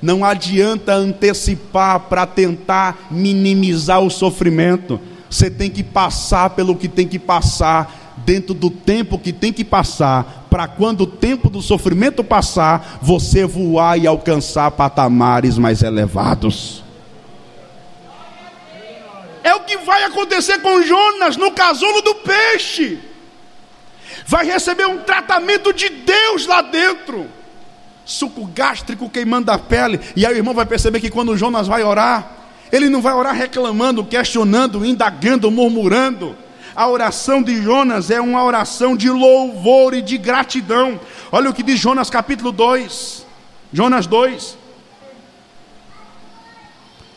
não 0.00 0.24
adianta 0.24 0.94
antecipar 0.94 2.00
para 2.00 2.26
tentar 2.26 3.08
minimizar 3.10 4.00
o 4.00 4.10
sofrimento. 4.10 5.00
Você 5.28 5.50
tem 5.50 5.70
que 5.70 5.82
passar 5.82 6.50
pelo 6.50 6.76
que 6.76 6.88
tem 6.88 7.08
que 7.08 7.18
passar, 7.18 8.14
dentro 8.24 8.54
do 8.54 8.70
tempo 8.70 9.18
que 9.18 9.32
tem 9.32 9.52
que 9.52 9.64
passar, 9.64 10.46
para 10.48 10.68
quando 10.68 11.02
o 11.02 11.06
tempo 11.06 11.50
do 11.50 11.60
sofrimento 11.60 12.22
passar, 12.22 12.98
você 13.02 13.44
voar 13.44 13.98
e 13.98 14.06
alcançar 14.06 14.70
patamares 14.70 15.58
mais 15.58 15.82
elevados. 15.82 16.84
É 19.42 19.54
o 19.54 19.60
que 19.60 19.76
vai 19.78 20.04
acontecer 20.04 20.58
com 20.60 20.82
Jonas 20.82 21.36
no 21.36 21.50
casulo 21.52 22.02
do 22.02 22.14
peixe 22.16 22.98
vai 24.26 24.44
receber 24.44 24.86
um 24.86 24.98
tratamento 24.98 25.72
de 25.72 25.88
Deus 25.88 26.46
lá 26.46 26.60
dentro. 26.60 27.26
Suco 28.04 28.44
gástrico 28.46 29.08
queimando 29.08 29.50
a 29.50 29.58
pele. 29.58 30.00
E 30.14 30.26
aí 30.26 30.34
o 30.34 30.36
irmão 30.36 30.52
vai 30.52 30.66
perceber 30.66 31.00
que 31.00 31.10
quando 31.10 31.36
Jonas 31.36 31.66
vai 31.66 31.82
orar, 31.82 32.32
ele 32.72 32.88
não 32.88 33.00
vai 33.00 33.14
orar 33.14 33.34
reclamando, 33.34 34.04
questionando, 34.04 34.84
indagando, 34.84 35.50
murmurando. 35.50 36.36
A 36.74 36.88
oração 36.88 37.42
de 37.42 37.62
Jonas 37.62 38.10
é 38.10 38.20
uma 38.20 38.44
oração 38.44 38.96
de 38.96 39.08
louvor 39.08 39.94
e 39.94 40.02
de 40.02 40.18
gratidão. 40.18 41.00
Olha 41.32 41.48
o 41.48 41.54
que 41.54 41.62
diz 41.62 41.78
Jonas 41.78 42.10
capítulo 42.10 42.52
2. 42.52 43.24
Jonas 43.72 44.06
2. 44.06 44.58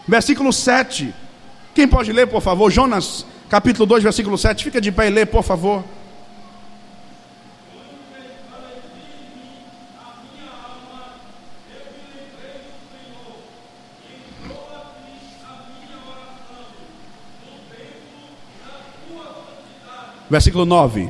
Versículo 0.07 0.53
7. 0.53 1.13
Quem 1.73 1.87
pode 1.87 2.11
ler, 2.11 2.27
por 2.27 2.41
favor? 2.41 2.71
Jonas 2.71 3.25
capítulo 3.49 3.85
2, 3.85 4.03
versículo 4.03 4.37
7. 4.37 4.63
Fica 4.63 4.79
de 4.79 4.91
pé 4.91 5.07
e 5.07 5.09
lê, 5.09 5.25
por 5.25 5.43
favor. 5.43 5.83
Versículo 20.29 20.63
9. 20.63 21.09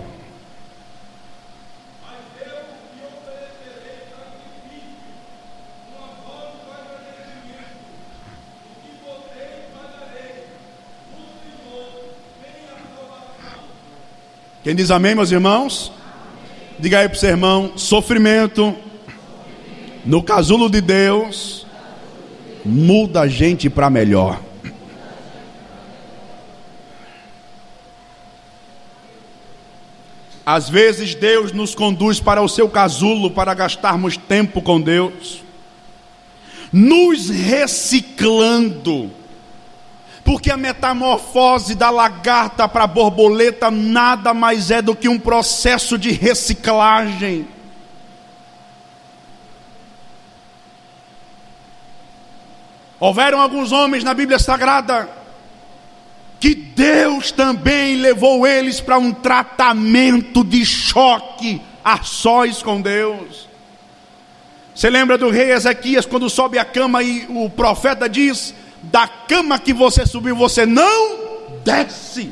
Quem 14.64 14.76
diz 14.76 14.92
amém, 14.92 15.16
meus 15.16 15.32
irmãos? 15.32 15.92
Diga 16.78 17.00
aí 17.00 17.10
para 17.10 17.16
o 17.16 17.20
seu 17.20 17.30
irmão: 17.30 17.74
sofrimento 17.76 18.74
no 20.06 20.24
casulo 20.24 20.70
de 20.70 20.80
Deus 20.80 21.66
muda 22.64 23.22
a 23.22 23.28
gente 23.28 23.70
para 23.70 23.90
melhor. 23.90 24.49
Às 30.52 30.68
vezes 30.68 31.14
Deus 31.14 31.52
nos 31.52 31.76
conduz 31.76 32.20
para 32.20 32.42
o 32.42 32.50
seu 32.50 32.68
casulo 32.68 33.30
para 33.30 33.54
gastarmos 33.54 34.18
tempo 34.18 34.64
com 34.64 34.82
Deus, 34.82 35.44
nos 36.74 37.30
reciclando, 37.30 39.12
porque 40.24 40.50
a 40.50 40.58
metamorfose 40.58 41.76
da 41.76 41.92
lagarta 41.92 42.68
para 42.68 42.86
a 42.86 42.88
borboleta 42.88 43.70
nada 43.70 44.34
mais 44.34 44.72
é 44.72 44.82
do 44.82 44.96
que 44.96 45.08
um 45.08 45.20
processo 45.20 46.00
de 46.00 46.10
reciclagem. 46.12 47.48
Houveram 53.00 53.40
alguns 53.40 53.72
homens 53.72 54.04
na 54.04 54.16
Bíblia 54.16 54.40
Sagrada 54.40 55.19
que 56.40 56.56
Deus 56.56 57.32
também 57.32 57.98
levou 57.98 58.48
eles 58.48 58.80
para 58.80 58.98
um 58.98 59.12
tratamento 59.12 60.44
de 60.44 60.66
choque 60.66 61.62
a 61.84 62.02
sós 62.04 62.64
com 62.64 62.82
Deus. 62.82 63.50
Você 64.74 64.90
lembra 64.90 65.18
do 65.18 65.30
rei 65.30 65.52
Ezequias 65.52 66.06
quando 66.06 66.30
sobe 66.30 66.58
a 66.58 66.64
cama 66.64 67.04
e 67.04 67.26
o 67.30 67.50
profeta 67.50 68.08
diz: 68.08 68.54
Da 68.84 69.08
cama 69.08 69.60
que 69.60 69.74
você 69.74 70.06
subiu, 70.06 70.36
você 70.36 70.66
não 70.66 71.60
desce. 71.66 72.32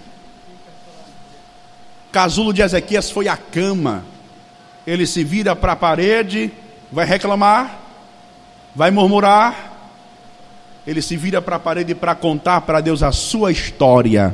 Casulo 2.12 2.53
de 2.53 2.62
Ezequias 2.62 3.12
foi 3.12 3.28
a 3.28 3.36
cama. 3.36 4.05
Ele 4.86 5.05
se 5.05 5.26
vira 5.26 5.53
para 5.53 5.74
a 5.74 5.76
parede, 5.76 6.49
vai 6.89 7.05
reclamar, 7.05 7.80
vai 8.74 8.89
murmurar, 8.89 9.76
ele 10.88 11.01
se 11.01 11.17
vira 11.17 11.41
para 11.41 11.57
a 11.57 11.59
parede 11.59 11.93
para 11.93 12.15
contar 12.15 12.61
para 12.61 12.79
Deus 12.79 13.03
a 13.03 13.11
sua 13.11 13.51
história. 13.51 14.33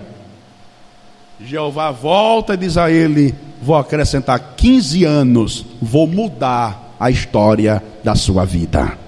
Jeová 1.41 1.89
volta 1.89 2.54
e 2.54 2.58
diz 2.58 2.78
a 2.78 2.91
ele: 2.91 3.34
Vou 3.60 3.76
acrescentar 3.76 4.54
15 4.56 5.04
anos, 5.04 5.66
vou 5.82 6.06
mudar 6.06 6.93
a 6.99 7.10
história 7.10 7.84
da 8.04 8.14
sua 8.14 8.45
vida. 8.45 8.99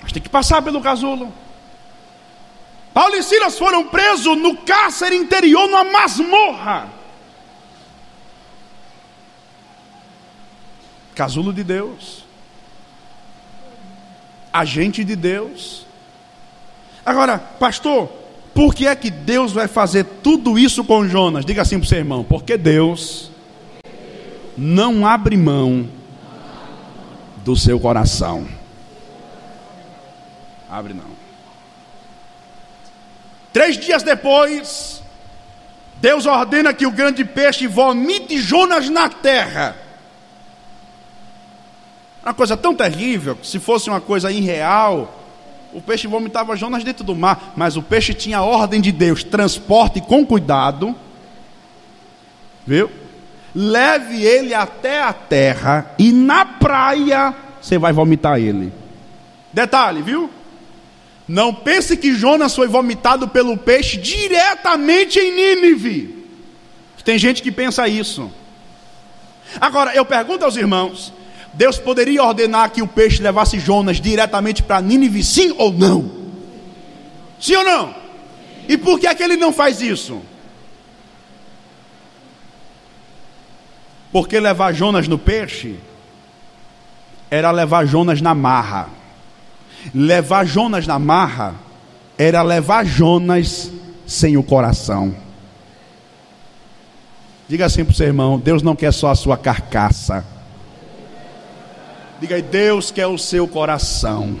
Mas 0.00 0.12
tem 0.12 0.22
que 0.22 0.28
passar 0.28 0.62
pelo 0.62 0.80
casulo. 0.80 1.32
Paulo 2.94 3.16
e 3.16 3.22
Silas 3.24 3.58
foram 3.58 3.88
presos 3.88 4.38
no 4.38 4.56
cárcere 4.58 5.16
interior, 5.16 5.66
numa 5.66 5.82
masmorra. 5.84 6.88
Casulo 11.12 11.52
de 11.52 11.64
Deus, 11.64 12.24
agente 14.52 15.02
de 15.02 15.16
Deus. 15.16 15.89
Agora, 17.04 17.38
pastor, 17.38 18.08
por 18.54 18.74
que 18.74 18.86
é 18.86 18.94
que 18.94 19.10
Deus 19.10 19.52
vai 19.52 19.68
fazer 19.68 20.04
tudo 20.22 20.58
isso 20.58 20.84
com 20.84 21.06
Jonas? 21.06 21.44
Diga 21.44 21.62
assim 21.62 21.78
para 21.78 21.86
o 21.86 21.88
seu 21.88 21.98
irmão: 21.98 22.24
porque 22.24 22.56
Deus 22.56 23.30
não 24.56 25.06
abre 25.06 25.36
mão 25.36 25.88
do 27.44 27.56
seu 27.56 27.80
coração. 27.80 28.46
Abre 30.68 30.94
não. 30.94 31.10
Três 33.52 33.76
dias 33.76 34.02
depois, 34.02 35.02
Deus 35.96 36.26
ordena 36.26 36.72
que 36.72 36.86
o 36.86 36.90
grande 36.90 37.24
peixe 37.24 37.66
vomite 37.66 38.38
Jonas 38.38 38.88
na 38.88 39.08
terra. 39.08 39.76
Uma 42.22 42.34
coisa 42.34 42.56
tão 42.56 42.74
terrível, 42.74 43.38
se 43.42 43.58
fosse 43.58 43.88
uma 43.88 44.00
coisa 44.00 44.30
irreal, 44.30 45.19
o 45.72 45.80
peixe 45.80 46.06
vomitava 46.06 46.56
Jonas 46.56 46.84
dentro 46.84 47.04
do 47.04 47.14
mar, 47.14 47.52
mas 47.56 47.76
o 47.76 47.82
peixe 47.82 48.12
tinha 48.12 48.38
a 48.38 48.42
ordem 48.42 48.80
de 48.80 48.92
Deus: 48.92 49.22
transporte 49.22 50.00
com 50.00 50.24
cuidado, 50.24 50.94
viu? 52.66 52.90
Leve 53.54 54.22
ele 54.22 54.54
até 54.54 55.02
a 55.02 55.12
terra 55.12 55.94
e 55.98 56.12
na 56.12 56.44
praia 56.44 57.34
você 57.60 57.78
vai 57.78 57.92
vomitar 57.92 58.38
ele. 58.38 58.72
Detalhe, 59.52 60.02
viu? 60.02 60.30
Não 61.26 61.54
pense 61.54 61.96
que 61.96 62.14
Jonas 62.14 62.54
foi 62.54 62.66
vomitado 62.66 63.28
pelo 63.28 63.56
peixe 63.56 63.96
diretamente 63.96 65.18
em 65.18 65.34
Nínive. 65.34 66.26
Tem 67.04 67.18
gente 67.18 67.42
que 67.42 67.50
pensa 67.50 67.88
isso. 67.88 68.30
Agora, 69.60 69.94
eu 69.94 70.04
pergunto 70.04 70.44
aos 70.44 70.56
irmãos: 70.56 71.12
Deus 71.52 71.78
poderia 71.78 72.22
ordenar 72.22 72.70
que 72.70 72.82
o 72.82 72.86
peixe 72.86 73.22
levasse 73.22 73.58
Jonas 73.58 74.00
diretamente 74.00 74.62
para 74.62 74.80
Nínive, 74.80 75.24
sim 75.24 75.54
ou 75.58 75.72
não? 75.72 76.10
Sim 77.40 77.56
ou 77.56 77.64
não? 77.64 77.94
E 78.68 78.76
por 78.76 79.00
que 79.00 79.06
é 79.06 79.14
que 79.14 79.22
ele 79.22 79.36
não 79.36 79.52
faz 79.52 79.80
isso? 79.80 80.20
Porque 84.12 84.38
levar 84.38 84.72
Jonas 84.72 85.08
no 85.08 85.18
peixe 85.18 85.76
era 87.30 87.50
levar 87.50 87.84
Jonas 87.86 88.20
na 88.20 88.34
marra. 88.34 88.88
Levar 89.94 90.44
Jonas 90.44 90.86
na 90.86 90.98
marra 90.98 91.54
era 92.18 92.42
levar 92.42 92.84
Jonas 92.84 93.70
sem 94.06 94.36
o 94.36 94.42
coração. 94.42 95.14
Diga 97.48 97.66
assim 97.66 97.84
para 97.84 97.92
o 97.92 97.94
seu 97.94 98.06
irmão: 98.06 98.38
Deus 98.38 98.62
não 98.62 98.76
quer 98.76 98.92
só 98.92 99.10
a 99.10 99.14
sua 99.14 99.36
carcaça. 99.36 100.24
Diga 102.20 102.36
aí, 102.36 102.42
Deus 102.42 102.90
quer 102.90 103.06
o 103.06 103.16
seu 103.16 103.48
coração. 103.48 104.38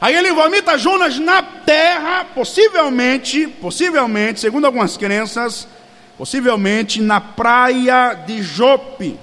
Aí 0.00 0.14
ele 0.14 0.32
vomita 0.32 0.78
Jonas 0.78 1.18
na 1.18 1.42
terra, 1.42 2.24
possivelmente, 2.32 3.48
possivelmente, 3.48 4.38
segundo 4.38 4.64
algumas 4.64 4.96
crenças, 4.96 5.66
possivelmente 6.16 7.02
na 7.02 7.20
praia 7.20 8.14
de 8.14 8.40
Jope. 8.40 9.18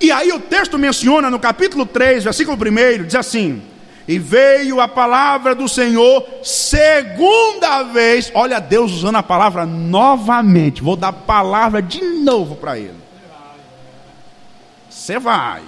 E 0.00 0.12
aí 0.12 0.30
o 0.30 0.38
texto 0.38 0.78
menciona 0.78 1.28
no 1.28 1.40
capítulo 1.40 1.84
3, 1.84 2.22
versículo 2.24 2.56
1, 2.56 3.06
diz 3.06 3.16
assim: 3.16 3.60
E 4.06 4.20
veio 4.20 4.80
a 4.80 4.86
palavra 4.86 5.52
do 5.52 5.68
Senhor 5.68 6.24
segunda 6.44 7.82
vez. 7.82 8.30
Olha 8.34 8.60
Deus 8.60 8.92
usando 8.92 9.16
a 9.16 9.22
palavra 9.22 9.66
novamente. 9.66 10.80
Vou 10.80 10.94
dar 10.94 11.12
palavra 11.12 11.82
de 11.82 12.00
novo 12.00 12.54
para 12.54 12.78
ele. 12.78 13.07
Você 15.08 15.18
vai. 15.18 15.62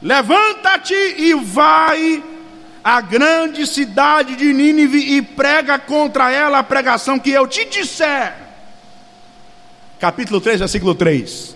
Levanta-te 0.00 0.94
e 0.94 1.34
vai 1.34 2.24
à 2.82 3.02
grande 3.02 3.66
cidade 3.66 4.34
de 4.34 4.54
Nínive 4.54 4.96
e 4.96 5.20
prega 5.20 5.78
contra 5.78 6.30
ela 6.30 6.60
a 6.60 6.62
pregação 6.62 7.18
que 7.18 7.28
eu 7.28 7.46
te 7.46 7.66
disser. 7.66 8.34
Capítulo 10.00 10.40
3, 10.40 10.60
versículo 10.60 10.94
3. 10.94 11.54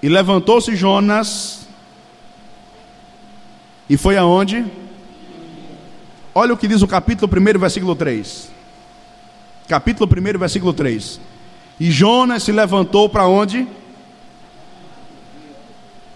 E 0.00 0.08
levantou-se 0.08 0.76
Jonas 0.76 1.66
e 3.88 3.96
foi 3.96 4.16
aonde? 4.16 4.64
Olha 6.32 6.54
o 6.54 6.56
que 6.56 6.68
diz 6.68 6.82
o 6.82 6.86
capítulo 6.86 7.28
1, 7.28 7.58
versículo 7.58 7.96
3. 7.96 8.48
Capítulo 9.66 10.08
1, 10.08 10.38
versículo 10.38 10.72
3. 10.72 11.29
E 11.80 11.90
Jonas 11.90 12.42
se 12.42 12.52
levantou 12.52 13.08
para 13.08 13.26
onde? 13.26 13.66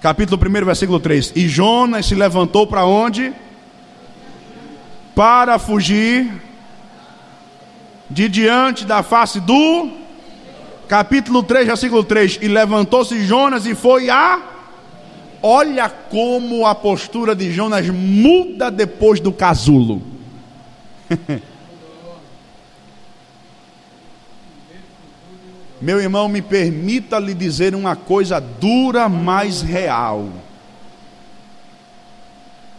capítulo 0.05 0.39
1, 0.39 0.67
versículo 0.67 1.01
3. 1.01 1.33
E 1.35 1.49
Jonas 1.49 2.05
se 2.05 2.15
levantou 2.15 2.67
para 2.67 2.85
onde? 2.85 3.33
Para 5.15 5.59
fugir 5.59 6.31
de 8.11 8.29
diante 8.29 8.85
da 8.85 9.03
face 9.03 9.41
do 9.41 9.89
capítulo 10.87 11.43
3, 11.43 11.69
versículo 11.69 12.05
3. 12.05 12.41
E 12.43 12.49
levantou-se 12.49 13.25
Jonas 13.25 13.65
e 13.65 13.75
foi 13.75 14.11
a 14.11 14.51
Olha 15.47 15.89
como 15.89 16.67
a 16.67 16.75
postura 16.75 17.35
de 17.35 17.51
Jonas 17.51 17.89
muda 17.89 18.71
depois 18.71 19.21
do 19.21 19.33
casulo. 19.33 20.03
Meu 25.85 26.01
irmão, 26.01 26.30
me 26.30 26.41
permita 26.41 27.18
lhe 27.18 27.35
dizer 27.35 27.74
uma 27.74 27.95
coisa 27.95 28.41
dura, 28.41 29.07
mas 29.07 29.61
real. 29.61 30.30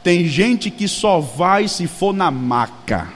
Tem 0.04 0.28
gente 0.28 0.72
que 0.72 0.88
só 0.88 1.20
vai 1.20 1.68
se 1.68 1.86
for 1.86 2.16
na 2.16 2.32
maca. 2.32 3.08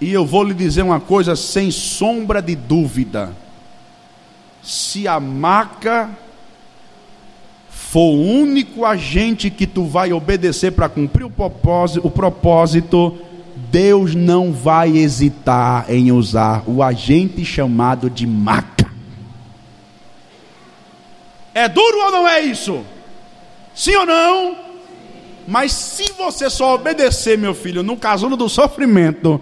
E 0.00 0.12
eu 0.12 0.24
vou 0.24 0.44
lhe 0.44 0.54
dizer 0.54 0.82
uma 0.82 1.00
coisa 1.00 1.34
sem 1.34 1.72
sombra 1.72 2.40
de 2.40 2.54
dúvida. 2.54 3.32
Se 4.62 5.08
a 5.08 5.18
maca 5.18 6.08
for 7.68 8.14
o 8.14 8.22
único 8.22 8.84
agente 8.84 9.50
que 9.50 9.66
tu 9.66 9.86
vai 9.86 10.12
obedecer 10.12 10.70
para 10.70 10.88
cumprir 10.88 11.24
o 11.24 11.30
propósito, 11.30 12.06
o 12.06 12.10
propósito 12.12 13.25
Deus 13.76 14.14
não 14.14 14.54
vai 14.54 14.96
hesitar 14.96 15.84
em 15.90 16.10
usar 16.10 16.62
o 16.66 16.82
agente 16.82 17.44
chamado 17.44 18.08
de 18.08 18.26
maca. 18.26 18.90
É 21.52 21.68
duro 21.68 21.98
ou 22.06 22.10
não 22.10 22.26
é 22.26 22.40
isso? 22.40 22.82
Sim 23.74 23.94
ou 23.96 24.06
não? 24.06 24.56
Mas 25.46 25.72
se 25.72 26.10
você 26.16 26.48
só 26.48 26.74
obedecer, 26.74 27.36
meu 27.36 27.54
filho, 27.54 27.82
no 27.82 27.98
casulo 27.98 28.34
do 28.34 28.48
sofrimento, 28.48 29.38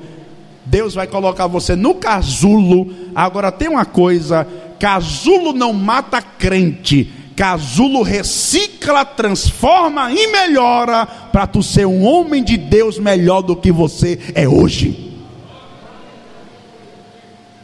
Deus 0.67 0.95
vai 0.95 1.07
colocar 1.07 1.47
você 1.47 1.77
no 1.77 1.95
casulo. 1.95 2.93
Agora 3.15 3.53
tem 3.53 3.69
uma 3.69 3.85
coisa: 3.85 4.49
casulo 4.81 5.53
não 5.53 5.73
mata 5.73 6.21
crente 6.21 7.09
Casulo 7.37 8.03
recicla, 8.03 9.05
transforma 9.05 10.13
e 10.13 10.29
melhora 10.29 11.05
para 11.05 11.47
tu 11.47 11.63
ser 11.63 11.85
um 11.85 12.05
homem 12.05 12.45
de 12.45 12.57
Deus 12.57 12.99
melhor 12.99 13.43
do 13.43 13.57
que 13.57 13.73
você 13.73 14.21
é 14.35 14.47
hoje. 14.47 15.13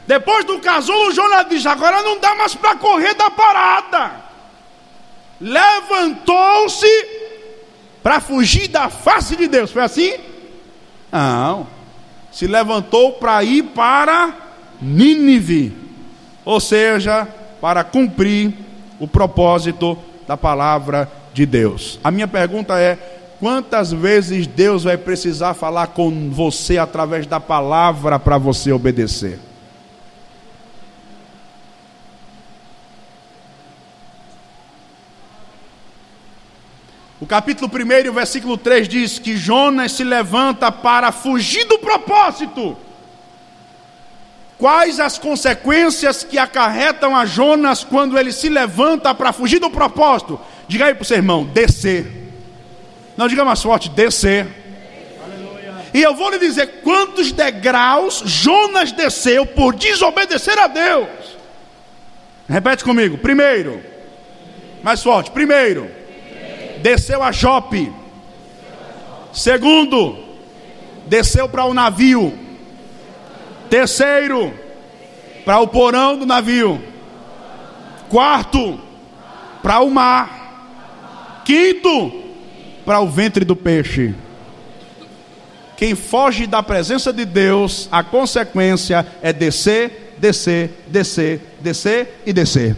Depois 0.08 0.44
do 0.44 0.58
casulo, 0.58 1.12
Jonas 1.12 1.46
diz: 1.48 1.64
agora 1.66 2.02
não 2.02 2.18
dá 2.18 2.34
mais 2.34 2.52
para 2.52 2.74
correr 2.74 3.14
da 3.14 3.30
parada. 3.30 4.10
Levantou-se 5.40 7.06
para 8.02 8.20
fugir 8.20 8.66
da 8.66 8.88
face 8.88 9.36
de 9.36 9.46
Deus. 9.46 9.70
Foi 9.70 9.82
assim? 9.82 10.14
Não. 11.12 11.68
Se 12.32 12.48
levantou 12.48 13.12
para 13.12 13.42
ir 13.44 13.62
para 13.62 14.34
Nínive, 14.82 15.76
ou 16.44 16.58
seja, 16.58 17.28
para 17.60 17.84
cumprir 17.84 18.52
o 19.00 19.08
propósito 19.08 19.98
da 20.28 20.36
palavra 20.36 21.10
de 21.32 21.46
Deus. 21.46 21.98
A 22.04 22.10
minha 22.10 22.28
pergunta 22.28 22.78
é: 22.78 22.96
quantas 23.40 23.90
vezes 23.90 24.46
Deus 24.46 24.84
vai 24.84 24.96
precisar 24.96 25.54
falar 25.54 25.88
com 25.88 26.30
você 26.30 26.78
através 26.78 27.26
da 27.26 27.40
palavra 27.40 28.18
para 28.18 28.38
você 28.38 28.70
obedecer? 28.70 29.40
O 37.20 37.26
capítulo 37.26 37.70
1, 37.70 38.12
versículo 38.12 38.56
3 38.56 38.88
diz 38.88 39.18
que 39.18 39.36
Jonas 39.36 39.92
se 39.92 40.02
levanta 40.02 40.72
para 40.72 41.12
fugir 41.12 41.66
do 41.66 41.78
propósito. 41.78 42.76
Quais 44.60 45.00
as 45.00 45.16
consequências 45.16 46.22
que 46.22 46.36
acarretam 46.36 47.16
a 47.16 47.24
Jonas 47.24 47.82
quando 47.82 48.18
ele 48.18 48.30
se 48.30 48.50
levanta 48.50 49.14
para 49.14 49.32
fugir 49.32 49.58
do 49.58 49.70
propósito? 49.70 50.38
Diga 50.68 50.84
aí 50.84 50.94
para 50.94 51.00
o 51.00 51.06
seu 51.06 51.16
irmão: 51.16 51.44
descer. 51.46 52.06
Não, 53.16 53.26
diga 53.26 53.42
mais 53.42 53.62
forte: 53.62 53.88
descer. 53.88 54.46
E 55.94 56.02
eu 56.02 56.14
vou 56.14 56.30
lhe 56.30 56.38
dizer 56.38 56.82
quantos 56.82 57.32
degraus 57.32 58.22
Jonas 58.26 58.92
desceu 58.92 59.46
por 59.46 59.74
desobedecer 59.74 60.58
a 60.58 60.66
Deus. 60.66 61.08
Repete 62.46 62.84
comigo: 62.84 63.16
primeiro, 63.16 63.82
mais 64.82 65.02
forte: 65.02 65.30
primeiro, 65.30 65.90
desceu 66.82 67.22
a 67.22 67.32
Jope. 67.32 67.90
Segundo, 69.32 70.18
desceu 71.06 71.48
para 71.48 71.64
o 71.64 71.72
navio. 71.72 72.38
Terceiro, 73.70 74.52
para 75.44 75.60
o 75.60 75.68
porão 75.68 76.18
do 76.18 76.26
navio. 76.26 76.82
Quarto, 78.08 78.80
para 79.62 79.80
o 79.80 79.90
mar. 79.90 81.42
Quinto, 81.44 82.12
para 82.84 83.00
o 83.00 83.08
ventre 83.08 83.44
do 83.44 83.54
peixe. 83.54 84.14
Quem 85.76 85.94
foge 85.94 86.46
da 86.46 86.62
presença 86.62 87.12
de 87.12 87.24
Deus, 87.24 87.88
a 87.90 88.02
consequência 88.02 89.06
é 89.22 89.32
descer, 89.32 90.14
descer, 90.18 90.84
descer, 90.88 91.40
descer 91.60 92.22
e 92.26 92.32
descer. 92.32 92.76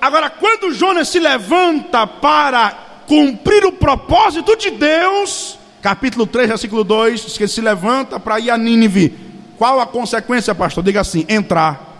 Agora, 0.00 0.28
quando 0.28 0.72
Jonas 0.72 1.08
se 1.08 1.20
levanta 1.20 2.04
para 2.06 2.70
cumprir 3.06 3.64
o 3.64 3.72
propósito 3.72 4.56
de 4.56 4.70
Deus, 4.70 5.58
capítulo 5.82 6.26
3, 6.26 6.48
versículo 6.48 6.84
2, 6.84 7.26
diz 7.26 7.36
que 7.36 7.42
ele 7.42 7.50
se 7.50 7.60
levanta 7.60 8.18
para 8.20 8.38
ir 8.38 8.50
a 8.50 8.56
Nínive. 8.56 9.12
Qual 9.58 9.80
a 9.80 9.86
consequência, 9.86 10.54
pastor? 10.54 10.82
Diga 10.84 11.00
assim: 11.00 11.26
entrar. 11.28 11.90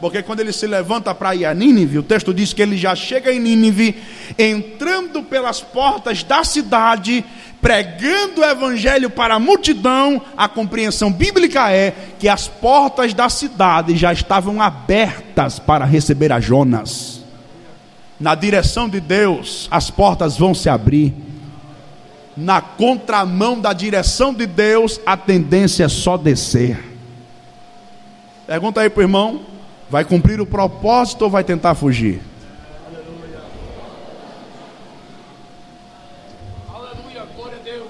Porque 0.00 0.22
quando 0.22 0.40
ele 0.40 0.52
se 0.52 0.66
levanta 0.66 1.14
para 1.14 1.34
ir 1.34 1.44
a 1.44 1.52
Nínive, 1.52 1.98
o 1.98 2.02
texto 2.02 2.32
diz 2.32 2.52
que 2.52 2.62
ele 2.62 2.76
já 2.78 2.94
chega 2.94 3.32
em 3.32 3.40
Nínive, 3.40 3.96
entrando 4.38 5.22
pelas 5.22 5.60
portas 5.60 6.22
da 6.22 6.44
cidade, 6.44 7.24
pregando 7.60 8.40
o 8.40 8.44
evangelho 8.44 9.10
para 9.10 9.34
a 9.34 9.40
multidão. 9.40 10.22
A 10.36 10.48
compreensão 10.48 11.12
bíblica 11.12 11.70
é 11.70 11.92
que 12.18 12.28
as 12.28 12.46
portas 12.46 13.12
da 13.12 13.28
cidade 13.28 13.96
já 13.96 14.12
estavam 14.12 14.62
abertas 14.62 15.58
para 15.58 15.84
receber 15.84 16.32
a 16.32 16.38
Jonas. 16.38 17.24
Na 18.20 18.34
direção 18.36 18.88
de 18.88 19.00
Deus, 19.00 19.66
as 19.70 19.90
portas 19.90 20.36
vão 20.36 20.54
se 20.54 20.68
abrir 20.68 21.27
na 22.38 22.60
contramão 22.60 23.60
da 23.60 23.72
direção 23.72 24.32
de 24.32 24.46
Deus, 24.46 25.00
a 25.04 25.16
tendência 25.16 25.82
é 25.84 25.88
só 25.88 26.16
descer. 26.16 26.78
Pergunta 28.46 28.80
aí 28.80 28.88
para 28.88 29.00
o 29.00 29.02
irmão: 29.02 29.44
vai 29.90 30.04
cumprir 30.04 30.40
o 30.40 30.46
propósito 30.46 31.22
ou 31.22 31.30
vai 31.30 31.42
tentar 31.42 31.74
fugir? 31.74 32.20
Aleluia. 36.72 37.26
Glória 37.34 37.58
a 37.58 37.62
Deus. 37.64 37.88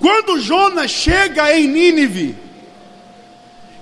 Quando 0.00 0.40
Jonas 0.40 0.90
chega 0.90 1.56
em 1.56 1.68
Nínive, 1.68 2.36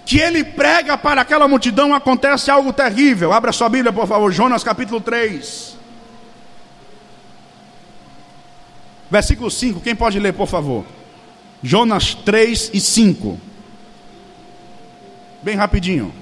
que 0.05 0.19
ele 0.19 0.45
prega 0.45 0.99
para 0.99 1.23
aquela 1.23 1.49
multidão, 1.49 1.95
acontece 1.95 2.51
algo 2.51 2.71
terrível. 2.71 3.33
Abra 3.33 3.51
sua 3.51 3.71
Bíblia, 3.71 3.95
por 3.95 4.07
favor, 4.07 4.31
Jonas 4.31 4.63
capítulo 4.63 5.01
3. 5.01 5.74
Versículo 9.11 9.51
5, 9.51 9.81
quem 9.81 9.95
pode 9.95 10.19
ler, 10.19 10.33
por 10.33 10.49
favor? 10.49 10.85
Jonas 11.63 12.15
3 12.15 12.71
e 12.75 12.81
5. 12.81 13.41
Bem 15.43 15.57
rapidinho. 15.57 16.13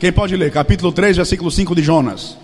Quem 0.00 0.12
pode 0.12 0.36
ler? 0.36 0.50
Capítulo 0.50 0.92
3, 0.92 1.16
versículo 1.16 1.50
5 1.50 1.74
de 1.74 1.82
Jonas. 1.82 2.36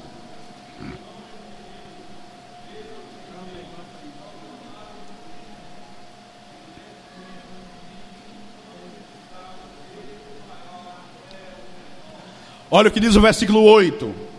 Olha 12.71 12.89
o 12.89 12.91
que 12.93 13.01
diz 13.01 13.17
o 13.17 13.21
versículo 13.21 13.63
8: 13.63 14.30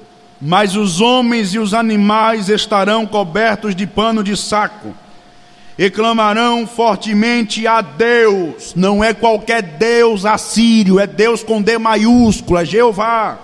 Mas 0.42 0.76
os 0.76 1.00
homens 1.00 1.54
e 1.54 1.60
os 1.60 1.74
animais 1.74 2.50
estarão 2.50 3.06
cobertos 3.06 3.76
de 3.76 3.86
pano 3.86 4.24
de 4.24 4.36
saco, 4.36 4.96
e 5.78 5.90
clamarão 5.90 6.68
fortemente 6.68 7.66
a 7.68 7.82
Deus, 7.82 8.74
não 8.76 9.04
é 9.04 9.14
qualquer 9.14 9.62
Deus 9.62 10.26
assírio, 10.26 11.00
é 11.00 11.08
Deus 11.08 11.44
com 11.44 11.62
D 11.62 11.78
maiúscula, 11.78 12.66
Jeová. 12.66 13.38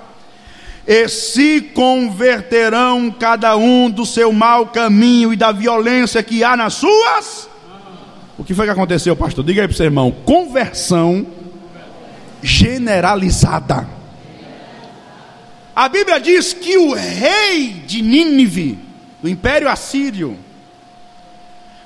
E 0.86 1.08
se 1.08 1.62
converterão 1.62 3.12
cada 3.12 3.58
um 3.58 3.90
do 3.90 4.06
seu 4.06 4.32
mau 4.32 4.68
caminho 4.68 5.34
e 5.34 5.36
da 5.36 5.52
violência 5.52 6.24
que 6.24 6.44
há 6.44 6.56
nas 6.56 6.76
suas. 6.76 7.50
O 8.38 8.44
que 8.44 8.54
foi 8.54 8.66
que 8.66 8.72
aconteceu, 8.72 9.16
pastor? 9.16 9.44
Diga 9.44 9.62
aí 9.62 9.68
para 9.68 9.74
o 9.74 9.78
seu 9.78 9.86
irmão: 9.86 10.12
conversão 10.24 11.26
generalizada. 12.42 13.97
A 15.78 15.88
Bíblia 15.88 16.20
diz 16.20 16.54
que 16.54 16.76
o 16.76 16.96
rei 16.96 17.70
de 17.86 18.02
Nínive, 18.02 18.80
do 19.22 19.30
Império 19.30 19.70
Assírio, 19.70 20.36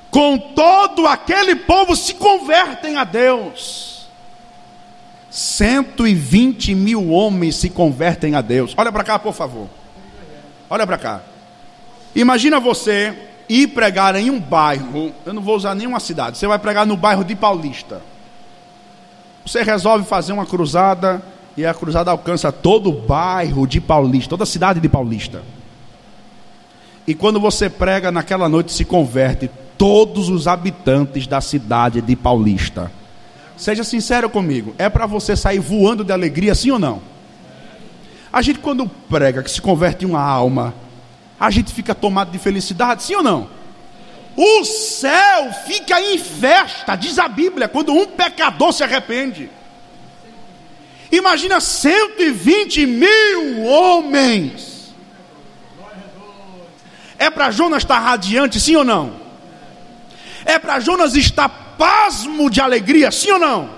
com 0.10 0.38
todo 0.38 1.06
aquele 1.06 1.58
povo 1.58 1.94
se 1.94 2.14
convertem 2.14 2.96
a 2.96 3.04
Deus. 3.04 4.08
120 5.30 6.74
mil 6.74 7.10
homens 7.10 7.58
se 7.58 7.70
convertem 7.70 8.34
a 8.34 8.40
Deus. 8.40 8.74
Olha 8.78 8.94
para 8.94 9.04
cá, 9.04 9.20
por 9.20 9.34
favor. 9.34 9.68
Olha 10.70 10.88
para 10.88 10.98
cá. 10.98 11.22
Imagina 12.16 12.62
você 12.62 13.14
ir 13.50 13.68
pregar 13.68 14.16
em 14.16 14.30
um 14.32 14.40
bairro. 14.40 15.12
Eu 15.26 15.34
não 15.34 15.42
vou 15.42 15.58
usar 15.58 15.76
nenhuma 15.76 16.00
cidade. 16.00 16.38
Você 16.38 16.48
vai 16.48 16.60
pregar 16.60 16.86
no 16.86 16.96
bairro 16.96 17.26
de 17.26 17.36
Paulista. 17.36 18.02
Você 19.46 19.62
resolve 19.64 20.06
fazer 20.06 20.32
uma 20.32 20.46
cruzada 20.46 21.22
e 21.58 21.66
a 21.66 21.74
cruzada 21.74 22.12
alcança 22.12 22.52
todo 22.52 22.90
o 22.90 22.94
bairro 22.94 23.68
de 23.68 23.82
Paulista, 23.82 24.30
toda 24.30 24.44
a 24.44 24.48
cidade 24.48 24.80
de 24.80 24.88
Paulista. 24.88 25.44
E 27.06 27.14
quando 27.14 27.40
você 27.40 27.70
prega 27.70 28.12
naquela 28.12 28.48
noite, 28.48 28.72
se 28.72 28.86
converte 28.86 29.50
todos 29.78 30.30
os 30.30 30.48
habitantes 30.48 31.28
da 31.28 31.42
cidade 31.42 32.02
de 32.02 32.16
Paulista. 32.16 32.92
Seja 33.58 33.84
sincero 33.84 34.30
comigo, 34.30 34.74
é 34.78 34.90
para 34.90 35.06
você 35.06 35.36
sair 35.36 35.60
voando 35.60 36.04
de 36.04 36.12
alegria, 36.12 36.56
sim 36.56 36.72
ou 36.72 36.80
não? 36.80 37.02
A 38.32 38.42
gente, 38.42 38.60
quando 38.60 38.88
prega 38.88 39.44
que 39.44 39.52
se 39.52 39.62
converte 39.62 40.06
em 40.06 40.08
uma 40.08 40.22
alma, 40.22 40.74
a 41.40 41.50
gente 41.50 41.74
fica 41.74 41.94
tomado 41.94 42.32
de 42.32 42.38
felicidade, 42.38 43.04
sim 43.04 43.16
ou 43.16 43.24
não? 43.24 43.50
O 44.36 44.64
céu 44.64 45.52
fica 45.66 46.00
em 46.00 46.18
festa, 46.18 46.96
diz 46.96 47.20
a 47.20 47.28
Bíblia, 47.28 47.68
quando 47.68 47.92
um 47.92 48.06
pecador 48.06 48.72
se 48.72 48.84
arrepende. 48.84 49.50
Imagina 51.12 51.60
120 51.60 52.86
mil 52.86 53.64
homens. 53.64 54.94
É 57.18 57.30
para 57.30 57.52
Jonas 57.52 57.84
estar 57.84 58.00
radiante, 58.00 58.60
sim 58.60 58.76
ou 58.76 58.84
não? 58.84 59.20
É 60.46 60.58
para 60.58 60.80
Jonas 60.80 61.16
estar 61.16 61.50
pasmo 61.78 62.50
de 62.50 62.62
alegria, 62.62 63.12
sim 63.12 63.30
ou 63.32 63.40
não? 63.40 63.70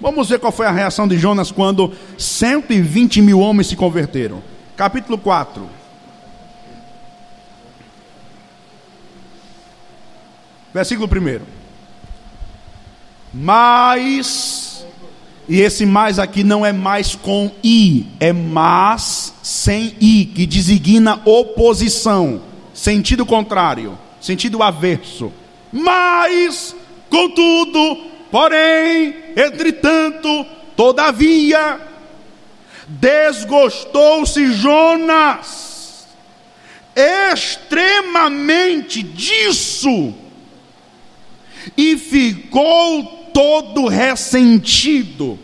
Vamos 0.00 0.28
ver 0.28 0.38
qual 0.38 0.50
foi 0.50 0.66
a 0.66 0.70
reação 0.70 1.06
de 1.06 1.16
Jonas 1.18 1.52
quando 1.52 1.94
120 2.18 3.22
mil 3.22 3.38
homens 3.38 3.68
se 3.68 3.76
converteram. 3.76 4.42
Capítulo 4.76 5.18
4. 5.18 5.68
Versículo 10.72 11.08
1. 11.08 11.40
Mas 13.32 14.69
e 15.50 15.60
esse 15.62 15.84
mais 15.84 16.20
aqui 16.20 16.44
não 16.44 16.64
é 16.64 16.72
mais 16.72 17.16
com 17.16 17.50
i, 17.60 18.06
é 18.20 18.32
mas 18.32 19.34
sem 19.42 19.96
i, 20.00 20.24
que 20.24 20.46
designa 20.46 21.20
oposição, 21.24 22.40
sentido 22.72 23.26
contrário, 23.26 23.98
sentido 24.20 24.62
averso. 24.62 25.32
Mas, 25.72 26.76
contudo, 27.10 27.96
porém, 28.30 29.12
entretanto, 29.36 30.46
todavia, 30.76 31.80
desgostou-se 32.86 34.52
Jonas 34.52 36.06
extremamente 37.32 39.02
disso 39.02 40.14
e 41.76 41.96
ficou 41.96 43.19
todo 43.32 43.86
ressentido. 43.86 45.38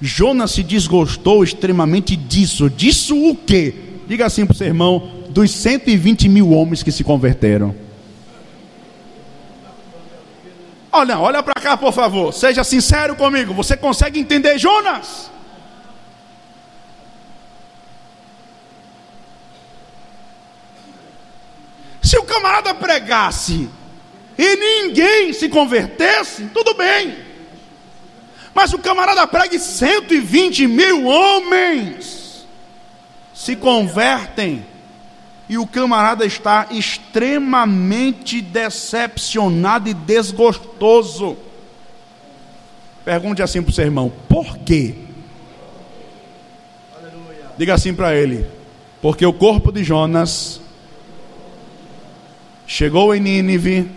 Jonas 0.00 0.52
se 0.52 0.62
desgostou 0.62 1.44
extremamente 1.44 2.16
disso. 2.16 2.70
Disso 2.70 3.16
o 3.16 3.36
quê? 3.36 3.74
Diga 4.06 4.26
assim 4.26 4.46
para 4.46 4.54
o 4.54 4.56
seu 4.56 4.66
irmão: 4.66 5.10
dos 5.28 5.50
120 5.50 6.28
mil 6.28 6.50
homens 6.50 6.82
que 6.82 6.90
se 6.90 7.04
converteram. 7.04 7.74
Olha, 10.92 11.18
olha 11.18 11.42
para 11.42 11.60
cá, 11.60 11.76
por 11.76 11.92
favor. 11.92 12.32
Seja 12.32 12.64
sincero 12.64 13.14
comigo. 13.14 13.54
Você 13.54 13.76
consegue 13.76 14.18
entender 14.18 14.58
Jonas? 14.58 15.30
Se 22.02 22.18
o 22.18 22.24
camarada 22.24 22.74
pregasse 22.74 23.68
e 24.36 24.56
ninguém 24.56 25.32
se 25.32 25.48
convertesse, 25.48 26.46
tudo 26.46 26.74
bem. 26.74 27.29
Mas 28.54 28.72
o 28.72 28.78
camarada 28.78 29.26
prega 29.26 29.58
120 29.58 30.66
mil 30.66 31.06
homens 31.06 32.46
se 33.34 33.56
convertem 33.56 34.66
e 35.48 35.56
o 35.56 35.66
camarada 35.66 36.26
está 36.26 36.68
extremamente 36.70 38.40
decepcionado 38.40 39.88
e 39.88 39.94
desgostoso. 39.94 41.36
Pergunte 43.04 43.42
assim 43.42 43.62
para 43.62 43.70
o 43.70 43.74
seu 43.74 43.84
irmão: 43.84 44.12
por 44.28 44.58
quê? 44.58 44.94
Diga 47.56 47.74
assim 47.74 47.94
para 47.94 48.14
ele: 48.14 48.46
porque 49.00 49.24
o 49.24 49.32
corpo 49.32 49.72
de 49.72 49.82
Jonas 49.82 50.60
chegou 52.66 53.14
em 53.14 53.20
Nínive, 53.20 53.90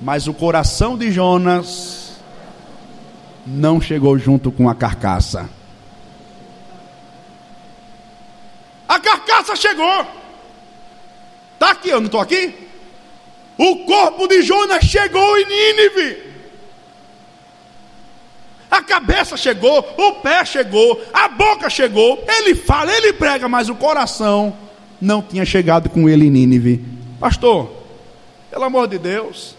mas 0.00 0.26
o 0.26 0.32
coração 0.32 0.96
de 0.96 1.12
Jonas 1.12 1.99
não 3.46 3.80
chegou 3.80 4.18
junto 4.18 4.50
com 4.50 4.68
a 4.68 4.74
carcaça. 4.74 5.48
A 8.88 8.98
carcaça 8.98 9.54
chegou. 9.56 10.06
Está 11.54 11.70
aqui, 11.70 11.90
eu 11.90 12.00
não 12.00 12.06
estou 12.06 12.20
aqui? 12.20 12.54
O 13.56 13.84
corpo 13.84 14.26
de 14.26 14.42
Jonas 14.42 14.84
chegou 14.84 15.38
em 15.38 15.44
Nínive. 15.44 16.30
A 18.70 18.82
cabeça 18.82 19.36
chegou, 19.36 19.78
o 19.98 20.12
pé 20.14 20.44
chegou, 20.44 21.02
a 21.12 21.28
boca 21.28 21.68
chegou. 21.68 22.24
Ele 22.26 22.54
fala, 22.54 22.92
ele 22.92 23.12
prega, 23.12 23.48
mas 23.48 23.68
o 23.68 23.74
coração 23.74 24.56
não 25.00 25.20
tinha 25.20 25.44
chegado 25.44 25.90
com 25.90 26.08
ele 26.08 26.26
em 26.26 26.30
Nínive. 26.30 26.84
Pastor, 27.18 27.70
pelo 28.50 28.64
amor 28.64 28.88
de 28.88 28.98
Deus, 28.98 29.56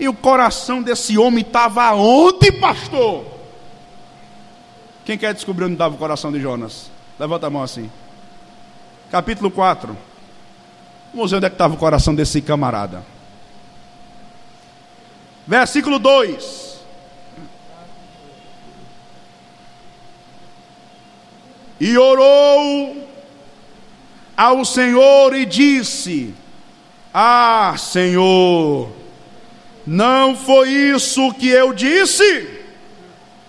e 0.00 0.08
o 0.08 0.14
coração 0.14 0.82
desse 0.82 1.18
homem 1.18 1.42
estava 1.42 1.92
onde, 1.92 2.50
pastor? 2.50 3.26
Quem 5.04 5.18
quer 5.18 5.34
descobrir 5.34 5.66
onde 5.66 5.74
estava 5.74 5.94
o 5.94 5.98
coração 5.98 6.32
de 6.32 6.40
Jonas? 6.40 6.90
Levanta 7.18 7.46
a 7.46 7.50
mão 7.50 7.62
assim. 7.62 7.90
Capítulo 9.10 9.50
4. 9.50 9.94
Vamos 11.12 11.30
ver 11.30 11.36
onde 11.36 11.46
é 11.46 11.50
que 11.50 11.54
estava 11.54 11.74
o 11.74 11.76
coração 11.76 12.14
desse 12.14 12.40
camarada. 12.40 13.04
Versículo 15.46 15.98
2. 15.98 16.80
E 21.78 21.98
orou 21.98 23.06
ao 24.34 24.64
Senhor 24.64 25.34
e 25.34 25.44
disse: 25.44 26.34
Ah, 27.12 27.74
Senhor, 27.76 28.99
não 29.92 30.36
foi 30.36 30.68
isso 30.68 31.34
que 31.34 31.48
eu 31.48 31.72
disse, 31.72 32.48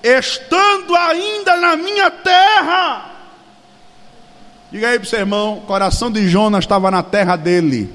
estando 0.01 0.95
ainda 0.95 1.61
na 1.61 1.77
minha 1.77 2.09
terra. 2.09 3.11
Diga 4.71 4.87
aí 4.89 4.97
para 4.97 5.05
o 5.05 5.07
seu 5.07 5.19
irmão: 5.19 5.59
o 5.59 5.61
coração 5.61 6.09
de 6.09 6.27
Jonas 6.27 6.63
estava 6.63 6.89
na 6.89 7.03
terra 7.03 7.35
dele. 7.35 7.93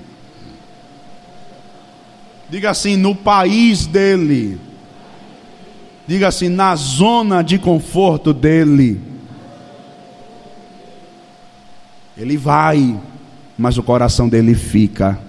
Diga 2.49 2.70
assim: 2.70 2.94
no 2.94 3.16
país 3.16 3.84
dele. 3.84 4.61
Diga 6.07 6.28
assim: 6.28 6.49
na 6.49 6.76
zona 6.76 7.42
de 7.42 7.59
conforto 7.59 8.32
dele. 8.32 9.01
Ele 12.16 12.36
vai, 12.36 12.97
mas 13.59 13.76
o 13.76 13.82
coração 13.82 14.28
dele 14.28 14.55
fica. 14.55 15.26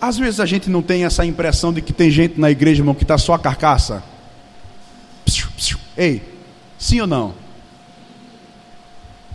Às 0.00 0.16
vezes 0.16 0.38
a 0.38 0.46
gente 0.46 0.70
não 0.70 0.80
tem 0.80 1.04
essa 1.04 1.24
impressão 1.24 1.72
de 1.72 1.82
que 1.82 1.92
tem 1.92 2.10
gente 2.10 2.40
na 2.40 2.50
igreja, 2.50 2.80
irmão, 2.80 2.94
que 2.94 3.02
está 3.02 3.18
só 3.18 3.34
a 3.34 3.38
carcaça. 3.38 4.02
Ei, 5.96 6.22
sim 6.78 7.00
ou 7.00 7.06
não? 7.06 7.34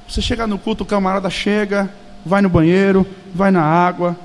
Você 0.07 0.21
chega 0.21 0.47
no 0.47 0.57
culto, 0.57 0.83
o 0.83 0.85
camarada 0.87 1.29
chega, 1.29 1.89
vai 2.25 2.41
no 2.41 2.47
banheiro, 2.47 3.05
vai 3.33 3.51
na 3.51 3.63
água, 3.63 4.15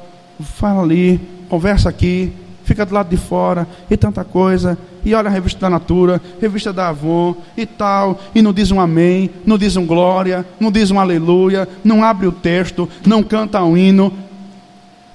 fala 0.41 0.83
ali, 0.83 1.21
conversa 1.49 1.89
aqui, 1.89 2.33
fica 2.63 2.85
do 2.85 2.95
lado 2.95 3.09
de 3.09 3.17
fora, 3.17 3.67
e 3.91 3.97
tanta 3.97 4.23
coisa, 4.23 4.79
e 5.05 5.15
olha 5.15 5.29
a 5.29 5.33
revista 5.33 5.59
da 5.61 5.71
Natura, 5.71 6.21
revista 6.41 6.73
da 6.73 6.89
Avon 6.89 7.35
e 7.57 7.65
tal, 7.65 8.21
e 8.35 8.43
não 8.43 8.53
diz 8.53 8.71
um 8.71 8.79
amém, 8.79 9.31
não 9.47 9.57
diz 9.57 9.77
um 9.77 9.87
glória, 9.87 10.47
não 10.61 10.71
diz 10.71 10.91
um 10.91 11.01
aleluia, 11.01 11.67
não 11.83 12.05
abre 12.05 12.27
o 12.27 12.33
texto, 12.33 12.89
não 13.07 13.23
canta 13.23 13.63
um 13.63 13.77
hino. 13.77 14.13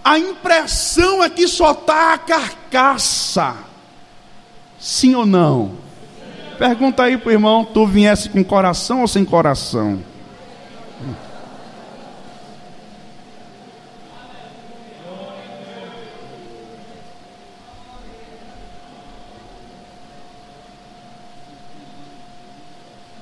A 0.04 0.20
impressão 0.20 1.24
é 1.24 1.30
que 1.30 1.48
só 1.48 1.72
está 1.72 2.14
a 2.14 2.18
carcaça. 2.18 3.56
Sim 4.78 5.16
ou 5.16 5.26
não? 5.26 5.78
Pergunta 6.58 7.04
aí 7.04 7.18
para 7.18 7.30
o 7.30 7.32
irmão: 7.32 7.64
tu 7.64 7.88
viesse 7.88 8.30
com 8.30 8.44
coração 8.44 9.02
ou 9.02 9.08
sem 9.08 9.24
coração? 9.24 10.04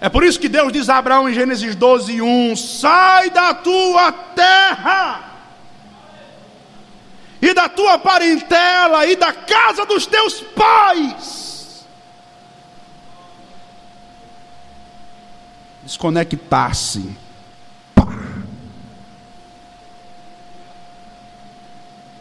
É 0.02 0.10
por 0.10 0.24
isso 0.24 0.40
que 0.40 0.50
Deus 0.50 0.74
diz 0.74 0.90
a 0.90 0.98
Abraão 0.98 1.30
em 1.30 1.34
Gênesis 1.34 1.76
12, 1.76 2.24
1: 2.24 2.56
Sai 2.56 3.30
da 3.30 3.54
tua 3.54 4.12
terra, 4.12 5.31
e 7.42 7.54
da 7.54 7.68
tua 7.68 7.98
parentela, 7.98 9.06
e 9.06 9.16
da 9.16 9.34
casa 9.34 9.86
dos 9.86 10.06
teus 10.06 10.42
pais. 10.42 11.86
Desconectar-se. 15.84 17.18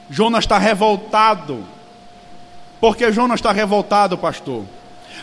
Jonas 0.08 0.44
está 0.44 0.58
revoltado. 0.58 1.64
Por 2.80 2.96
que 2.96 3.12
Jonas 3.12 3.38
está 3.38 3.52
revoltado, 3.52 4.16
pastor? 4.16 4.64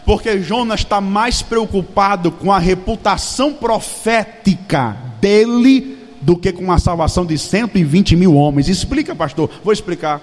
porque 0.08 0.42
Jonas 0.42 0.80
está 0.80 1.02
mais 1.02 1.42
preocupado 1.42 2.32
com 2.32 2.50
a 2.50 2.60
reputação 2.60 3.54
profética 3.54 4.96
dele 5.20 5.97
do 6.22 6.38
que 6.38 6.52
com 6.52 6.72
a 6.72 6.80
salvação 6.80 7.26
de 7.26 7.38
120 7.38 8.16
mil 8.16 8.36
homens. 8.36 8.68
Explica, 8.68 9.16
pastor, 9.16 9.50
vou 9.64 9.74
explicar. 9.74 10.22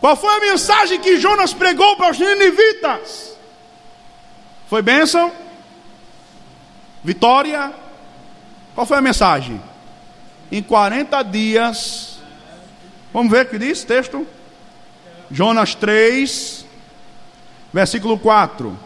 Qual 0.00 0.16
foi 0.16 0.34
a 0.36 0.40
mensagem 0.40 1.00
que 1.00 1.18
Jonas 1.18 1.52
pregou 1.52 1.96
para 1.96 2.10
os 2.10 2.18
ninivitas? 2.18 3.36
Foi 4.68 4.82
bênção? 4.82 5.32
Vitória? 7.04 7.72
Qual 8.74 8.86
foi 8.86 8.98
a 8.98 9.02
mensagem? 9.02 9.60
Em 10.50 10.62
40 10.62 11.22
dias, 11.22 12.18
vamos 13.12 13.30
ver 13.30 13.46
o 13.46 13.48
que 13.48 13.58
diz 13.58 13.82
o 13.82 13.86
texto? 13.86 14.26
Jonas 15.30 15.74
3, 15.74 16.60
Versículo 17.72 18.18
4. 18.18 18.76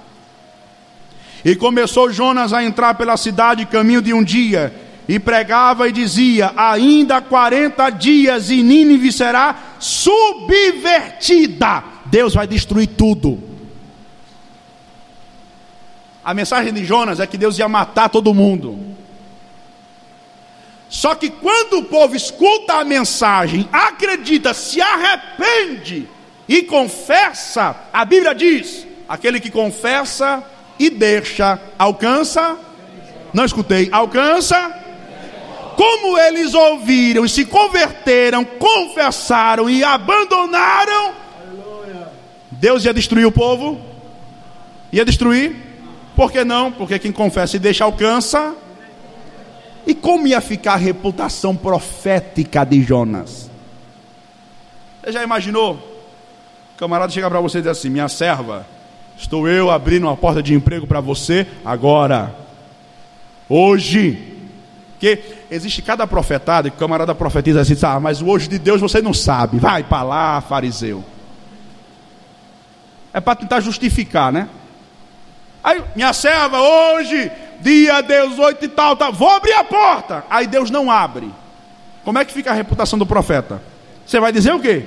E 1.45 1.57
começou 1.57 2.11
Jonas 2.11 2.53
a 2.53 2.63
entrar 2.63 2.95
pela 2.95 3.17
cidade 3.17 3.67
caminho 3.67 4.01
de 4.01 4.13
um 4.13 4.23
dia, 4.23 4.75
e 5.09 5.19
pregava 5.19 5.89
e 5.89 5.93
dizia: 5.93 6.53
Ainda 6.57 7.21
40 7.21 7.91
dias 7.91 8.51
e 8.51 8.63
Nínive 8.63 9.13
será 9.13 9.75
subvertida. 9.79 11.85
Deus 12.07 12.35
vai 12.35 12.47
destruir 12.47 12.89
tudo. 12.89 13.43
A 16.25 16.33
mensagem 16.33 16.73
de 16.73 16.85
Jonas 16.85 17.21
é 17.21 17.27
que 17.27 17.37
Deus 17.37 17.59
ia 17.59 17.69
matar 17.69 18.09
todo 18.09 18.33
mundo. 18.33 18.79
Só 20.89 21.15
que 21.15 21.29
quando 21.29 21.79
o 21.79 21.85
povo 21.85 22.17
escuta 22.17 22.75
a 22.75 22.85
mensagem, 22.85 23.69
acredita, 23.73 24.55
se 24.55 24.81
arrepende, 24.81 26.09
e 26.49 26.63
confessa, 26.63 27.77
a 27.93 28.05
Bíblia 28.05 28.35
diz: 28.35 28.87
aquele 29.09 29.41
que 29.41 29.51
confessa 29.51 30.43
e 30.79 30.89
deixa, 30.89 31.61
alcança. 31.79 32.57
Não 33.33 33.45
escutei, 33.45 33.89
alcança. 33.91 34.84
Como 35.77 36.19
eles 36.19 36.55
ouviram 36.55 37.25
e 37.25 37.29
se 37.29 37.45
converteram, 37.45 38.45
confessaram 38.45 39.69
e 39.69 39.83
abandonaram, 39.83 41.15
Deus 42.51 42.85
ia 42.85 42.95
destruir 42.95 43.27
o 43.27 43.33
povo? 43.33 43.81
Ia 44.93 45.05
destruir? 45.05 45.57
Por 46.15 46.31
que 46.31 46.45
não? 46.45 46.71
Porque 46.71 46.99
quem 46.99 47.13
confessa 47.13 47.57
e 47.57 47.59
deixa 47.59 47.85
alcança. 47.85 48.55
E 49.87 49.95
como 49.95 50.27
ia 50.27 50.41
ficar 50.41 50.75
a 50.75 50.77
reputação 50.77 51.55
profética 51.57 52.65
de 52.65 52.83
Jonas? 52.83 53.51
Você 55.03 55.13
já 55.13 55.23
imaginou? 55.23 55.75
O 56.75 56.79
camarada 56.79 57.13
chega 57.13 57.29
para 57.29 57.41
você 57.41 57.59
e 57.59 57.63
diz 57.63 57.71
assim: 57.71 57.91
Minha 57.91 58.09
serva, 58.09 58.67
estou 59.19 59.47
eu 59.49 59.71
abrindo 59.71 60.05
uma 60.05 60.17
porta 60.17 60.43
de 60.43 60.55
emprego 60.55 60.87
para 60.87 61.01
você 61.01 61.47
agora, 61.65 62.35
hoje. 63.49 64.34
Que 65.05 65.23
existe 65.51 65.83
cada 65.83 66.07
profetado 66.07 66.71
que 66.71 66.77
o 66.79 66.81
camarada 66.81 67.15
profetiza 67.15 67.61
assim: 67.61 67.77
Ah, 67.83 68.01
mas 68.01 68.23
o 68.23 68.27
hoje 68.27 68.49
de 68.49 68.59
Deus 68.59 68.81
você 68.81 69.03
não 69.03 69.13
sabe. 69.13 69.59
Vai 69.59 69.85
para 69.85 70.03
lá, 70.03 70.41
fariseu. 70.41 71.05
É 73.13 73.21
para 73.21 73.35
tentar 73.35 73.61
justificar, 73.61 74.33
né? 74.33 74.49
Aí, 75.63 75.85
minha 75.95 76.11
serva, 76.15 76.59
hoje, 76.59 77.31
dia 77.61 78.01
18 78.01 78.65
e 78.65 78.69
tal, 78.69 78.97
tal, 78.97 79.13
vou 79.13 79.29
abrir 79.29 79.53
a 79.53 79.63
porta. 79.63 80.25
Aí 80.31 80.47
Deus 80.47 80.71
não 80.71 80.91
abre. 80.91 81.31
Como 82.03 82.19
é 82.19 82.25
que 82.25 82.33
fica 82.33 82.51
a 82.51 82.55
reputação 82.55 82.99
do 82.99 83.05
profeta? 83.05 83.61
Você 84.07 84.19
vai 84.19 84.33
dizer 84.33 84.55
o 84.55 84.61
quê? 84.61 84.87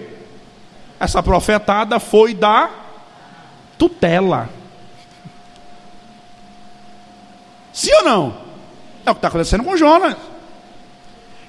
Essa 0.99 1.22
profetada 1.22 1.99
foi 1.99 2.34
da 2.34 2.72
tutela. 3.78 4.49
Sim 7.72 7.93
ou 7.97 8.03
não? 8.03 8.46
É 9.07 9.11
o 9.11 9.15
que 9.15 9.19
está 9.19 9.29
acontecendo 9.29 9.63
com 9.63 9.77
Jonas. 9.77 10.17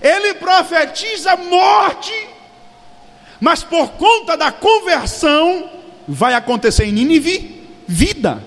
Ele 0.00 0.34
profetiza 0.34 1.34
morte, 1.34 2.14
mas 3.40 3.64
por 3.64 3.90
conta 3.94 4.36
da 4.36 4.52
conversão, 4.52 5.68
vai 6.06 6.34
acontecer 6.34 6.84
em 6.84 6.92
Nínive 6.92 7.68
vida. 7.84 8.44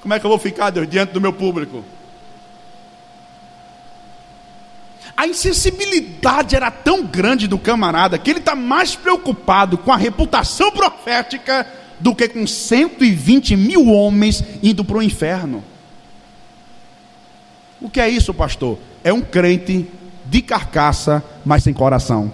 Como 0.00 0.14
é 0.14 0.18
que 0.18 0.24
eu 0.24 0.30
vou 0.30 0.38
ficar, 0.38 0.70
Deus, 0.70 0.88
diante 0.88 1.12
do 1.12 1.20
meu 1.20 1.34
público? 1.34 1.84
a 5.14 5.26
insensibilidade 5.26 6.54
era 6.54 6.70
tão 6.70 7.04
grande 7.04 7.48
do 7.48 7.58
camarada 7.58 8.16
que 8.16 8.30
ele 8.30 8.38
está 8.38 8.54
mais 8.54 8.94
preocupado 8.94 9.76
com 9.76 9.92
a 9.92 9.96
reputação 9.96 10.70
profética 10.70 11.66
do 11.98 12.14
que 12.14 12.28
com 12.28 12.46
120 12.46 13.56
mil 13.56 13.88
homens 13.88 14.44
indo 14.62 14.84
para 14.84 14.98
o 14.98 15.02
inferno. 15.02 15.64
O 17.80 17.88
que 17.88 18.00
é 18.00 18.08
isso, 18.08 18.34
pastor? 18.34 18.78
É 19.04 19.12
um 19.12 19.20
crente 19.20 19.86
de 20.24 20.42
carcaça, 20.42 21.22
mas 21.44 21.62
sem 21.62 21.72
coração. 21.72 22.32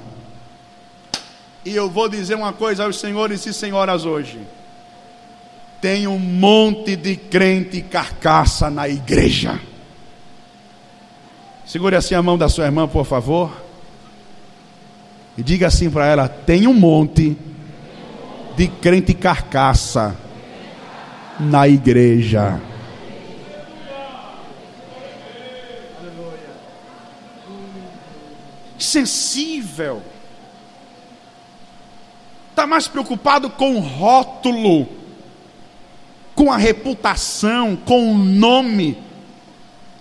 E 1.64 1.74
eu 1.74 1.88
vou 1.88 2.08
dizer 2.08 2.34
uma 2.34 2.52
coisa 2.52 2.84
aos 2.84 2.98
senhores 2.98 3.44
e 3.46 3.52
senhoras 3.52 4.04
hoje. 4.04 4.40
Tem 5.80 6.06
um 6.06 6.18
monte 6.18 6.96
de 6.96 7.16
crente 7.16 7.82
carcaça 7.82 8.70
na 8.70 8.88
igreja. 8.88 9.60
Segure 11.66 11.96
assim 11.96 12.14
a 12.14 12.22
mão 12.22 12.36
da 12.36 12.48
sua 12.48 12.66
irmã, 12.66 12.86
por 12.86 13.04
favor. 13.04 13.50
E 15.36 15.42
diga 15.42 15.66
assim 15.66 15.90
para 15.90 16.06
ela: 16.06 16.28
tem 16.28 16.66
um 16.66 16.74
monte 16.74 17.36
de 18.56 18.68
crente 18.68 19.14
carcaça 19.14 20.16
na 21.40 21.66
igreja. 21.66 22.60
Sensível. 28.78 30.02
Está 32.50 32.66
mais 32.66 32.86
preocupado 32.86 33.50
com 33.50 33.76
o 33.76 33.80
rótulo, 33.80 34.86
com 36.34 36.52
a 36.52 36.56
reputação, 36.56 37.76
com 37.76 38.14
o 38.14 38.18
nome, 38.18 38.96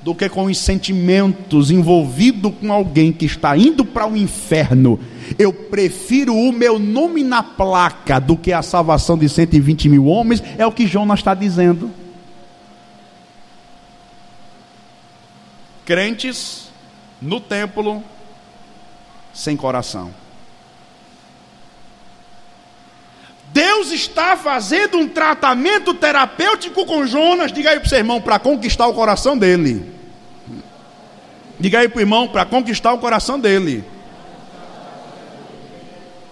do 0.04 0.14
que 0.14 0.28
com 0.28 0.46
os 0.46 0.58
sentimentos 0.58 1.72
envolvido 1.72 2.52
com 2.52 2.72
alguém 2.72 3.12
que 3.14 3.26
está 3.26 3.58
indo 3.58 3.86
para 3.86 4.06
o 4.06 4.18
inferno. 4.18 5.00
Eu 5.40 5.54
prefiro 5.54 6.36
o 6.36 6.52
meu 6.52 6.78
nome 6.78 7.24
na 7.24 7.42
placa 7.42 8.20
do 8.20 8.36
que 8.36 8.52
a 8.52 8.62
salvação 8.62 9.18
de 9.18 9.30
120 9.30 9.88
mil 9.88 10.06
homens, 10.06 10.44
é 10.58 10.66
o 10.66 10.72
que 10.72 10.86
Jonas 10.86 11.20
está 11.20 11.34
dizendo. 11.34 11.90
Crentes 15.86 16.70
no 17.22 17.40
templo, 17.40 18.04
sem 19.34 19.58
coração. 19.58 20.12
Deus 23.54 23.92
está 23.92 24.36
fazendo 24.36 24.98
um 24.98 25.08
tratamento 25.08 25.94
terapêutico 25.94 26.86
com 26.86 27.06
Jonas. 27.06 27.52
Diga 27.52 27.70
aí 27.70 27.80
para 27.80 27.86
o 27.86 27.90
seu 27.90 28.00
irmão, 28.00 28.20
para 28.20 28.40
conquistar 28.40 28.88
o 28.88 28.94
coração 28.94 29.38
dele. 29.38 29.94
Diga 31.60 31.80
aí 31.80 31.88
para 31.88 32.00
o 32.00 32.02
irmão, 32.02 32.28
para 32.28 32.46
conquistar 32.46 32.94
o 32.94 32.98
coração 32.98 33.40
dele. 33.40 33.84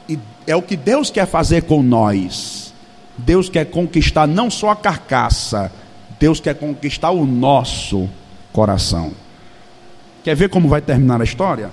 E 0.10 0.18
é 0.47 0.56
o 0.56 0.64
que 0.64 0.76
Deus 0.76 1.12
quer 1.12 1.28
fazer 1.28 1.62
com 1.64 1.84
nós. 1.84 2.74
Deus 3.18 3.49
quer 3.49 3.66
conquistar 3.66 4.28
não 4.28 4.49
só 4.49 4.72
a 4.72 4.76
carcaça, 4.76 5.72
Deus 6.20 6.39
quer 6.39 6.56
conquistar 6.56 7.12
o 7.12 7.26
nosso 7.26 8.10
coração. 8.52 9.12
Quer 10.24 10.36
ver 10.36 10.49
como 10.49 10.68
vai 10.68 10.82
terminar 10.82 11.22
a 11.22 11.24
história? 11.24 11.72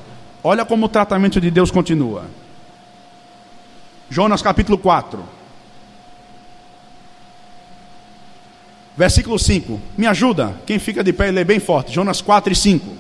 Olha 0.50 0.64
como 0.64 0.86
o 0.86 0.88
tratamento 0.88 1.42
de 1.42 1.50
Deus 1.50 1.70
continua. 1.70 2.24
Jonas 4.08 4.40
capítulo 4.40 4.78
4. 4.78 5.22
Versículo 8.96 9.38
5. 9.38 9.78
Me 9.94 10.06
ajuda. 10.06 10.58
Quem 10.64 10.78
fica 10.78 11.04
de 11.04 11.12
pé, 11.12 11.30
lê 11.30 11.44
bem 11.44 11.60
forte. 11.60 11.92
Jonas 11.92 12.22
4 12.22 12.50
e 12.50 12.56
5. 12.56 12.96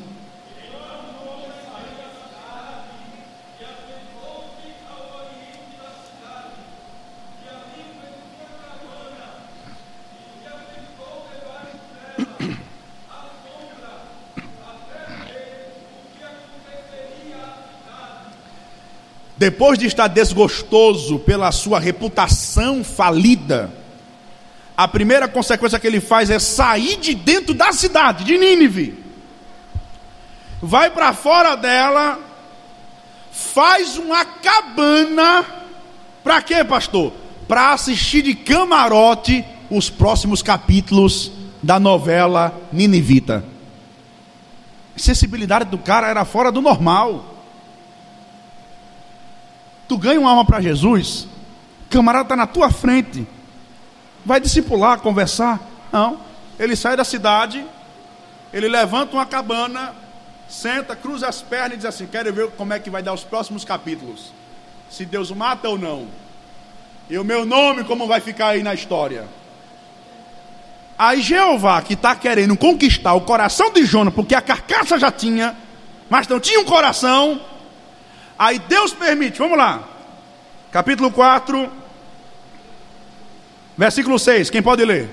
Depois 19.38 19.78
de 19.78 19.86
estar 19.86 20.08
desgostoso 20.08 21.20
pela 21.20 21.52
sua 21.52 21.78
reputação 21.78 22.82
falida, 22.82 23.72
a 24.76 24.88
primeira 24.88 25.28
consequência 25.28 25.78
que 25.78 25.86
ele 25.86 26.00
faz 26.00 26.28
é 26.28 26.40
sair 26.40 26.96
de 26.96 27.14
dentro 27.14 27.54
da 27.54 27.72
cidade, 27.72 28.24
de 28.24 28.36
Nínive. 28.36 28.98
Vai 30.60 30.90
para 30.90 31.12
fora 31.12 31.54
dela, 31.54 32.18
faz 33.30 33.96
uma 33.96 34.24
cabana. 34.24 35.44
Para 36.24 36.42
quê, 36.42 36.64
pastor? 36.64 37.12
Para 37.46 37.72
assistir 37.72 38.22
de 38.22 38.34
camarote 38.34 39.44
os 39.70 39.88
próximos 39.88 40.42
capítulos 40.42 41.30
da 41.62 41.78
novela 41.78 42.60
Ninivita. 42.72 43.44
A 44.96 44.98
sensibilidade 44.98 45.66
do 45.66 45.78
cara 45.78 46.08
era 46.08 46.24
fora 46.24 46.50
do 46.50 46.60
normal. 46.60 47.37
Tu 49.88 49.96
ganha 49.96 50.20
uma 50.20 50.30
alma 50.30 50.44
para 50.44 50.60
Jesus, 50.60 51.26
camarada 51.88 52.24
está 52.24 52.36
na 52.36 52.46
tua 52.46 52.70
frente 52.70 53.26
vai 54.28 54.38
discipular, 54.38 55.00
conversar. 55.00 55.58
Não. 55.90 56.20
Ele 56.58 56.76
sai 56.76 56.96
da 56.96 57.04
cidade, 57.04 57.64
ele 58.52 58.68
levanta 58.68 59.14
uma 59.14 59.24
cabana, 59.24 59.94
senta, 60.48 60.94
cruza 60.94 61.26
as 61.26 61.40
pernas 61.40 61.72
e 61.72 61.76
diz 61.76 61.86
assim: 61.86 62.06
Quero 62.06 62.32
ver 62.32 62.50
como 62.50 62.74
é 62.74 62.78
que 62.78 62.90
vai 62.90 63.02
dar 63.02 63.14
os 63.14 63.24
próximos 63.24 63.64
capítulos. 63.64 64.32
Se 64.90 65.06
Deus 65.06 65.30
mata 65.30 65.68
ou 65.68 65.78
não. 65.78 66.08
E 67.08 67.16
o 67.18 67.24
meu 67.24 67.46
nome, 67.46 67.84
como 67.84 68.06
vai 68.06 68.20
ficar 68.20 68.48
aí 68.48 68.62
na 68.62 68.74
história. 68.74 69.26
Aí 70.98 71.22
Jeová, 71.22 71.80
que 71.80 71.94
está 71.94 72.14
querendo 72.14 72.56
conquistar 72.56 73.14
o 73.14 73.22
coração 73.22 73.72
de 73.72 73.86
Jonas, 73.86 74.12
porque 74.12 74.34
a 74.34 74.42
carcaça 74.42 74.98
já 74.98 75.10
tinha, 75.10 75.56
mas 76.10 76.28
não 76.28 76.38
tinha 76.38 76.60
um 76.60 76.64
coração. 76.64 77.40
Aí 78.38 78.58
Deus 78.58 78.94
permite, 78.94 79.38
vamos 79.38 79.58
lá. 79.58 79.82
Capítulo 80.70 81.10
4, 81.10 81.70
Versículo 83.78 84.18
6, 84.18 84.50
quem 84.50 84.60
pode 84.60 84.84
ler? 84.84 85.08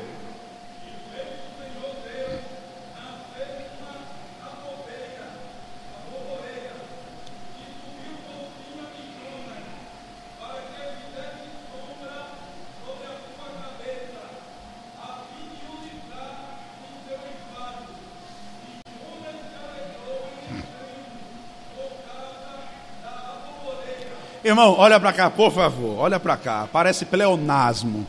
Irmão, 24.46 24.76
olha 24.78 25.00
para 25.00 25.12
cá, 25.12 25.28
por 25.28 25.52
favor, 25.52 25.98
olha 25.98 26.20
para 26.20 26.38
cá. 26.38 26.70
Parece 26.72 27.04
pleonasmo. 27.04 28.06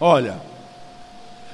Olha, 0.00 0.40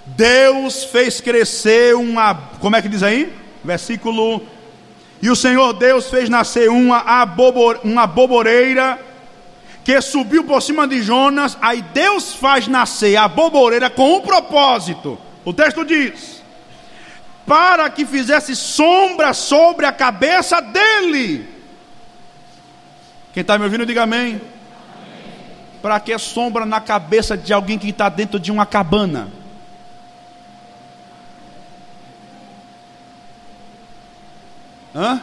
Deus 0.04 0.84
fez 0.84 1.18
crescer 1.18 1.96
uma, 1.96 2.34
como 2.60 2.76
é 2.76 2.82
que 2.82 2.90
diz 2.90 3.02
aí? 3.02 3.34
Versículo. 3.64 4.42
E 5.22 5.30
o 5.30 5.34
Senhor 5.34 5.72
Deus 5.72 6.10
fez 6.10 6.28
nascer 6.28 6.68
uma, 6.68 6.98
abobor, 6.98 7.80
uma 7.82 8.06
boboreira 8.06 9.00
que 9.82 9.98
subiu 10.02 10.44
por 10.44 10.60
cima 10.60 10.86
de 10.86 11.00
Jonas. 11.00 11.56
Aí 11.62 11.80
Deus 11.80 12.34
faz 12.34 12.68
nascer 12.68 13.16
a 13.16 13.28
boboreira 13.28 13.88
com 13.88 14.16
um 14.16 14.20
propósito. 14.20 15.16
O 15.42 15.54
texto 15.54 15.86
diz: 15.86 16.42
para 17.46 17.88
que 17.88 18.04
fizesse 18.04 18.54
sombra 18.54 19.32
sobre 19.32 19.86
a 19.86 19.92
cabeça 19.92 20.60
dele. 20.60 21.57
Quem 23.38 23.42
está 23.42 23.56
me 23.56 23.62
ouvindo, 23.62 23.86
diga 23.86 24.02
amém. 24.02 24.40
Para 25.80 26.00
que 26.00 26.18
sombra 26.18 26.66
na 26.66 26.80
cabeça 26.80 27.36
de 27.36 27.52
alguém 27.52 27.78
que 27.78 27.90
está 27.90 28.08
dentro 28.08 28.40
de 28.40 28.50
uma 28.50 28.66
cabana? 28.66 29.28
Hã? 34.92 35.22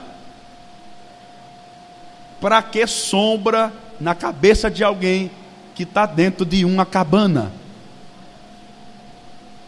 Para 2.40 2.64
que 2.64 2.88
sombra 2.88 3.74
na 4.00 4.16
cabeça 4.16 4.72
de 4.72 4.82
alguém 4.82 5.30
que 5.76 5.84
está 5.84 6.06
dentro 6.06 6.46
de 6.46 6.64
uma 6.64 6.86
cabana? 6.86 7.52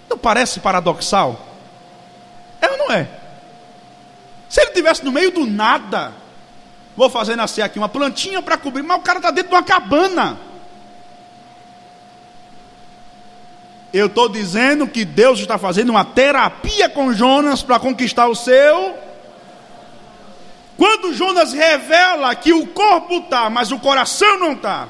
Não 0.09 0.17
parece 0.17 0.61
paradoxal? 0.61 1.45
É 2.61 2.69
ou 2.69 2.77
não 2.77 2.91
é? 2.93 3.09
Se 4.47 4.61
ele 4.61 4.69
estivesse 4.69 5.03
no 5.03 5.11
meio 5.11 5.31
do 5.31 5.45
nada, 5.45 6.13
vou 6.97 7.09
fazer 7.11 7.35
nascer 7.35 7.61
aqui 7.61 7.77
uma 7.77 7.87
plantinha 7.87 8.41
para 8.41 8.57
cobrir, 8.57 8.81
mas 8.81 8.97
o 8.97 9.01
cara 9.01 9.19
está 9.19 9.29
dentro 9.29 9.51
de 9.51 9.55
uma 9.55 9.63
cabana. 9.63 10.39
Eu 13.93 14.07
estou 14.07 14.27
dizendo 14.27 14.87
que 14.87 15.05
Deus 15.05 15.39
está 15.39 15.57
fazendo 15.57 15.89
uma 15.91 16.03
terapia 16.03 16.89
com 16.89 17.13
Jonas 17.13 17.61
para 17.61 17.79
conquistar 17.79 18.27
o 18.27 18.35
seu. 18.35 18.97
Quando 20.75 21.13
Jonas 21.13 21.53
revela 21.53 22.35
que 22.35 22.51
o 22.51 22.67
corpo 22.67 23.19
está, 23.19 23.49
mas 23.49 23.71
o 23.71 23.79
coração 23.79 24.39
não 24.39 24.53
está. 24.53 24.87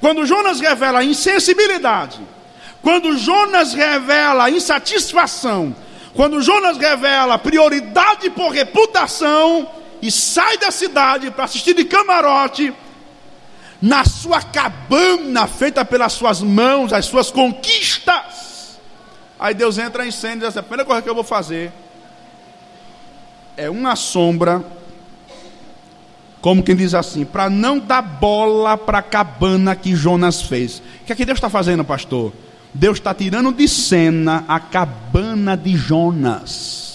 Quando 0.00 0.26
Jonas 0.26 0.60
revela 0.60 1.02
insensibilidade. 1.02 2.20
Quando 2.82 3.16
Jonas 3.16 3.72
revela 3.72 4.50
insatisfação. 4.50 5.74
Quando 6.14 6.40
Jonas 6.40 6.76
revela 6.76 7.38
prioridade 7.38 8.30
por 8.30 8.50
reputação. 8.50 9.68
E 10.02 10.10
sai 10.10 10.58
da 10.58 10.70
cidade 10.70 11.30
para 11.30 11.44
assistir 11.44 11.74
de 11.74 11.84
camarote 11.84 12.72
na 13.80 14.04
sua 14.04 14.42
cabana 14.42 15.46
feita 15.46 15.84
pelas 15.84 16.12
suas 16.12 16.40
mãos, 16.42 16.92
as 16.92 17.06
suas 17.06 17.30
conquistas. 17.30 18.78
Aí 19.38 19.54
Deus 19.54 19.78
entra 19.78 20.06
em 20.06 20.10
cena 20.10 20.34
e 20.34 20.38
diz 20.38 20.48
assim: 20.48 20.58
a 20.58 20.62
primeira 20.62 20.84
coisa 20.84 21.02
que 21.02 21.08
eu 21.08 21.14
vou 21.14 21.24
fazer 21.24 21.72
é 23.56 23.70
uma 23.70 23.96
sombra, 23.96 24.64
como 26.40 26.62
quem 26.62 26.76
diz 26.76 26.94
assim, 26.94 27.24
para 27.24 27.48
não 27.48 27.78
dar 27.78 28.02
bola 28.02 28.76
para 28.76 28.98
a 28.98 29.02
cabana 29.02 29.74
que 29.74 29.94
Jonas 29.94 30.42
fez. 30.42 30.78
O 30.78 31.04
que 31.06 31.12
é 31.12 31.16
que 31.16 31.24
Deus 31.24 31.38
está 31.38 31.48
fazendo, 31.48 31.84
pastor? 31.84 32.32
Deus 32.72 32.98
está 32.98 33.14
tirando 33.14 33.52
de 33.52 33.66
cena 33.66 34.44
a 34.46 34.60
cabana 34.60 35.56
de 35.56 35.76
Jonas. 35.76 36.85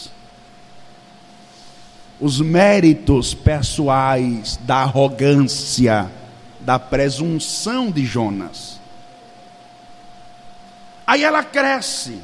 Os 2.21 2.39
méritos 2.39 3.33
pessoais 3.33 4.55
da 4.61 4.77
arrogância, 4.77 6.09
da 6.59 6.77
presunção 6.77 7.89
de 7.89 8.05
Jonas. 8.05 8.79
Aí 11.05 11.23
ela 11.23 11.43
cresce. 11.43 12.19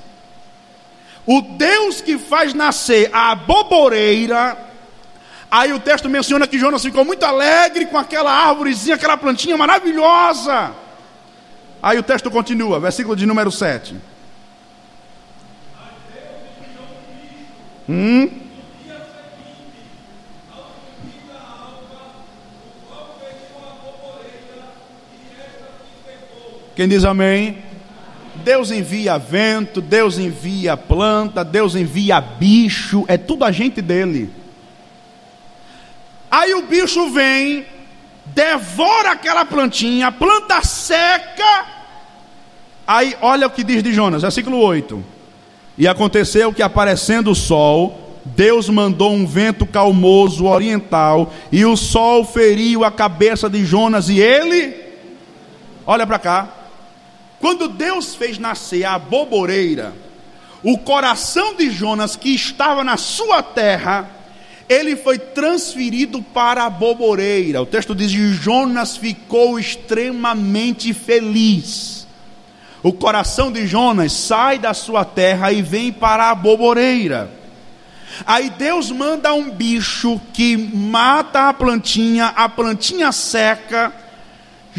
O 1.26 1.42
Deus 1.42 2.00
que 2.00 2.18
faz 2.20 2.54
nascer 2.54 3.10
a 3.12 3.34
boboreira. 3.34 4.56
Aí 5.50 5.74
o 5.74 5.80
texto 5.80 6.08
menciona 6.08 6.46
que 6.46 6.60
Jonas 6.60 6.84
ficou 6.84 7.04
muito 7.04 7.24
alegre 7.26 7.88
com 7.88 7.98
aquela 7.98 8.32
árvorezinha, 8.32 8.96
aquela 8.96 9.18
plantinha 9.18 9.58
maravilhosa. 9.58 10.74
Aí 11.82 11.98
o 11.98 12.04
texto 12.04 12.30
continua, 12.30 12.80
versículo 12.80 13.16
de 13.16 13.26
número 13.26 13.52
7. 13.52 13.96
Hum? 17.90 18.47
Quem 26.78 26.88
diz 26.88 27.04
amém? 27.04 27.58
Deus 28.36 28.70
envia 28.70 29.18
vento, 29.18 29.82
Deus 29.82 30.20
envia 30.20 30.78
planta, 30.78 31.44
Deus 31.44 31.76
envia 31.76 32.22
bicho, 32.22 33.04
é 33.08 33.18
tudo 33.18 33.44
a 33.44 33.52
gente 33.52 33.82
dele. 33.82 34.30
Aí 36.30 36.54
o 36.54 36.68
bicho 36.68 37.10
vem, 37.10 37.66
devora 38.28 39.14
aquela 39.14 39.44
plantinha, 39.44 40.10
a 40.10 40.12
planta 40.12 40.62
seca. 40.62 41.66
Aí 42.86 43.18
olha 43.24 43.48
o 43.48 43.50
que 43.50 43.64
diz 43.64 43.82
de 43.82 43.92
Jonas, 43.92 44.22
versículo 44.22 44.60
8. 44.60 45.04
E 45.80 45.88
aconteceu 45.88 46.54
que 46.54 46.62
aparecendo 46.62 47.32
o 47.32 47.36
sol, 47.36 48.20
Deus 48.24 48.70
mandou 48.70 49.12
um 49.12 49.26
vento 49.26 49.66
calmoso 49.66 50.46
oriental, 50.46 51.34
e 51.52 51.66
o 51.66 51.76
sol 51.76 52.24
feriu 52.24 52.84
a 52.84 52.92
cabeça 52.92 53.50
de 53.50 53.66
Jonas, 53.66 54.10
e 54.10 54.20
ele, 54.20 54.76
olha 55.84 56.06
para 56.06 56.20
cá, 56.20 56.57
quando 57.40 57.68
Deus 57.68 58.16
fez 58.16 58.38
nascer 58.38 58.84
a 58.84 58.98
boboreira, 58.98 59.94
o 60.64 60.78
coração 60.78 61.56
de 61.56 61.70
Jonas, 61.70 62.16
que 62.16 62.30
estava 62.34 62.84
na 62.84 62.98
sua 62.98 63.44
terra, 63.44 64.10
ele 64.68 64.96
foi 64.96 65.18
transferido 65.18 66.22
para 66.22 66.66
a 66.66 66.70
boboreira. 66.70 67.62
O 67.62 67.66
texto 67.66 67.96
diz 67.96 68.12
que 68.12 68.34
Jonas 68.34 68.98
ficou 68.98 69.60
extremamente 69.60 70.94
feliz. 70.94 72.08
O 72.84 72.92
coração 72.92 73.52
de 73.52 73.66
Jonas 73.68 74.14
sai 74.14 74.60
da 74.60 74.74
sua 74.74 75.06
terra 75.06 75.52
e 75.52 75.62
vem 75.62 75.92
para 75.92 76.30
a 76.30 76.36
boboreira. 76.36 77.32
Aí 78.26 78.50
Deus 78.50 78.92
manda 78.92 79.34
um 79.34 79.50
bicho 79.50 80.20
que 80.34 80.58
mata 80.58 81.50
a 81.50 81.54
plantinha, 81.54 82.28
a 82.36 82.50
plantinha 82.50 83.12
seca 83.12 83.94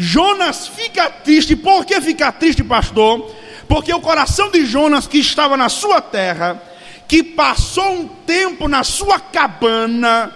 Jonas 0.01 0.65
fica 0.65 1.09
triste. 1.09 1.57
Por 1.57 1.83
que 1.83 1.99
fica 1.99 2.31
triste, 2.31 2.63
pastor? 2.63 3.35
Porque 3.67 3.93
o 3.93 3.99
coração 3.99 4.49
de 4.49 4.65
Jonas, 4.65 5.05
que 5.05 5.17
estava 5.17 5.57
na 5.57 5.67
sua 5.67 5.99
terra, 5.99 6.63
que 7.05 7.21
passou 7.21 7.91
um 7.91 8.07
tempo 8.07 8.69
na 8.69 8.81
sua 8.85 9.19
cabana, 9.19 10.33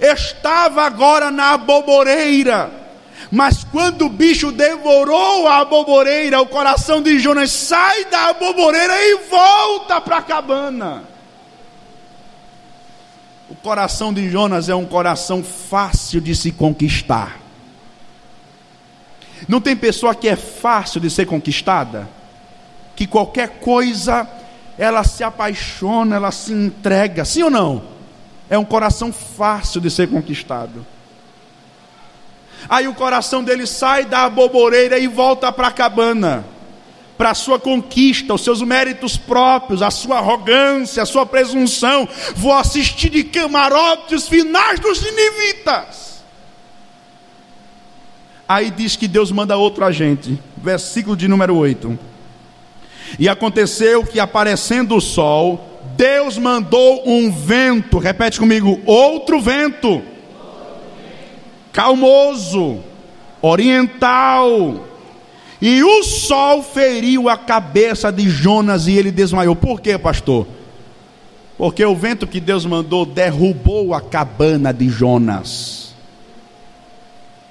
estava 0.00 0.82
agora 0.82 1.30
na 1.30 1.52
aboboreira. 1.52 2.72
Mas 3.30 3.62
quando 3.62 4.06
o 4.06 4.08
bicho 4.08 4.50
devorou 4.50 5.46
a 5.46 5.58
aboboreira, 5.58 6.40
o 6.40 6.46
coração 6.46 7.00
de 7.00 7.20
Jonas 7.20 7.52
sai 7.52 8.06
da 8.06 8.30
aboboreira 8.30 8.94
e 8.96 9.18
volta 9.30 10.00
para 10.00 10.16
a 10.16 10.22
cabana. 10.22 11.04
O 13.48 13.54
coração 13.54 14.12
de 14.12 14.28
Jonas 14.28 14.68
é 14.68 14.74
um 14.74 14.84
coração 14.84 15.44
fácil 15.44 16.20
de 16.20 16.34
se 16.34 16.50
conquistar. 16.50 17.43
Não 19.48 19.60
tem 19.60 19.76
pessoa 19.76 20.14
que 20.14 20.28
é 20.28 20.36
fácil 20.36 21.00
de 21.00 21.10
ser 21.10 21.26
conquistada? 21.26 22.08
Que 22.96 23.06
qualquer 23.06 23.60
coisa 23.60 24.28
ela 24.78 25.04
se 25.04 25.22
apaixona, 25.22 26.16
ela 26.16 26.30
se 26.30 26.52
entrega, 26.52 27.24
sim 27.24 27.42
ou 27.42 27.50
não? 27.50 27.82
É 28.48 28.58
um 28.58 28.64
coração 28.64 29.12
fácil 29.12 29.80
de 29.80 29.90
ser 29.90 30.08
conquistado. 30.08 30.84
Aí 32.68 32.88
o 32.88 32.94
coração 32.94 33.44
dele 33.44 33.66
sai 33.66 34.04
da 34.04 34.28
boboreira 34.28 34.98
e 34.98 35.06
volta 35.06 35.52
para 35.52 35.68
a 35.68 35.72
cabana, 35.72 36.44
para 37.16 37.30
a 37.30 37.34
sua 37.34 37.58
conquista, 37.58 38.34
os 38.34 38.42
seus 38.42 38.62
méritos 38.62 39.16
próprios, 39.16 39.82
a 39.82 39.90
sua 39.90 40.18
arrogância, 40.18 41.02
a 41.02 41.06
sua 41.06 41.26
presunção. 41.26 42.08
Vou 42.34 42.52
assistir 42.52 43.10
de 43.10 43.24
camarote 43.24 44.14
os 44.14 44.28
finais 44.28 44.80
dos 44.80 45.02
ninivitas. 45.02 46.13
Aí 48.48 48.70
diz 48.70 48.96
que 48.96 49.08
Deus 49.08 49.32
manda 49.32 49.56
outro 49.56 49.84
agente. 49.84 50.38
Versículo 50.56 51.16
de 51.16 51.28
número 51.28 51.56
8. 51.56 51.98
E 53.18 53.28
aconteceu 53.28 54.04
que 54.04 54.20
aparecendo 54.20 54.96
o 54.96 55.00
sol, 55.00 55.74
Deus 55.96 56.38
mandou 56.38 57.02
um 57.06 57.30
vento, 57.30 57.98
repete 57.98 58.38
comigo, 58.38 58.80
outro 58.84 59.40
vento, 59.40 60.02
calmoso, 61.72 62.80
oriental. 63.40 64.84
E 65.60 65.82
o 65.82 66.02
sol 66.02 66.62
feriu 66.62 67.28
a 67.28 67.36
cabeça 67.36 68.10
de 68.10 68.28
Jonas 68.28 68.86
e 68.86 68.92
ele 68.92 69.10
desmaiou. 69.10 69.54
Por 69.54 69.80
quê, 69.80 69.96
pastor? 69.96 70.46
Porque 71.56 71.84
o 71.84 71.94
vento 71.94 72.26
que 72.26 72.40
Deus 72.40 72.66
mandou 72.66 73.06
derrubou 73.06 73.94
a 73.94 74.00
cabana 74.00 74.72
de 74.72 74.88
Jonas. 74.88 75.83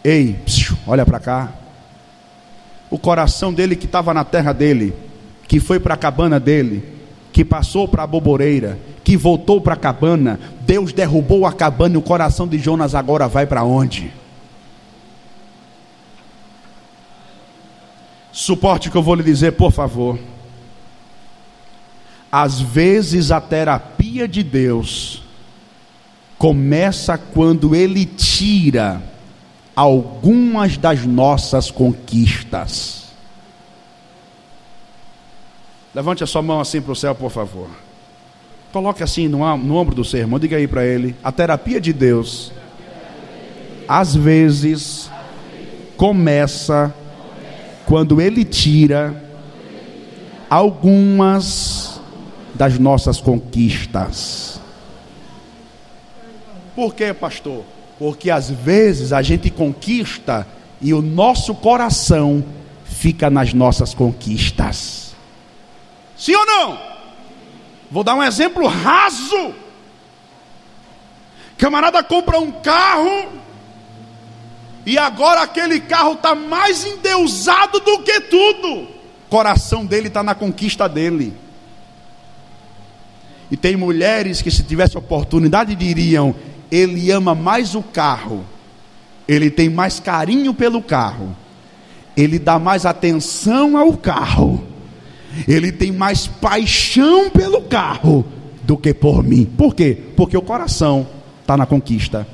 Ei, 0.03 0.33
psiu, 0.45 0.77
olha 0.85 1.05
para 1.05 1.19
cá. 1.19 1.51
O 2.89 2.99
coração 2.99 3.53
dele 3.53 3.75
que 3.75 3.85
estava 3.85 4.13
na 4.13 4.23
terra 4.23 4.51
dele, 4.51 4.93
que 5.47 5.59
foi 5.59 5.79
para 5.79 5.93
a 5.93 5.97
cabana 5.97 6.39
dele, 6.39 6.83
que 7.31 7.45
passou 7.45 7.87
para 7.87 8.03
a 8.03 8.07
boboreira, 8.07 8.77
que 9.03 9.15
voltou 9.15 9.61
para 9.61 9.73
a 9.73 9.77
cabana, 9.77 10.39
Deus 10.61 10.91
derrubou 10.91 11.45
a 11.45 11.53
cabana 11.53 11.95
e 11.95 11.97
o 11.97 12.01
coração 12.01 12.47
de 12.47 12.59
Jonas 12.59 12.93
agora 12.93 13.27
vai 13.27 13.45
para 13.45 13.63
onde? 13.63 14.13
Suporte 18.31 18.89
que 18.89 18.97
eu 18.97 19.03
vou 19.03 19.15
lhe 19.15 19.23
dizer, 19.23 19.53
por 19.53 19.71
favor. 19.71 20.19
Às 22.31 22.59
vezes 22.59 23.31
a 23.31 23.39
terapia 23.39 24.27
de 24.27 24.43
Deus 24.43 25.23
começa 26.37 27.17
quando 27.17 27.75
Ele 27.75 28.05
tira 28.05 29.12
algumas 29.75 30.77
das 30.77 31.05
nossas 31.05 31.71
conquistas. 31.71 33.03
Levante 35.93 36.23
a 36.23 36.27
sua 36.27 36.41
mão 36.41 36.59
assim 36.59 36.81
para 36.81 36.91
o 36.91 36.95
céu, 36.95 37.13
por 37.13 37.29
favor. 37.29 37.69
Coloque 38.71 39.03
assim 39.03 39.27
no, 39.27 39.57
no 39.57 39.75
ombro 39.75 39.93
do 39.93 40.03
seu 40.03 40.19
irmão, 40.19 40.39
diga 40.39 40.57
aí 40.57 40.67
para 40.67 40.85
ele: 40.85 41.15
a 41.23 41.31
terapia 41.31 41.79
de 41.79 41.93
Deus, 41.93 42.51
às 43.87 44.15
vezes, 44.15 45.11
começa 45.95 46.93
quando 47.85 48.19
Ele 48.19 48.43
tira 48.43 49.23
algumas 50.49 52.01
das 52.53 52.77
nossas 52.79 53.19
conquistas. 53.19 54.59
Por 56.75 56.95
quê, 56.95 57.13
pastor? 57.13 57.63
Porque 57.97 58.29
às 58.29 58.49
vezes 58.49 59.13
a 59.13 59.21
gente 59.21 59.49
conquista 59.49 60.47
e 60.81 60.93
o 60.93 61.01
nosso 61.01 61.55
coração 61.55 62.43
fica 62.83 63.29
nas 63.29 63.53
nossas 63.53 63.93
conquistas. 63.93 65.15
Sim 66.17 66.35
ou 66.35 66.45
não? 66.45 66.79
Vou 67.89 68.03
dar 68.03 68.15
um 68.15 68.23
exemplo 68.23 68.67
raso. 68.67 69.53
Camarada 71.57 72.03
compra 72.03 72.39
um 72.39 72.51
carro 72.51 73.29
e 74.85 74.97
agora 74.97 75.41
aquele 75.41 75.79
carro 75.79 76.13
está 76.13 76.35
mais 76.35 76.85
endeusado 76.85 77.79
do 77.79 77.99
que 77.99 78.19
tudo. 78.21 78.81
O 78.81 79.29
coração 79.29 79.85
dele 79.85 80.07
está 80.07 80.21
na 80.21 80.35
conquista 80.35 80.89
dele. 80.89 81.33
E 83.49 83.55
tem 83.55 83.75
mulheres 83.75 84.41
que, 84.41 84.51
se 84.51 84.63
tivesse 84.63 84.97
oportunidade, 84.97 85.75
diriam: 85.75 86.35
ele 86.73 87.11
ama 87.11 87.35
mais 87.35 87.75
o 87.75 87.83
carro, 87.83 88.43
ele 89.27 89.51
tem 89.51 89.69
mais 89.69 89.99
carinho 89.99 90.55
pelo 90.55 90.81
carro, 90.81 91.37
ele 92.17 92.39
dá 92.39 92.57
mais 92.57 92.83
atenção 92.83 93.77
ao 93.77 93.95
carro, 93.95 94.63
ele 95.47 95.71
tem 95.71 95.91
mais 95.91 96.25
paixão 96.25 97.29
pelo 97.29 97.61
carro 97.61 98.25
do 98.63 98.75
que 98.75 98.91
por 98.91 99.21
mim. 99.21 99.45
Por 99.45 99.75
quê? 99.75 99.95
Porque 100.17 100.35
o 100.35 100.41
coração 100.41 101.07
está 101.41 101.55
na 101.55 101.67
conquista. 101.67 102.27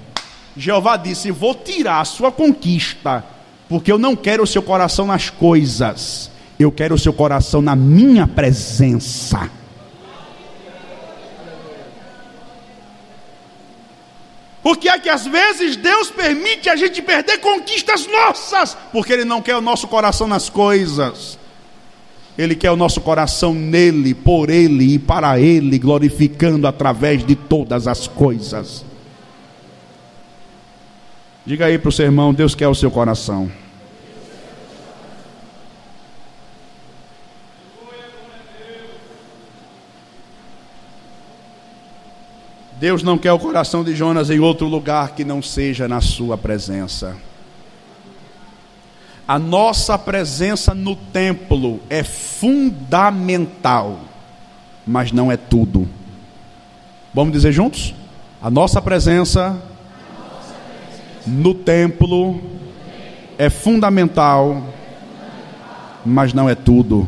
Jeová 0.55 0.95
disse: 0.95 1.31
Vou 1.31 1.53
tirar 1.53 1.99
a 1.99 2.05
sua 2.05 2.31
conquista, 2.31 3.25
porque 3.67 3.91
eu 3.91 3.97
não 3.97 4.15
quero 4.15 4.43
o 4.43 4.47
seu 4.47 4.61
coração 4.61 5.05
nas 5.05 5.29
coisas, 5.29 6.31
eu 6.57 6.71
quero 6.71 6.95
o 6.95 6.99
seu 6.99 7.11
coração 7.11 7.61
na 7.61 7.75
minha 7.75 8.25
presença. 8.25 9.58
Por 14.61 14.77
que 14.77 14.89
é 14.89 14.99
que 14.99 15.09
às 15.09 15.25
vezes 15.25 15.75
Deus 15.77 16.11
permite 16.11 16.69
a 16.69 16.75
gente 16.75 17.01
perder 17.01 17.39
conquistas 17.39 18.05
nossas? 18.07 18.77
Porque 18.91 19.13
Ele 19.13 19.25
não 19.25 19.41
quer 19.41 19.55
o 19.55 19.61
nosso 19.61 19.87
coração 19.87 20.27
nas 20.27 20.49
coisas. 20.49 21.39
Ele 22.37 22.55
quer 22.55 22.71
o 22.71 22.75
nosso 22.75 23.01
coração 23.01 23.53
nele, 23.53 24.13
por 24.13 24.49
Ele 24.49 24.95
e 24.95 24.99
para 24.99 25.39
Ele, 25.39 25.77
glorificando 25.77 26.67
através 26.67 27.25
de 27.25 27.35
todas 27.35 27.87
as 27.87 28.07
coisas. 28.07 28.85
Diga 31.45 31.65
aí 31.65 31.77
para 31.77 31.89
o 31.89 31.91
seu 31.91 32.05
irmão: 32.05 32.33
Deus 32.33 32.53
quer 32.53 32.67
o 32.67 32.75
seu 32.75 32.91
coração. 32.91 33.51
Deus 42.79 43.03
não 43.03 43.17
quer 43.17 43.33
o 43.33 43.39
coração 43.39 43.83
de 43.83 43.93
Jonas 43.93 44.29
em 44.29 44.39
outro 44.39 44.65
lugar 44.65 45.13
que 45.13 45.25
não 45.25 45.41
seja 45.41 45.85
na 45.85 45.99
sua 45.99 46.37
presença. 46.37 47.17
A 49.27 49.37
nossa 49.37 49.97
presença 49.97 50.73
no 50.73 50.95
templo 50.95 51.81
é 51.89 52.03
fundamental, 52.05 53.99
mas 54.87 55.11
não 55.11 55.29
é 55.29 55.35
tudo. 55.35 55.89
Vamos 57.13 57.33
dizer 57.33 57.51
juntos? 57.51 57.93
A 58.41 58.49
nossa 58.49 58.81
presença 58.81 59.61
no 61.27 61.53
templo 61.53 62.41
é 63.37 63.49
fundamental, 63.49 64.63
mas 66.05 66.33
não 66.33 66.49
é 66.49 66.55
tudo. 66.55 67.05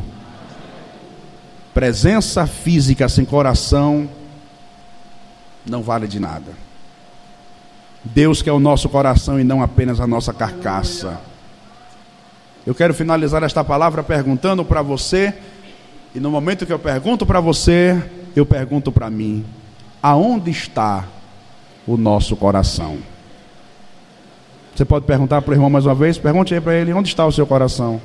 Presença 1.72 2.46
física 2.46 3.08
sem 3.08 3.24
coração 3.24 4.06
não 5.66 5.82
vale 5.82 6.06
de 6.06 6.18
nada. 6.18 6.52
Deus 8.04 8.42
quer 8.42 8.52
o 8.52 8.58
nosso 8.58 8.88
coração 8.88 9.38
e 9.38 9.44
não 9.44 9.62
apenas 9.62 10.00
a 10.00 10.06
nossa 10.06 10.32
carcaça. 10.32 11.20
Eu 12.66 12.74
quero 12.74 12.94
finalizar 12.94 13.42
esta 13.42 13.62
palavra 13.64 14.02
perguntando 14.02 14.64
para 14.64 14.82
você, 14.82 15.34
e 16.14 16.20
no 16.20 16.30
momento 16.30 16.66
que 16.66 16.72
eu 16.72 16.78
pergunto 16.78 17.24
para 17.24 17.40
você, 17.40 18.02
eu 18.34 18.44
pergunto 18.44 18.90
para 18.90 19.08
mim: 19.08 19.44
aonde 20.02 20.50
está 20.50 21.04
o 21.86 21.96
nosso 21.96 22.36
coração? 22.36 22.98
Você 24.74 24.84
pode 24.84 25.04
perguntar 25.06 25.42
para 25.42 25.50
o 25.50 25.54
irmão 25.54 25.70
mais 25.70 25.86
uma 25.86 25.94
vez? 25.94 26.18
Pergunte 26.18 26.54
aí 26.54 26.60
para 26.60 26.74
ele: 26.74 26.92
onde 26.92 27.08
está 27.08 27.26
o 27.26 27.32
seu 27.32 27.46
coração? 27.46 28.00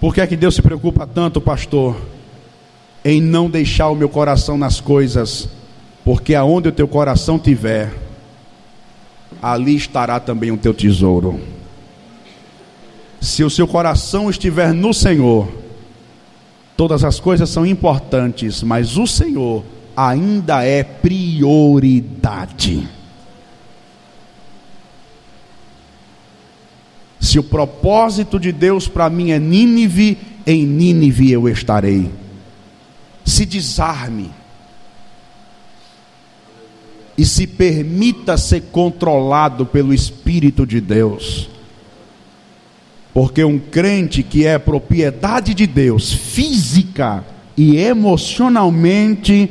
Por 0.00 0.14
que 0.14 0.20
é 0.20 0.26
que 0.26 0.36
Deus 0.36 0.54
se 0.54 0.62
preocupa 0.62 1.06
tanto, 1.06 1.40
pastor? 1.40 1.96
Em 3.04 3.20
não 3.20 3.48
deixar 3.48 3.88
o 3.88 3.94
meu 3.94 4.08
coração 4.08 4.56
nas 4.58 4.80
coisas, 4.80 5.48
porque 6.04 6.34
aonde 6.34 6.68
o 6.68 6.72
teu 6.72 6.86
coração 6.86 7.38
tiver, 7.38 7.92
ali 9.42 9.74
estará 9.74 10.20
também 10.20 10.50
o 10.50 10.56
teu 10.56 10.74
tesouro. 10.74 11.40
Se 13.20 13.44
o 13.44 13.50
seu 13.50 13.66
coração 13.66 14.30
estiver 14.30 14.72
no 14.72 14.94
Senhor, 14.94 15.48
todas 16.76 17.04
as 17.04 17.20
coisas 17.20 17.48
são 17.48 17.64
importantes, 17.66 18.62
mas 18.62 18.96
o 18.96 19.06
Senhor 19.06 19.64
ainda 19.96 20.64
é 20.64 20.82
prioridade. 20.82 22.18
Se 27.18 27.38
o 27.38 27.42
propósito 27.42 28.40
de 28.40 28.50
Deus 28.50 28.88
para 28.88 29.10
mim 29.10 29.30
é 29.30 29.38
Nínive, 29.38 30.16
em 30.46 30.64
Nínive 30.64 31.30
eu 31.30 31.46
estarei 31.48 32.10
se 33.30 33.46
desarme 33.46 34.30
e 37.16 37.24
se 37.24 37.46
permita 37.46 38.36
ser 38.36 38.62
controlado 38.72 39.66
pelo 39.66 39.92
Espírito 39.92 40.66
de 40.66 40.80
Deus. 40.80 41.50
Porque 43.12 43.44
um 43.44 43.58
crente 43.58 44.22
que 44.22 44.46
é 44.46 44.58
propriedade 44.58 45.52
de 45.52 45.66
Deus, 45.66 46.12
física 46.12 47.24
e 47.56 47.76
emocionalmente, 47.76 49.50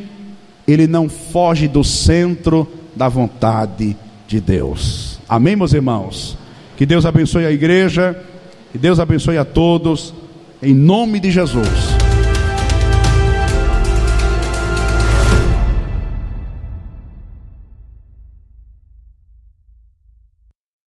ele 0.67 0.87
não 0.87 1.07
foge 1.07 1.67
do 1.67 1.83
centro 1.83 2.67
da 2.95 3.07
vontade 3.07 3.95
de 4.27 4.41
Deus. 4.41 5.19
Amém, 5.27 5.55
meus 5.55 5.73
irmãos? 5.73 6.37
Que 6.75 6.85
Deus 6.87 7.05
abençoe 7.05 7.45
a 7.45 7.51
igreja, 7.51 8.19
que 8.71 8.77
Deus 8.77 8.99
abençoe 8.99 9.37
a 9.37 9.45
todos, 9.45 10.13
em 10.61 10.73
nome 10.73 11.19
de 11.19 11.29
Jesus. 11.29 11.98